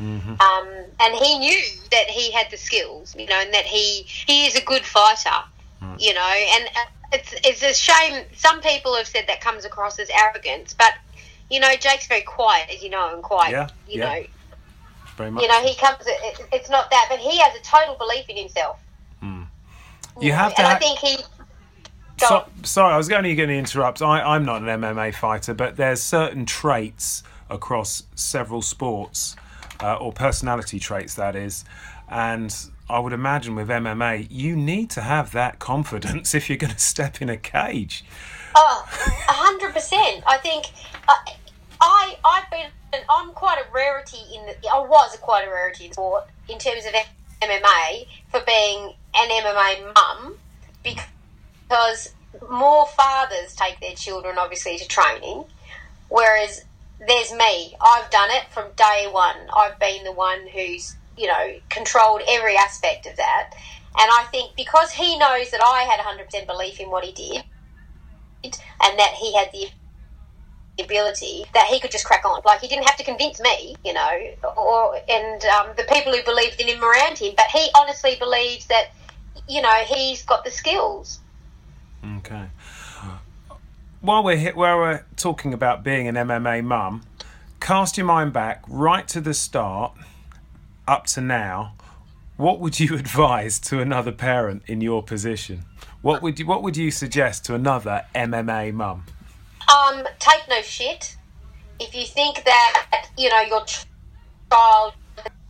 Mm-hmm. 0.00 0.40
Um, 0.40 0.68
and 0.98 1.14
he 1.14 1.38
knew 1.38 1.60
that 1.90 2.08
he 2.08 2.30
had 2.32 2.50
the 2.50 2.56
skills, 2.56 3.14
you 3.16 3.26
know, 3.26 3.38
and 3.38 3.52
that 3.52 3.66
he 3.66 4.02
he 4.02 4.46
is 4.46 4.56
a 4.56 4.62
good 4.62 4.84
fighter, 4.84 5.44
mm. 5.82 6.00
you 6.00 6.14
know. 6.14 6.32
And 6.54 6.68
it's 7.12 7.34
it's 7.44 7.62
a 7.62 7.74
shame. 7.74 8.24
Some 8.34 8.60
people 8.62 8.96
have 8.96 9.06
said 9.06 9.26
that 9.28 9.40
comes 9.40 9.64
across 9.64 9.98
as 9.98 10.08
arrogance, 10.10 10.74
but 10.74 10.94
you 11.50 11.60
know, 11.60 11.68
Jake's 11.78 12.06
very 12.06 12.22
quiet, 12.22 12.70
as 12.72 12.82
you 12.82 12.88
know, 12.88 13.12
and 13.12 13.22
quiet. 13.22 13.52
Yeah, 13.52 13.68
you 13.88 13.98
yeah. 13.98 14.14
know, 14.14 14.26
very 15.16 15.30
much. 15.30 15.42
You 15.42 15.48
know, 15.48 15.62
he 15.62 15.74
comes. 15.74 15.98
It, 16.06 16.40
it's 16.52 16.70
not 16.70 16.90
that, 16.90 17.06
but 17.10 17.18
he 17.18 17.38
has 17.38 17.54
a 17.54 17.62
total 17.62 17.96
belief 17.96 18.28
in 18.28 18.36
himself. 18.36 18.80
Mm. 19.22 19.46
You, 20.20 20.28
you 20.28 20.32
have 20.32 20.52
know, 20.52 20.54
to. 20.56 20.60
And 20.62 20.68
ha- 20.68 20.74
I 20.74 20.78
think 20.78 20.98
he. 20.98 21.16
So, 22.18 22.46
sorry, 22.64 22.92
I 22.92 22.98
was 22.98 23.10
only 23.10 23.34
going 23.34 23.48
to 23.48 23.54
interrupt. 23.56 24.02
I, 24.02 24.20
I'm 24.20 24.44
not 24.44 24.60
an 24.60 24.68
MMA 24.68 25.14
fighter, 25.14 25.54
but 25.54 25.76
there's 25.76 26.02
certain 26.02 26.44
traits 26.44 27.22
across 27.48 28.02
several 28.14 28.60
sports 28.60 29.36
uh, 29.82 29.96
or 29.96 30.12
personality 30.12 30.78
traits, 30.78 31.14
that 31.14 31.36
is. 31.36 31.64
And 32.08 32.54
I 32.88 32.98
would 32.98 33.12
imagine 33.12 33.54
with 33.54 33.68
MMA, 33.68 34.26
you 34.30 34.56
need 34.56 34.90
to 34.90 35.00
have 35.00 35.32
that 35.32 35.58
confidence 35.58 36.34
if 36.34 36.48
you're 36.48 36.58
going 36.58 36.72
to 36.72 36.78
step 36.78 37.22
in 37.22 37.28
a 37.28 37.36
cage. 37.36 38.04
Oh, 38.54 38.84
100%. 38.90 40.22
I 40.26 40.38
think 40.38 40.66
uh, 41.08 41.14
I 41.80 42.16
I've 42.24 42.50
been 42.50 42.66
and 42.92 43.04
I'm 43.08 43.30
quite 43.32 43.58
a 43.58 43.72
rarity 43.72 44.18
in 44.34 44.46
the 44.46 44.68
I 44.68 44.80
was 44.80 45.16
quite 45.20 45.46
a 45.46 45.50
rarity 45.50 45.86
in 45.86 45.92
sport 45.92 46.24
in 46.48 46.58
terms 46.58 46.84
of 46.84 46.92
MMA 47.40 48.06
for 48.30 48.40
being 48.46 48.94
an 49.14 49.28
MMA 49.28 49.94
mum 49.94 50.36
because 50.82 52.12
more 52.50 52.86
fathers 52.86 53.54
take 53.54 53.80
their 53.80 53.94
children 53.94 54.36
obviously 54.38 54.78
to 54.78 54.88
training, 54.88 55.44
whereas 56.08 56.64
there's 57.06 57.32
me. 57.32 57.74
I've 57.80 58.10
done 58.10 58.30
it 58.30 58.44
from 58.50 58.72
day 58.76 59.08
one. 59.10 59.48
I've 59.56 59.78
been 59.78 60.04
the 60.04 60.12
one 60.12 60.46
who's, 60.54 60.96
you 61.16 61.26
know, 61.26 61.54
controlled 61.70 62.22
every 62.28 62.56
aspect 62.56 63.06
of 63.06 63.16
that. 63.16 63.50
And 63.98 64.10
I 64.12 64.26
think 64.30 64.56
because 64.56 64.92
he 64.92 65.18
knows 65.18 65.50
that 65.50 65.62
I 65.64 65.82
had 65.82 66.00
100% 66.00 66.46
belief 66.46 66.78
in 66.80 66.90
what 66.90 67.04
he 67.04 67.12
did 67.12 67.44
and 68.82 68.98
that 68.98 69.14
he 69.18 69.34
had 69.34 69.48
the 69.52 69.66
ability 70.82 71.44
that 71.54 71.66
he 71.66 71.80
could 71.80 71.90
just 71.90 72.04
crack 72.04 72.24
on. 72.24 72.40
Like 72.44 72.60
he 72.60 72.68
didn't 72.68 72.86
have 72.86 72.96
to 72.96 73.04
convince 73.04 73.40
me, 73.40 73.76
you 73.84 73.92
know, 73.92 74.18
or 74.56 74.96
and 75.08 75.44
um, 75.44 75.68
the 75.76 75.84
people 75.92 76.12
who 76.12 76.22
believed 76.24 76.60
in 76.60 76.68
him 76.68 76.82
around 76.82 77.18
him. 77.18 77.34
But 77.36 77.46
he 77.52 77.68
honestly 77.76 78.16
believes 78.18 78.66
that, 78.68 78.86
you 79.48 79.62
know, 79.62 79.82
he's 79.86 80.24
got 80.24 80.44
the 80.44 80.50
skills. 80.50 81.20
While 84.02 84.24
we're 84.24 84.38
here, 84.38 84.54
while 84.54 84.78
we're 84.78 85.04
talking 85.16 85.52
about 85.52 85.84
being 85.84 86.08
an 86.08 86.14
MMA 86.14 86.64
mum, 86.64 87.02
cast 87.60 87.98
your 87.98 88.06
mind 88.06 88.32
back 88.32 88.64
right 88.66 89.06
to 89.08 89.20
the 89.20 89.34
start, 89.34 89.92
up 90.88 91.04
to 91.08 91.20
now. 91.20 91.74
What 92.38 92.60
would 92.60 92.80
you 92.80 92.94
advise 92.98 93.58
to 93.60 93.80
another 93.80 94.10
parent 94.10 94.62
in 94.66 94.80
your 94.80 95.02
position? 95.02 95.64
What 96.00 96.22
would 96.22 96.38
you 96.38 96.46
What 96.46 96.62
would 96.62 96.78
you 96.78 96.90
suggest 96.90 97.44
to 97.46 97.54
another 97.54 98.06
MMA 98.14 98.72
mum? 98.72 99.04
Um, 99.68 100.04
take 100.18 100.48
no 100.48 100.62
shit. 100.62 101.16
If 101.78 101.94
you 101.94 102.06
think 102.06 102.44
that 102.44 103.10
you 103.18 103.28
know 103.28 103.42
your 103.42 103.64
child. 103.66 104.94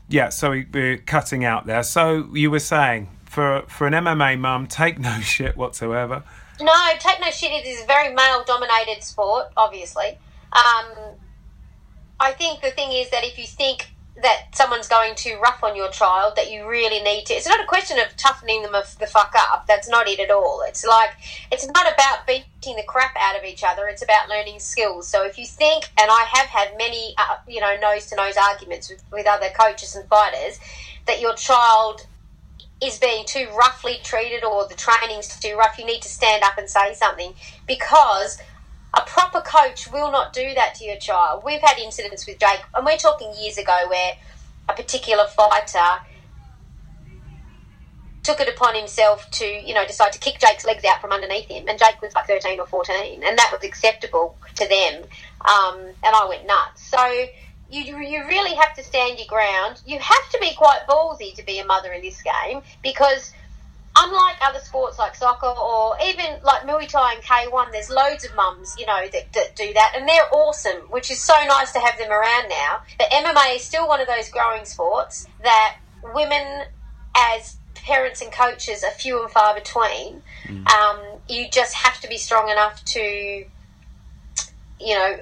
Yeah, 0.09 0.31
so 0.31 0.61
we're 0.73 0.99
cutting 0.99 1.45
out 1.45 1.67
there. 1.67 1.85
So 1.85 2.29
you 2.35 2.51
were 2.51 2.59
saying 2.59 3.11
for 3.27 3.63
for 3.69 3.87
an 3.87 3.93
MMA 3.93 4.41
mum, 4.41 4.67
take 4.67 4.99
no 4.99 5.21
shit 5.21 5.57
whatsoever. 5.57 6.25
No, 6.61 6.73
take 6.99 7.21
no 7.21 7.31
shit. 7.31 7.53
It 7.53 7.67
is 7.67 7.83
a 7.83 7.87
very 7.87 8.13
male 8.15 8.45
dominated 8.45 9.03
sport, 9.03 9.47
obviously. 9.57 10.19
Um, 10.53 11.17
I 12.19 12.33
think 12.33 12.61
the 12.61 12.71
thing 12.71 12.93
is 12.93 13.11
that 13.11 13.25
if 13.25 13.39
you 13.39 13.47
think 13.47 13.93
that 14.23 14.55
someone's 14.55 14.89
going 14.89 15.15
to 15.15 15.37
rough 15.37 15.63
on 15.63 15.75
your 15.75 15.89
child, 15.91 16.35
that 16.37 16.51
you 16.51 16.69
really 16.69 17.01
need 17.01 17.25
to. 17.27 17.35
It's 17.35 17.47
not 17.47 17.61
a 17.61 17.67
question 17.67 17.99
of 17.99 18.17
toughening 18.17 18.63
them 18.63 18.73
the 18.73 19.07
fuck 19.07 19.33
up. 19.37 19.67
That's 19.67 19.89
not 19.89 20.09
it 20.09 20.21
at 20.21 20.31
all. 20.31 20.63
It's 20.67 20.85
like 20.85 21.11
it's 21.51 21.67
not 21.67 21.93
about 21.93 22.27
beating 22.27 22.77
the 22.77 22.85
crap 22.87 23.15
out 23.19 23.39
of 23.39 23.45
each 23.45 23.63
other. 23.65 23.87
It's 23.87 24.03
about 24.03 24.29
learning 24.29 24.59
skills. 24.59 25.09
So 25.09 25.25
if 25.25 25.39
you 25.39 25.47
think, 25.47 25.91
and 25.99 26.11
I 26.11 26.27
have 26.33 26.47
had 26.47 26.77
many, 26.77 27.15
uh, 27.17 27.37
you 27.49 27.61
know, 27.61 27.77
nose 27.81 28.07
to 28.07 28.17
nose 28.17 28.37
arguments 28.37 28.91
with, 28.91 29.03
with 29.11 29.27
other 29.27 29.49
coaches 29.59 29.97
and 29.97 30.07
fighters, 30.09 30.59
that 31.07 31.21
your 31.21 31.35
child 31.35 32.07
is 32.81 32.99
being 32.99 33.25
too 33.27 33.49
roughly 33.57 33.99
treated 34.03 34.45
or 34.45 34.67
the 34.67 34.75
training's 34.75 35.29
too 35.39 35.57
rough, 35.57 35.79
you 35.79 35.85
need 35.85 36.03
to 36.03 36.09
stand 36.09 36.43
up 36.43 36.57
and 36.57 36.69
say 36.69 36.95
something 36.95 37.35
because 37.67 38.39
a 38.97 39.03
proper 39.03 39.41
coach 39.41 39.87
will 39.93 40.11
not 40.11 40.33
do 40.33 40.55
that 40.55 40.75
to 40.77 40.85
your 40.85 40.97
child. 40.97 41.43
We've 41.45 41.61
had 41.61 41.79
incidents 41.79 42.27
with 42.27 42.41
Jake, 42.41 42.63
and 42.75 42.85
we're 42.85 42.97
talking 42.97 43.33
years 43.39 43.59
ago 43.59 43.87
where 43.89 44.13
a 44.69 44.73
particular 44.73 45.25
fighter 45.27 46.01
took 48.23 48.41
it 48.41 48.49
upon 48.49 48.75
himself 48.75 49.29
to, 49.33 49.45
you 49.45 49.75
know, 49.75 49.87
decide 49.87 50.13
to 50.13 50.19
kick 50.19 50.39
Jake's 50.41 50.65
legs 50.67 50.85
out 50.85 51.01
from 51.01 51.13
underneath 51.13 51.49
him. 51.49 51.65
And 51.69 51.79
Jake 51.79 52.03
was 52.03 52.15
like 52.15 52.27
13 52.27 52.61
or 52.61 52.67
14, 52.67 53.23
and 53.25 53.39
that 53.39 53.51
was 53.53 53.65
acceptable 53.65 54.37
to 54.57 54.69
them. 54.69 55.03
Um, 55.49 55.79
and 56.03 56.15
I 56.15 56.27
went 56.29 56.47
nuts. 56.47 56.83
So 56.83 57.27
you, 57.71 57.99
you 57.99 58.27
really 58.27 58.55
have 58.55 58.75
to 58.77 58.83
stand 58.83 59.19
your 59.19 59.29
ground. 59.29 59.81
You 59.87 59.99
have 59.99 60.31
to 60.31 60.39
be 60.41 60.55
quite 60.57 60.81
ballsy 60.89 61.35
to 61.35 61.45
be 61.45 61.59
a 61.59 61.65
mother 61.65 61.93
in 61.93 62.03
this 62.03 62.21
game 62.23 62.63
because 62.83 63.33
unlike 63.97 64.37
other 64.41 64.59
sports 64.61 64.99
like 64.99 65.15
soccer 65.15 65.47
or 65.47 65.97
even 66.05 66.27
like 66.43 66.63
Muay 66.63 66.89
Thai 66.89 67.15
and 67.15 67.23
K1, 67.23 67.73
there's 67.73 67.91
loads 67.91 68.25
of 68.25 68.35
mums, 68.35 68.75
you 68.79 68.87
know, 68.87 69.07
that, 69.13 69.33
that, 69.33 69.57
do 69.57 69.73
that, 69.75 69.95
and 69.97 70.09
they're 70.09 70.33
awesome, 70.33 70.83
which 70.91 71.11
is 71.11 71.21
so 71.21 71.35
nice 71.47 71.73
to 71.73 71.81
have 71.81 71.99
them 71.99 72.11
around 72.11 72.49
now. 72.49 72.81
But 72.99 73.11
MMA 73.11 73.57
is 73.57 73.63
still 73.63 73.89
one 73.89 74.01
of 74.01 74.07
those 74.07 74.29
growing 74.31 74.65
sports 74.65 75.27
that 75.43 75.79
women, 76.15 76.65
as 77.17 77.57
parents 77.75 78.21
and 78.23 78.33
coaches, 78.33 78.85
are 78.85 78.91
few 78.91 79.23
and 79.23 79.31
far 79.31 79.55
between. 79.55 80.23
Mm. 80.47 80.69
Um, 80.69 81.01
you 81.29 81.49
just 81.51 81.75
have 81.75 82.01
to 82.01 82.09
be 82.09 82.17
strong 82.17 82.49
enough 82.49 82.85
to, 82.87 83.01
you 84.81 84.95
know, 84.95 85.19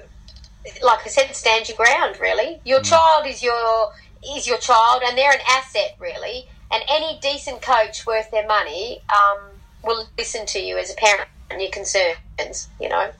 like 0.81 0.99
I 1.05 1.09
said, 1.09 1.35
stand 1.35 1.69
your 1.69 1.77
ground. 1.77 2.19
Really, 2.19 2.59
your 2.65 2.79
mm. 2.79 2.85
child 2.85 3.25
is 3.25 3.43
your 3.43 3.91
is 4.35 4.47
your 4.47 4.57
child, 4.57 5.01
and 5.05 5.17
they're 5.17 5.31
an 5.31 5.41
asset, 5.47 5.95
really 5.99 6.47
and 6.71 6.83
any 6.89 7.19
decent 7.21 7.61
coach 7.61 8.05
worth 8.05 8.29
their 8.31 8.47
money 8.47 9.01
um, 9.09 9.39
will 9.83 10.07
listen 10.17 10.45
to 10.47 10.59
you 10.59 10.77
as 10.77 10.91
a 10.91 10.95
parent 10.95 11.29
and 11.49 11.61
your 11.61 11.71
concerns, 11.71 12.67
you 12.79 12.89
know. 12.89 13.11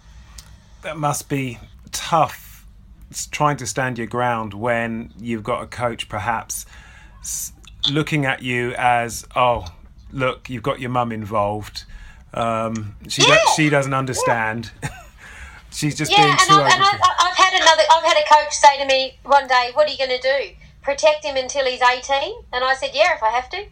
That 0.84 0.98
must 0.98 1.30
be 1.30 1.58
tough 1.92 2.66
It's 3.10 3.26
trying 3.26 3.58
to 3.58 3.68
stand 3.68 3.98
your 3.98 4.08
ground 4.08 4.54
when 4.54 5.12
you've 5.20 5.44
got 5.44 5.64
a 5.64 5.68
coach 5.68 6.08
perhaps 6.08 6.66
looking 7.90 8.26
at 8.26 8.44
you 8.44 8.74
as, 8.78 9.26
oh, 9.36 9.66
look, 10.12 10.50
you've 10.50 10.64
got 10.64 10.80
your 10.80 10.92
mum 10.92 11.12
involved. 11.12 11.86
Um, 12.34 12.96
she, 13.08 13.24
yeah. 13.24 13.34
do- 13.34 13.52
she 13.56 13.70
doesn't 13.70 13.94
understand. 13.94 14.72
Yeah. 14.84 14.90
She's 15.72 15.96
just 15.96 16.12
yeah, 16.12 16.18
and, 16.18 16.52
I've, 16.52 16.74
and 16.74 16.84
I've, 16.84 17.02
I've 17.20 17.36
had 17.36 17.54
another. 17.54 17.84
I've 17.92 18.04
had 18.04 18.18
a 18.18 18.28
coach 18.28 18.54
say 18.54 18.80
to 18.80 18.86
me 18.86 19.20
one 19.24 19.48
day, 19.48 19.72
"What 19.74 19.88
are 19.88 19.92
you 19.92 19.98
going 19.98 20.10
to 20.10 20.22
do?" 20.22 20.56
protect 20.82 21.24
him 21.24 21.38
until 21.38 21.66
he's 21.66 21.82
18? 21.82 22.34
And 22.52 22.64
I 22.64 22.74
said, 22.74 22.92
yeah, 22.94 23.16
if 23.16 23.24
I 23.24 23.30
have 23.30 23.50
to. 23.52 23.66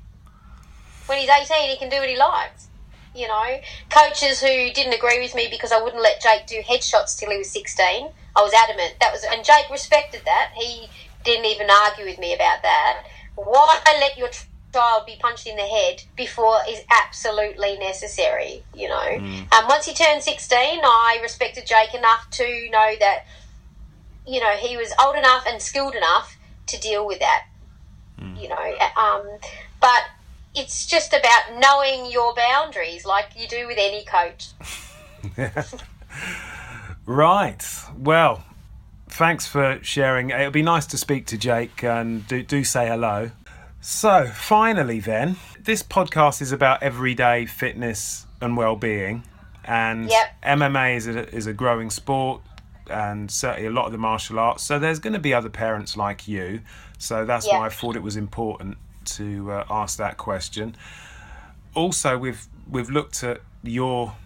When 1.07 1.19
he's 1.19 1.29
18, 1.29 1.69
he 1.69 1.77
can 1.77 1.89
do 1.89 1.97
what 1.97 2.09
he 2.09 2.17
likes. 2.17 2.67
You 3.15 3.27
know, 3.27 3.59
coaches 3.89 4.39
who 4.39 4.71
didn't 4.73 4.93
agree 4.93 5.19
with 5.19 5.33
me 5.33 5.47
because 5.49 5.71
I 5.71 5.81
wouldn't 5.81 6.03
let 6.03 6.21
Jake 6.21 6.45
do 6.45 6.61
headshots 6.61 7.17
till 7.17 7.31
he 7.31 7.37
was 7.37 7.49
16. 7.49 8.09
I 8.35 8.41
was 8.41 8.53
adamant. 8.53 8.95
That 8.99 9.11
was, 9.11 9.23
and 9.23 9.43
Jake 9.43 9.69
respected 9.71 10.21
that. 10.25 10.51
He 10.55 10.87
didn't 11.23 11.45
even 11.45 11.67
argue 11.69 12.05
with 12.05 12.19
me 12.19 12.35
about 12.35 12.61
that. 12.61 13.03
Why 13.35 13.79
let 13.99 14.17
your 14.17 14.29
child 14.77 15.05
be 15.05 15.15
punched 15.19 15.47
in 15.47 15.55
the 15.55 15.63
head 15.63 16.03
before 16.15 16.59
is 16.69 16.81
absolutely 16.89 17.77
necessary? 17.77 18.63
You 18.75 18.89
know, 18.89 18.95
mm. 18.95 19.53
um, 19.53 19.67
once 19.67 19.85
he 19.85 19.93
turned 19.93 20.21
16, 20.21 20.59
I 20.83 21.19
respected 21.21 21.65
Jake 21.65 21.93
enough 21.93 22.29
to 22.31 22.69
know 22.69 22.93
that, 22.99 23.25
you 24.25 24.39
know, 24.39 24.51
he 24.51 24.77
was 24.77 24.93
old 25.01 25.15
enough 25.15 25.45
and 25.47 25.61
skilled 25.61 25.95
enough 25.95 26.37
to 26.67 26.79
deal 26.79 27.05
with 27.05 27.19
that. 27.19 27.45
Mm. 28.19 28.41
You 28.41 28.49
know, 28.49 28.77
um, 28.95 29.23
but 29.81 30.03
it's 30.55 30.85
just 30.85 31.13
about 31.13 31.59
knowing 31.59 32.11
your 32.11 32.33
boundaries, 32.35 33.05
like 33.05 33.29
you 33.35 33.47
do 33.47 33.67
with 33.67 33.77
any 33.79 34.03
coach. 34.05 34.49
right. 37.05 37.63
Well, 37.97 38.43
thanks 39.07 39.47
for 39.47 39.79
sharing. 39.81 40.29
It'll 40.29 40.51
be 40.51 40.61
nice 40.61 40.85
to 40.87 40.97
speak 40.97 41.25
to 41.27 41.37
Jake 41.37 41.83
and 41.83 42.27
do, 42.27 42.43
do 42.43 42.63
say 42.63 42.87
hello. 42.87 43.31
So, 43.89 44.27
finally, 44.27 44.99
then, 44.99 45.37
this 45.61 45.81
podcast 45.81 46.41
is 46.41 46.51
about 46.51 46.83
everyday 46.83 47.45
fitness 47.45 48.25
and 48.41 48.57
well-being, 48.57 49.23
and 49.63 50.09
yep. 50.09 50.35
MMA 50.43 50.97
is 50.97 51.07
a, 51.07 51.33
is 51.33 51.47
a 51.47 51.53
growing 51.53 51.89
sport 51.89 52.41
and 52.89 53.31
certainly 53.31 53.65
a 53.65 53.71
lot 53.71 53.85
of 53.85 53.93
the 53.93 53.97
martial 53.97 54.39
arts. 54.39 54.63
So 54.63 54.77
there's 54.77 54.99
going 54.99 55.13
to 55.13 55.19
be 55.19 55.33
other 55.33 55.47
parents 55.47 55.95
like 55.95 56.27
you. 56.27 56.59
So 56.97 57.23
that's 57.23 57.47
yeah. 57.47 57.59
why 57.59 57.67
I 57.67 57.69
thought 57.69 57.95
it 57.95 58.03
was 58.03 58.17
important 58.17 58.77
to 59.15 59.53
uh, 59.53 59.63
ask 59.69 59.97
that 59.99 60.17
question. 60.17 60.75
Also, 61.73 62.17
we've 62.17 62.45
we've 62.69 62.89
looked 62.89 63.23
at 63.23 63.39
your 63.63 64.17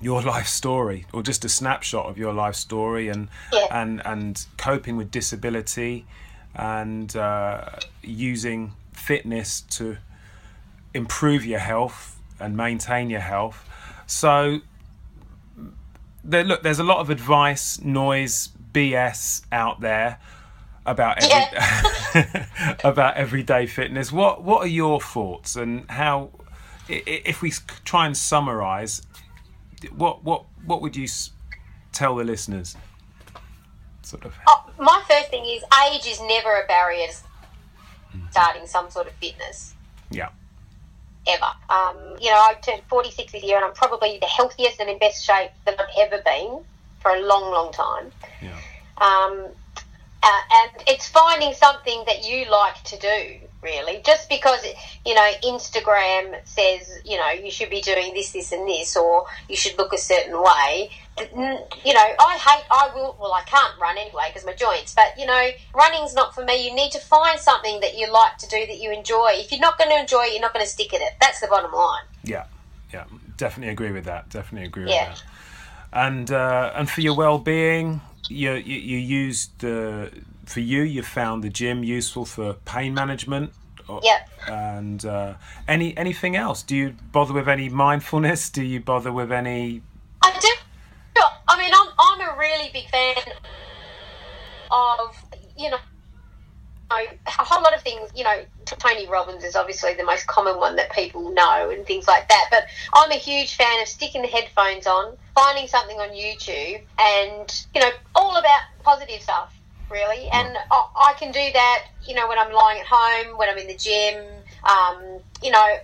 your 0.00 0.22
life 0.22 0.46
story, 0.46 1.06
or 1.12 1.24
just 1.24 1.44
a 1.44 1.48
snapshot 1.48 2.06
of 2.06 2.16
your 2.16 2.32
life 2.32 2.54
story, 2.54 3.08
and 3.08 3.26
yeah. 3.52 3.66
and 3.72 4.00
and 4.06 4.46
coping 4.56 4.96
with 4.96 5.10
disability, 5.10 6.06
and 6.54 7.14
uh, 7.16 7.68
using 8.02 8.72
fitness 8.92 9.62
to 9.62 9.96
improve 10.94 11.44
your 11.44 11.58
health 11.58 12.20
and 12.38 12.56
maintain 12.56 13.10
your 13.10 13.20
health. 13.20 13.68
So 14.06 14.60
there, 16.24 16.44
look, 16.44 16.62
there's 16.62 16.78
a 16.78 16.84
lot 16.84 16.98
of 16.98 17.10
advice, 17.10 17.80
noise, 17.80 18.50
BS 18.72 19.42
out 19.52 19.80
there 19.80 20.18
about 20.84 21.22
every, 21.22 21.58
yeah. 22.14 22.76
about 22.84 23.16
everyday 23.16 23.66
fitness. 23.66 24.10
What 24.10 24.42
what 24.42 24.62
are 24.62 24.68
your 24.68 25.00
thoughts 25.00 25.56
and 25.56 25.88
how, 25.90 26.30
if 26.88 27.42
we 27.42 27.52
try 27.84 28.06
and 28.06 28.16
summarize, 28.16 29.02
what 29.94 30.24
what 30.24 30.44
what 30.64 30.82
would 30.82 30.96
you 30.96 31.08
tell 31.92 32.16
the 32.16 32.24
listeners? 32.24 32.76
Sort 34.02 34.24
of. 34.24 34.34
Oh, 34.48 34.70
my 34.78 35.02
first 35.08 35.30
thing 35.30 35.44
is 35.44 35.62
age 35.88 36.06
is 36.06 36.20
never 36.20 36.60
a 36.60 36.66
barrier 36.66 37.06
to 37.06 37.14
starting 38.30 38.66
some 38.66 38.90
sort 38.90 39.06
of 39.06 39.12
fitness. 39.14 39.74
Yeah 40.10 40.28
ever. 41.26 41.46
Um, 41.70 41.96
you 42.20 42.30
know, 42.30 42.36
I 42.36 42.54
turned 42.62 42.82
46 42.88 43.32
this 43.32 43.42
year 43.42 43.56
and 43.56 43.64
I'm 43.64 43.72
probably 43.74 44.18
the 44.18 44.26
healthiest 44.26 44.80
and 44.80 44.90
in 44.90 44.98
best 44.98 45.24
shape 45.24 45.50
that 45.64 45.80
I've 45.80 46.12
ever 46.12 46.22
been 46.24 46.60
for 47.00 47.10
a 47.10 47.20
long, 47.20 47.50
long 47.50 47.72
time. 47.72 48.12
Yeah. 48.40 48.56
Um, 48.98 49.46
uh, 50.22 50.40
and 50.52 50.70
it's 50.86 51.08
finding 51.08 51.52
something 51.52 52.04
that 52.06 52.28
you 52.28 52.48
like 52.48 52.82
to 52.84 52.98
do, 52.98 53.38
really. 53.60 54.00
Just 54.04 54.28
because, 54.28 54.64
you 55.04 55.14
know, 55.14 55.30
Instagram 55.42 56.36
says, 56.44 57.00
you 57.04 57.16
know, 57.16 57.30
you 57.30 57.50
should 57.50 57.70
be 57.70 57.80
doing 57.80 58.14
this, 58.14 58.32
this, 58.32 58.52
and 58.52 58.68
this, 58.68 58.96
or 58.96 59.26
you 59.48 59.56
should 59.56 59.76
look 59.78 59.92
a 59.92 59.98
certain 59.98 60.40
way 60.40 60.90
you 61.18 61.94
know, 61.94 62.08
I 62.18 62.38
hate, 62.38 62.64
I 62.70 62.90
will, 62.94 63.16
well, 63.20 63.32
I 63.32 63.42
can't 63.42 63.78
run 63.80 63.98
anyway 63.98 64.24
because 64.28 64.46
my 64.46 64.54
joints, 64.54 64.94
but 64.94 65.12
you 65.18 65.26
know, 65.26 65.50
running's 65.74 66.14
not 66.14 66.34
for 66.34 66.44
me. 66.44 66.66
You 66.66 66.74
need 66.74 66.90
to 66.92 66.98
find 66.98 67.38
something 67.38 67.80
that 67.80 67.98
you 67.98 68.10
like 68.10 68.38
to 68.38 68.48
do 68.48 68.66
that 68.66 68.78
you 68.78 68.92
enjoy. 68.92 69.32
If 69.34 69.52
you're 69.52 69.60
not 69.60 69.78
going 69.78 69.90
to 69.90 69.98
enjoy 69.98 70.24
it, 70.24 70.32
you're 70.32 70.40
not 70.40 70.54
going 70.54 70.64
to 70.64 70.70
stick 70.70 70.94
at 70.94 71.00
it. 71.00 71.14
That's 71.20 71.40
the 71.40 71.48
bottom 71.48 71.72
line. 71.72 72.04
Yeah, 72.24 72.46
yeah, 72.92 73.04
definitely 73.36 73.72
agree 73.72 73.92
with 73.92 74.04
that. 74.04 74.30
Definitely 74.30 74.66
agree 74.66 74.90
yeah. 74.90 75.10
with 75.10 75.18
that. 75.18 75.24
And 75.92 76.30
uh, 76.30 76.72
and 76.74 76.88
for 76.88 77.02
your 77.02 77.14
well-being, 77.14 78.00
you 78.28 78.52
you, 78.54 78.78
you 78.78 78.98
used 78.98 79.58
the 79.58 80.10
for 80.46 80.60
you 80.60 80.82
you 80.82 81.02
found 81.02 81.44
the 81.44 81.50
gym 81.50 81.84
useful 81.84 82.24
for 82.24 82.54
pain 82.64 82.94
management. 82.94 83.52
Yeah. 84.02 84.24
And 84.48 85.04
uh, 85.04 85.34
any 85.68 85.94
anything 85.98 86.34
else? 86.34 86.62
Do 86.62 86.74
you 86.74 86.94
bother 87.12 87.34
with 87.34 87.46
any 87.46 87.68
mindfulness? 87.68 88.48
Do 88.48 88.62
you 88.62 88.80
bother 88.80 89.12
with 89.12 89.30
any? 89.30 89.82
I 90.22 90.32
do 90.40 90.48
I 91.52 91.58
mean, 91.58 91.72
I'm, 91.74 91.88
I'm 91.98 92.20
a 92.20 92.31
really 92.42 92.70
big 92.72 92.88
fan 92.90 93.14
of, 94.70 95.24
you 95.56 95.70
know, 95.70 95.78
a 96.90 97.06
whole 97.26 97.62
lot 97.62 97.74
of 97.74 97.80
things, 97.80 98.10
you 98.14 98.24
know, 98.24 98.42
Tony 98.66 99.08
Robbins 99.08 99.44
is 99.44 99.56
obviously 99.56 99.94
the 99.94 100.04
most 100.04 100.26
common 100.26 100.58
one 100.58 100.76
that 100.76 100.92
people 100.92 101.32
know 101.32 101.70
and 101.70 101.86
things 101.86 102.06
like 102.06 102.28
that. 102.28 102.48
But 102.50 102.64
I'm 102.92 103.10
a 103.10 103.14
huge 103.14 103.54
fan 103.54 103.80
of 103.80 103.88
sticking 103.88 104.20
the 104.20 104.28
headphones 104.28 104.86
on, 104.86 105.16
finding 105.34 105.68
something 105.68 105.96
on 105.98 106.10
YouTube, 106.10 106.82
and, 106.98 107.66
you 107.74 107.80
know, 107.80 107.90
all 108.14 108.36
about 108.36 108.60
positive 108.82 109.22
stuff, 109.22 109.58
really. 109.90 110.28
And 110.28 110.54
I, 110.70 110.86
I 110.96 111.14
can 111.18 111.32
do 111.32 111.46
that, 111.54 111.84
you 112.06 112.14
know, 112.14 112.28
when 112.28 112.38
I'm 112.38 112.52
lying 112.52 112.80
at 112.80 112.86
home, 112.90 113.38
when 113.38 113.48
I'm 113.48 113.58
in 113.58 113.68
the 113.68 113.76
gym, 113.76 114.22
um, 114.68 115.20
you 115.42 115.50
know, 115.50 115.76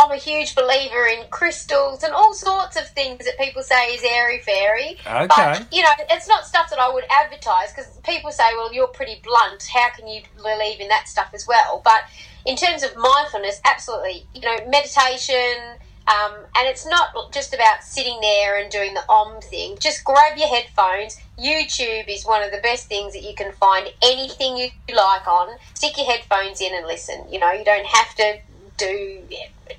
I'm 0.00 0.12
a 0.12 0.16
huge 0.16 0.54
believer 0.54 1.06
in 1.06 1.26
crystals 1.28 2.02
and 2.02 2.14
all 2.14 2.32
sorts 2.32 2.76
of 2.76 2.88
things 2.88 3.26
that 3.26 3.38
people 3.38 3.62
say 3.62 3.94
is 3.94 4.02
airy 4.02 4.38
fairy. 4.38 4.96
Okay. 5.06 5.26
But, 5.26 5.68
you 5.70 5.82
know, 5.82 5.90
it's 6.08 6.26
not 6.26 6.46
stuff 6.46 6.70
that 6.70 6.78
I 6.78 6.90
would 6.90 7.04
advertise 7.10 7.70
because 7.70 7.98
people 8.02 8.32
say, 8.32 8.44
well, 8.54 8.72
you're 8.72 8.86
pretty 8.86 9.20
blunt. 9.22 9.68
How 9.72 9.90
can 9.90 10.08
you 10.08 10.22
believe 10.36 10.80
in 10.80 10.88
that 10.88 11.06
stuff 11.06 11.32
as 11.34 11.46
well? 11.46 11.82
But 11.84 12.04
in 12.46 12.56
terms 12.56 12.82
of 12.82 12.96
mindfulness, 12.96 13.60
absolutely. 13.66 14.26
You 14.34 14.40
know, 14.40 14.56
meditation, 14.68 15.76
um, 16.08 16.32
and 16.56 16.66
it's 16.66 16.86
not 16.86 17.10
just 17.30 17.52
about 17.52 17.82
sitting 17.82 18.18
there 18.22 18.58
and 18.58 18.70
doing 18.70 18.94
the 18.94 19.04
om 19.08 19.42
thing. 19.42 19.76
Just 19.78 20.02
grab 20.02 20.38
your 20.38 20.48
headphones. 20.48 21.20
YouTube 21.38 22.08
is 22.08 22.24
one 22.24 22.42
of 22.42 22.50
the 22.52 22.60
best 22.62 22.88
things 22.88 23.12
that 23.12 23.22
you 23.22 23.34
can 23.34 23.52
find 23.52 23.92
anything 24.02 24.56
you 24.56 24.70
like 24.88 25.28
on. 25.28 25.58
Stick 25.74 25.98
your 25.98 26.06
headphones 26.06 26.62
in 26.62 26.74
and 26.74 26.86
listen. 26.86 27.26
You 27.30 27.38
know, 27.38 27.52
you 27.52 27.64
don't 27.64 27.86
have 27.86 28.14
to 28.14 28.38
do, 28.86 29.22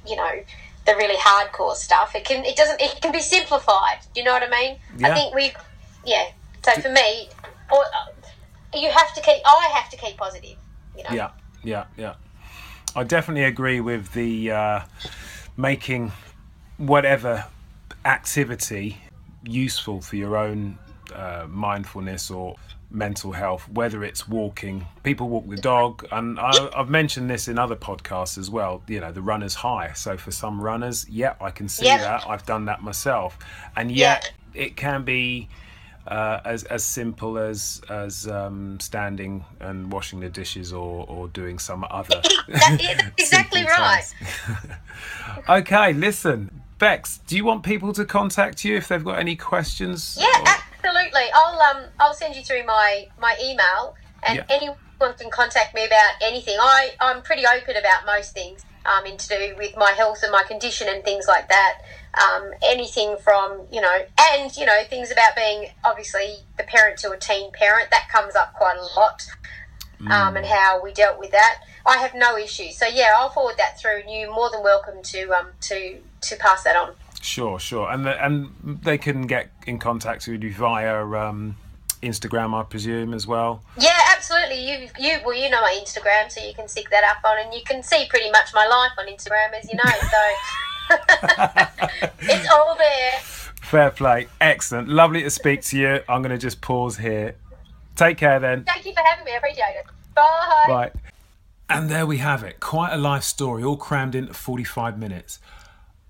you 0.09 0.15
know, 0.15 0.33
the 0.85 0.93
really 0.95 1.17
hardcore 1.17 1.75
stuff. 1.75 2.15
It 2.15 2.23
can, 2.25 2.45
it 2.45 2.55
doesn't, 2.55 2.79
it 2.81 3.01
can 3.01 3.11
be 3.11 3.21
simplified. 3.21 3.99
You 4.15 4.23
know 4.23 4.33
what 4.33 4.43
I 4.43 4.49
mean? 4.49 4.73
Yeah. 4.97 5.07
I 5.07 5.13
think 5.15 5.35
we, 5.35 5.51
yeah. 6.05 6.25
So 6.63 6.71
for 6.79 6.91
me, 6.91 7.29
or, 7.71 7.83
uh, 7.83 8.11
you 8.73 8.89
have 8.89 9.13
to 9.15 9.21
keep. 9.21 9.41
I 9.45 9.69
have 9.73 9.89
to 9.89 9.97
keep 9.97 10.15
positive. 10.17 10.57
You 10.97 11.03
know. 11.03 11.09
Yeah, 11.11 11.31
yeah, 11.63 11.85
yeah. 11.97 12.13
I 12.95 13.03
definitely 13.03 13.43
agree 13.43 13.81
with 13.81 14.13
the 14.13 14.51
uh, 14.51 14.79
making 15.57 16.11
whatever 16.77 17.45
activity 18.05 18.97
useful 19.43 20.01
for 20.01 20.15
your 20.15 20.37
own 20.37 20.77
uh, 21.13 21.45
mindfulness 21.49 22.31
or 22.31 22.55
mental 22.91 23.31
health, 23.31 23.67
whether 23.69 24.03
it's 24.03 24.27
walking, 24.27 24.85
people 25.03 25.29
walk 25.29 25.47
the 25.49 25.55
dog, 25.55 26.05
and 26.11 26.39
I, 26.39 26.51
have 26.75 26.89
mentioned 26.89 27.29
this 27.29 27.47
in 27.47 27.57
other 27.57 27.75
podcasts 27.75 28.37
as 28.37 28.49
well. 28.49 28.83
You 28.87 28.99
know, 28.99 29.11
the 29.11 29.21
runner's 29.21 29.55
high. 29.55 29.93
So 29.93 30.17
for 30.17 30.31
some 30.31 30.61
runners, 30.61 31.07
yeah, 31.09 31.35
I 31.39 31.51
can 31.51 31.69
see 31.69 31.85
that. 31.85 32.27
I've 32.27 32.45
done 32.45 32.65
that 32.65 32.81
myself, 32.81 33.37
and 33.75 33.91
yet 33.91 34.33
yeah. 34.53 34.61
it 34.63 34.75
can 34.75 35.03
be 35.03 35.47
uh, 36.07 36.41
as 36.45 36.63
as 36.65 36.83
simple 36.83 37.37
as 37.37 37.81
as 37.89 38.27
um, 38.27 38.79
standing 38.79 39.45
and 39.59 39.91
washing 39.91 40.19
the 40.19 40.29
dishes 40.29 40.73
or 40.73 41.05
or 41.07 41.27
doing 41.29 41.59
some 41.59 41.85
other. 41.89 42.21
exactly 43.17 43.63
right. 43.63 44.05
okay, 45.49 45.93
listen, 45.93 46.61
Bex. 46.79 47.19
Do 47.27 47.35
you 47.35 47.45
want 47.45 47.63
people 47.63 47.93
to 47.93 48.05
contact 48.05 48.65
you 48.65 48.75
if 48.75 48.87
they've 48.87 49.03
got 49.03 49.19
any 49.19 49.35
questions? 49.35 50.17
Yeah, 50.19 50.27
or? 50.39 50.60
Absolutely. 50.83 51.29
I'll 51.33 51.61
um 51.61 51.83
I'll 51.99 52.13
send 52.13 52.35
you 52.35 52.43
through 52.43 52.65
my 52.65 53.07
my 53.19 53.35
email, 53.43 53.95
and 54.23 54.37
yeah. 54.37 54.45
anyone 54.49 54.77
can 55.17 55.29
contact 55.29 55.73
me 55.75 55.85
about 55.85 56.13
anything. 56.21 56.57
I 56.59 56.91
I'm 56.99 57.21
pretty 57.21 57.43
open 57.45 57.75
about 57.75 58.05
most 58.05 58.33
things 58.33 58.65
um, 58.85 59.05
in 59.05 59.17
to 59.17 59.27
do 59.27 59.55
with 59.57 59.75
my 59.77 59.91
health 59.91 60.19
and 60.23 60.31
my 60.31 60.43
condition 60.43 60.87
and 60.89 61.03
things 61.03 61.27
like 61.27 61.49
that. 61.49 61.81
Um, 62.13 62.51
anything 62.63 63.15
from, 63.23 63.61
you 63.71 63.79
know, 63.79 63.99
and, 64.19 64.55
you 64.57 64.65
know, 64.65 64.83
things 64.89 65.11
about 65.11 65.35
being 65.35 65.69
obviously 65.83 66.37
the 66.57 66.63
parent 66.63 66.97
to 66.99 67.11
a 67.11 67.17
teen 67.17 67.51
parent, 67.53 67.89
that 67.91 68.09
comes 68.11 68.35
up 68.35 68.53
quite 68.53 68.75
a 68.77 68.99
lot, 68.99 69.27
um, 70.01 70.33
mm. 70.33 70.37
and 70.37 70.45
how 70.45 70.81
we 70.83 70.91
dealt 70.91 71.19
with 71.19 71.31
that. 71.31 71.59
I 71.85 71.97
have 71.97 72.13
no 72.13 72.37
issue. 72.37 72.71
So, 72.71 72.85
yeah, 72.85 73.13
I'll 73.17 73.29
forward 73.29 73.55
that 73.59 73.79
through, 73.79 74.01
and 74.01 74.11
you're 74.11 74.33
more 74.33 74.49
than 74.49 74.61
welcome 74.61 75.01
to, 75.03 75.31
um, 75.31 75.47
to, 75.61 75.99
to 76.21 76.35
pass 76.35 76.63
that 76.63 76.75
on. 76.75 76.95
Sure, 77.21 77.59
sure. 77.59 77.91
And, 77.91 78.05
the, 78.05 78.23
and 78.23 78.51
they 78.83 78.97
can 78.97 79.27
get 79.27 79.51
in 79.67 79.79
contact 79.79 80.27
with 80.27 80.43
you 80.43 80.53
via 80.53 81.05
um, 81.05 81.55
Instagram, 82.01 82.59
I 82.59 82.63
presume, 82.63 83.13
as 83.13 83.27
well. 83.27 83.63
Yeah, 83.77 83.97
absolutely. 84.15 84.59
You, 84.59 84.89
you, 84.99 85.19
well, 85.25 85.35
you 85.35 85.49
know 85.49 85.61
my 85.61 85.79
Instagram, 85.83 86.31
so 86.31 86.43
you 86.43 86.53
can 86.53 86.67
stick 86.67 86.89
that 86.89 87.03
up 87.03 87.23
on, 87.23 87.37
and 87.39 87.53
you 87.53 87.61
can 87.63 87.83
see 87.83 88.07
pretty 88.09 88.31
much 88.31 88.53
my 88.53 88.65
life 88.65 88.91
on 88.97 89.05
Instagram, 89.05 89.53
as 89.57 89.69
you 89.69 89.77
know. 89.77 89.91
So 90.09 90.97
it's 92.33 92.49
all 92.51 92.75
there. 92.75 93.11
Fair 93.61 93.91
play. 93.91 94.27
Excellent. 94.41 94.89
Lovely 94.89 95.21
to 95.23 95.29
speak 95.29 95.61
to 95.63 95.77
you. 95.77 95.99
I'm 96.09 96.21
going 96.21 96.31
to 96.31 96.37
just 96.37 96.59
pause 96.59 96.97
here. 96.97 97.35
Take 97.95 98.17
care 98.17 98.39
then. 98.39 98.63
Thank 98.63 98.85
you 98.85 98.93
for 98.93 99.01
having 99.01 99.25
me. 99.25 99.31
I 99.31 99.35
appreciate 99.35 99.75
it. 99.77 99.85
Bye. 100.15 100.65
Bye. 100.67 100.91
And 101.69 101.89
there 101.89 102.05
we 102.05 102.17
have 102.17 102.43
it. 102.43 102.59
Quite 102.59 102.91
a 102.91 102.97
life 102.97 103.23
story, 103.23 103.63
all 103.63 103.77
crammed 103.77 104.15
into 104.15 104.33
45 104.33 104.99
minutes. 104.99 105.39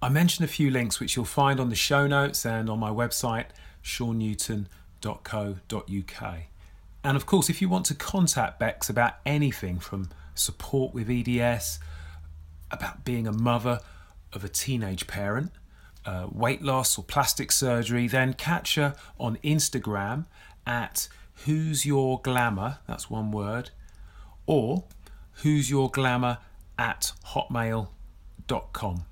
I 0.02 0.10
mentioned 0.10 0.46
a 0.46 0.52
few 0.52 0.72
links 0.72 1.00
which 1.00 1.16
you'll 1.16 1.26
find 1.26 1.60
on 1.60 1.70
the 1.70 1.76
show 1.76 2.08
notes 2.08 2.46
and 2.46 2.70
on 2.70 2.80
my 2.80 2.90
website, 2.90 3.46
Sean 3.82 4.18
Newton 4.18 4.68
www.ecom.co.uk. 5.02 6.40
And 7.04 7.18
of 7.18 7.26
course, 7.26 7.50
if 7.50 7.62
you 7.62 7.70
want 7.70 7.86
to 7.88 7.96
contact 7.96 8.60
Bex 8.60 8.90
about 8.90 9.16
anything 9.26 9.80
from 9.80 10.10
support 10.36 10.94
with 10.94 11.10
EDS, 11.10 11.80
about 12.70 13.04
being 13.04 13.28
a 13.28 13.32
mother 13.32 13.80
of 14.34 14.44
a 14.44 14.50
teenage 14.50 15.08
parent, 15.08 15.52
uh, 16.06 16.28
weight 16.32 16.62
loss 16.62 16.98
or 16.98 17.04
plastic 17.04 17.52
surgery, 17.52 18.08
then 18.08 18.34
catch 18.34 18.76
her 18.76 18.96
on 19.20 19.38
Instagram 19.38 20.26
at 20.66 21.08
Who's 21.46 21.86
Your 21.86 22.22
Glamma, 22.22 22.78
that's 22.88 23.10
one 23.10 23.32
word, 23.32 23.72
or 24.46 24.84
Who's 25.42 25.70
Your 25.70 25.90
Glamma 25.90 26.38
at 26.78 27.14
hotmail.com. 27.28 29.06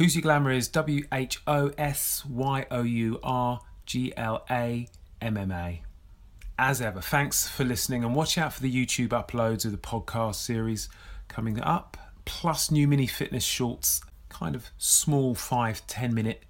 Who's 0.00 0.16
Your 0.16 0.22
Glamma 0.22 0.56
is 0.56 0.66
W 0.68 1.04
H 1.12 1.42
O 1.46 1.72
S 1.76 2.24
Y 2.24 2.64
O 2.70 2.82
U 2.82 3.20
R 3.22 3.60
G 3.84 4.14
L 4.16 4.46
A 4.50 4.88
M 5.20 5.36
M 5.36 5.52
A. 5.52 5.82
As 6.58 6.80
ever, 6.80 7.02
thanks 7.02 7.46
for 7.46 7.64
listening 7.64 8.02
and 8.02 8.14
watch 8.14 8.38
out 8.38 8.54
for 8.54 8.62
the 8.62 8.72
YouTube 8.74 9.08
uploads 9.08 9.66
of 9.66 9.72
the 9.72 9.76
podcast 9.76 10.36
series 10.36 10.88
coming 11.28 11.60
up, 11.60 11.98
plus 12.24 12.70
new 12.70 12.88
mini 12.88 13.06
fitness 13.06 13.44
shorts, 13.44 14.00
kind 14.30 14.54
of 14.54 14.70
small 14.78 15.34
five, 15.34 15.86
ten 15.86 16.14
minute 16.14 16.44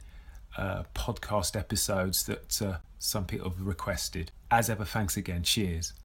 uh, 0.57 0.85
podcast 0.95 1.59
episodes 1.59 2.27
that 2.27 2.63
uh, 2.63 2.77
some 3.01 3.25
people 3.25 3.51
have 3.51 3.61
requested. 3.61 4.31
As 4.53 4.71
ever, 4.71 4.85
thanks 4.85 5.17
again. 5.17 5.43
Cheers. 5.43 5.93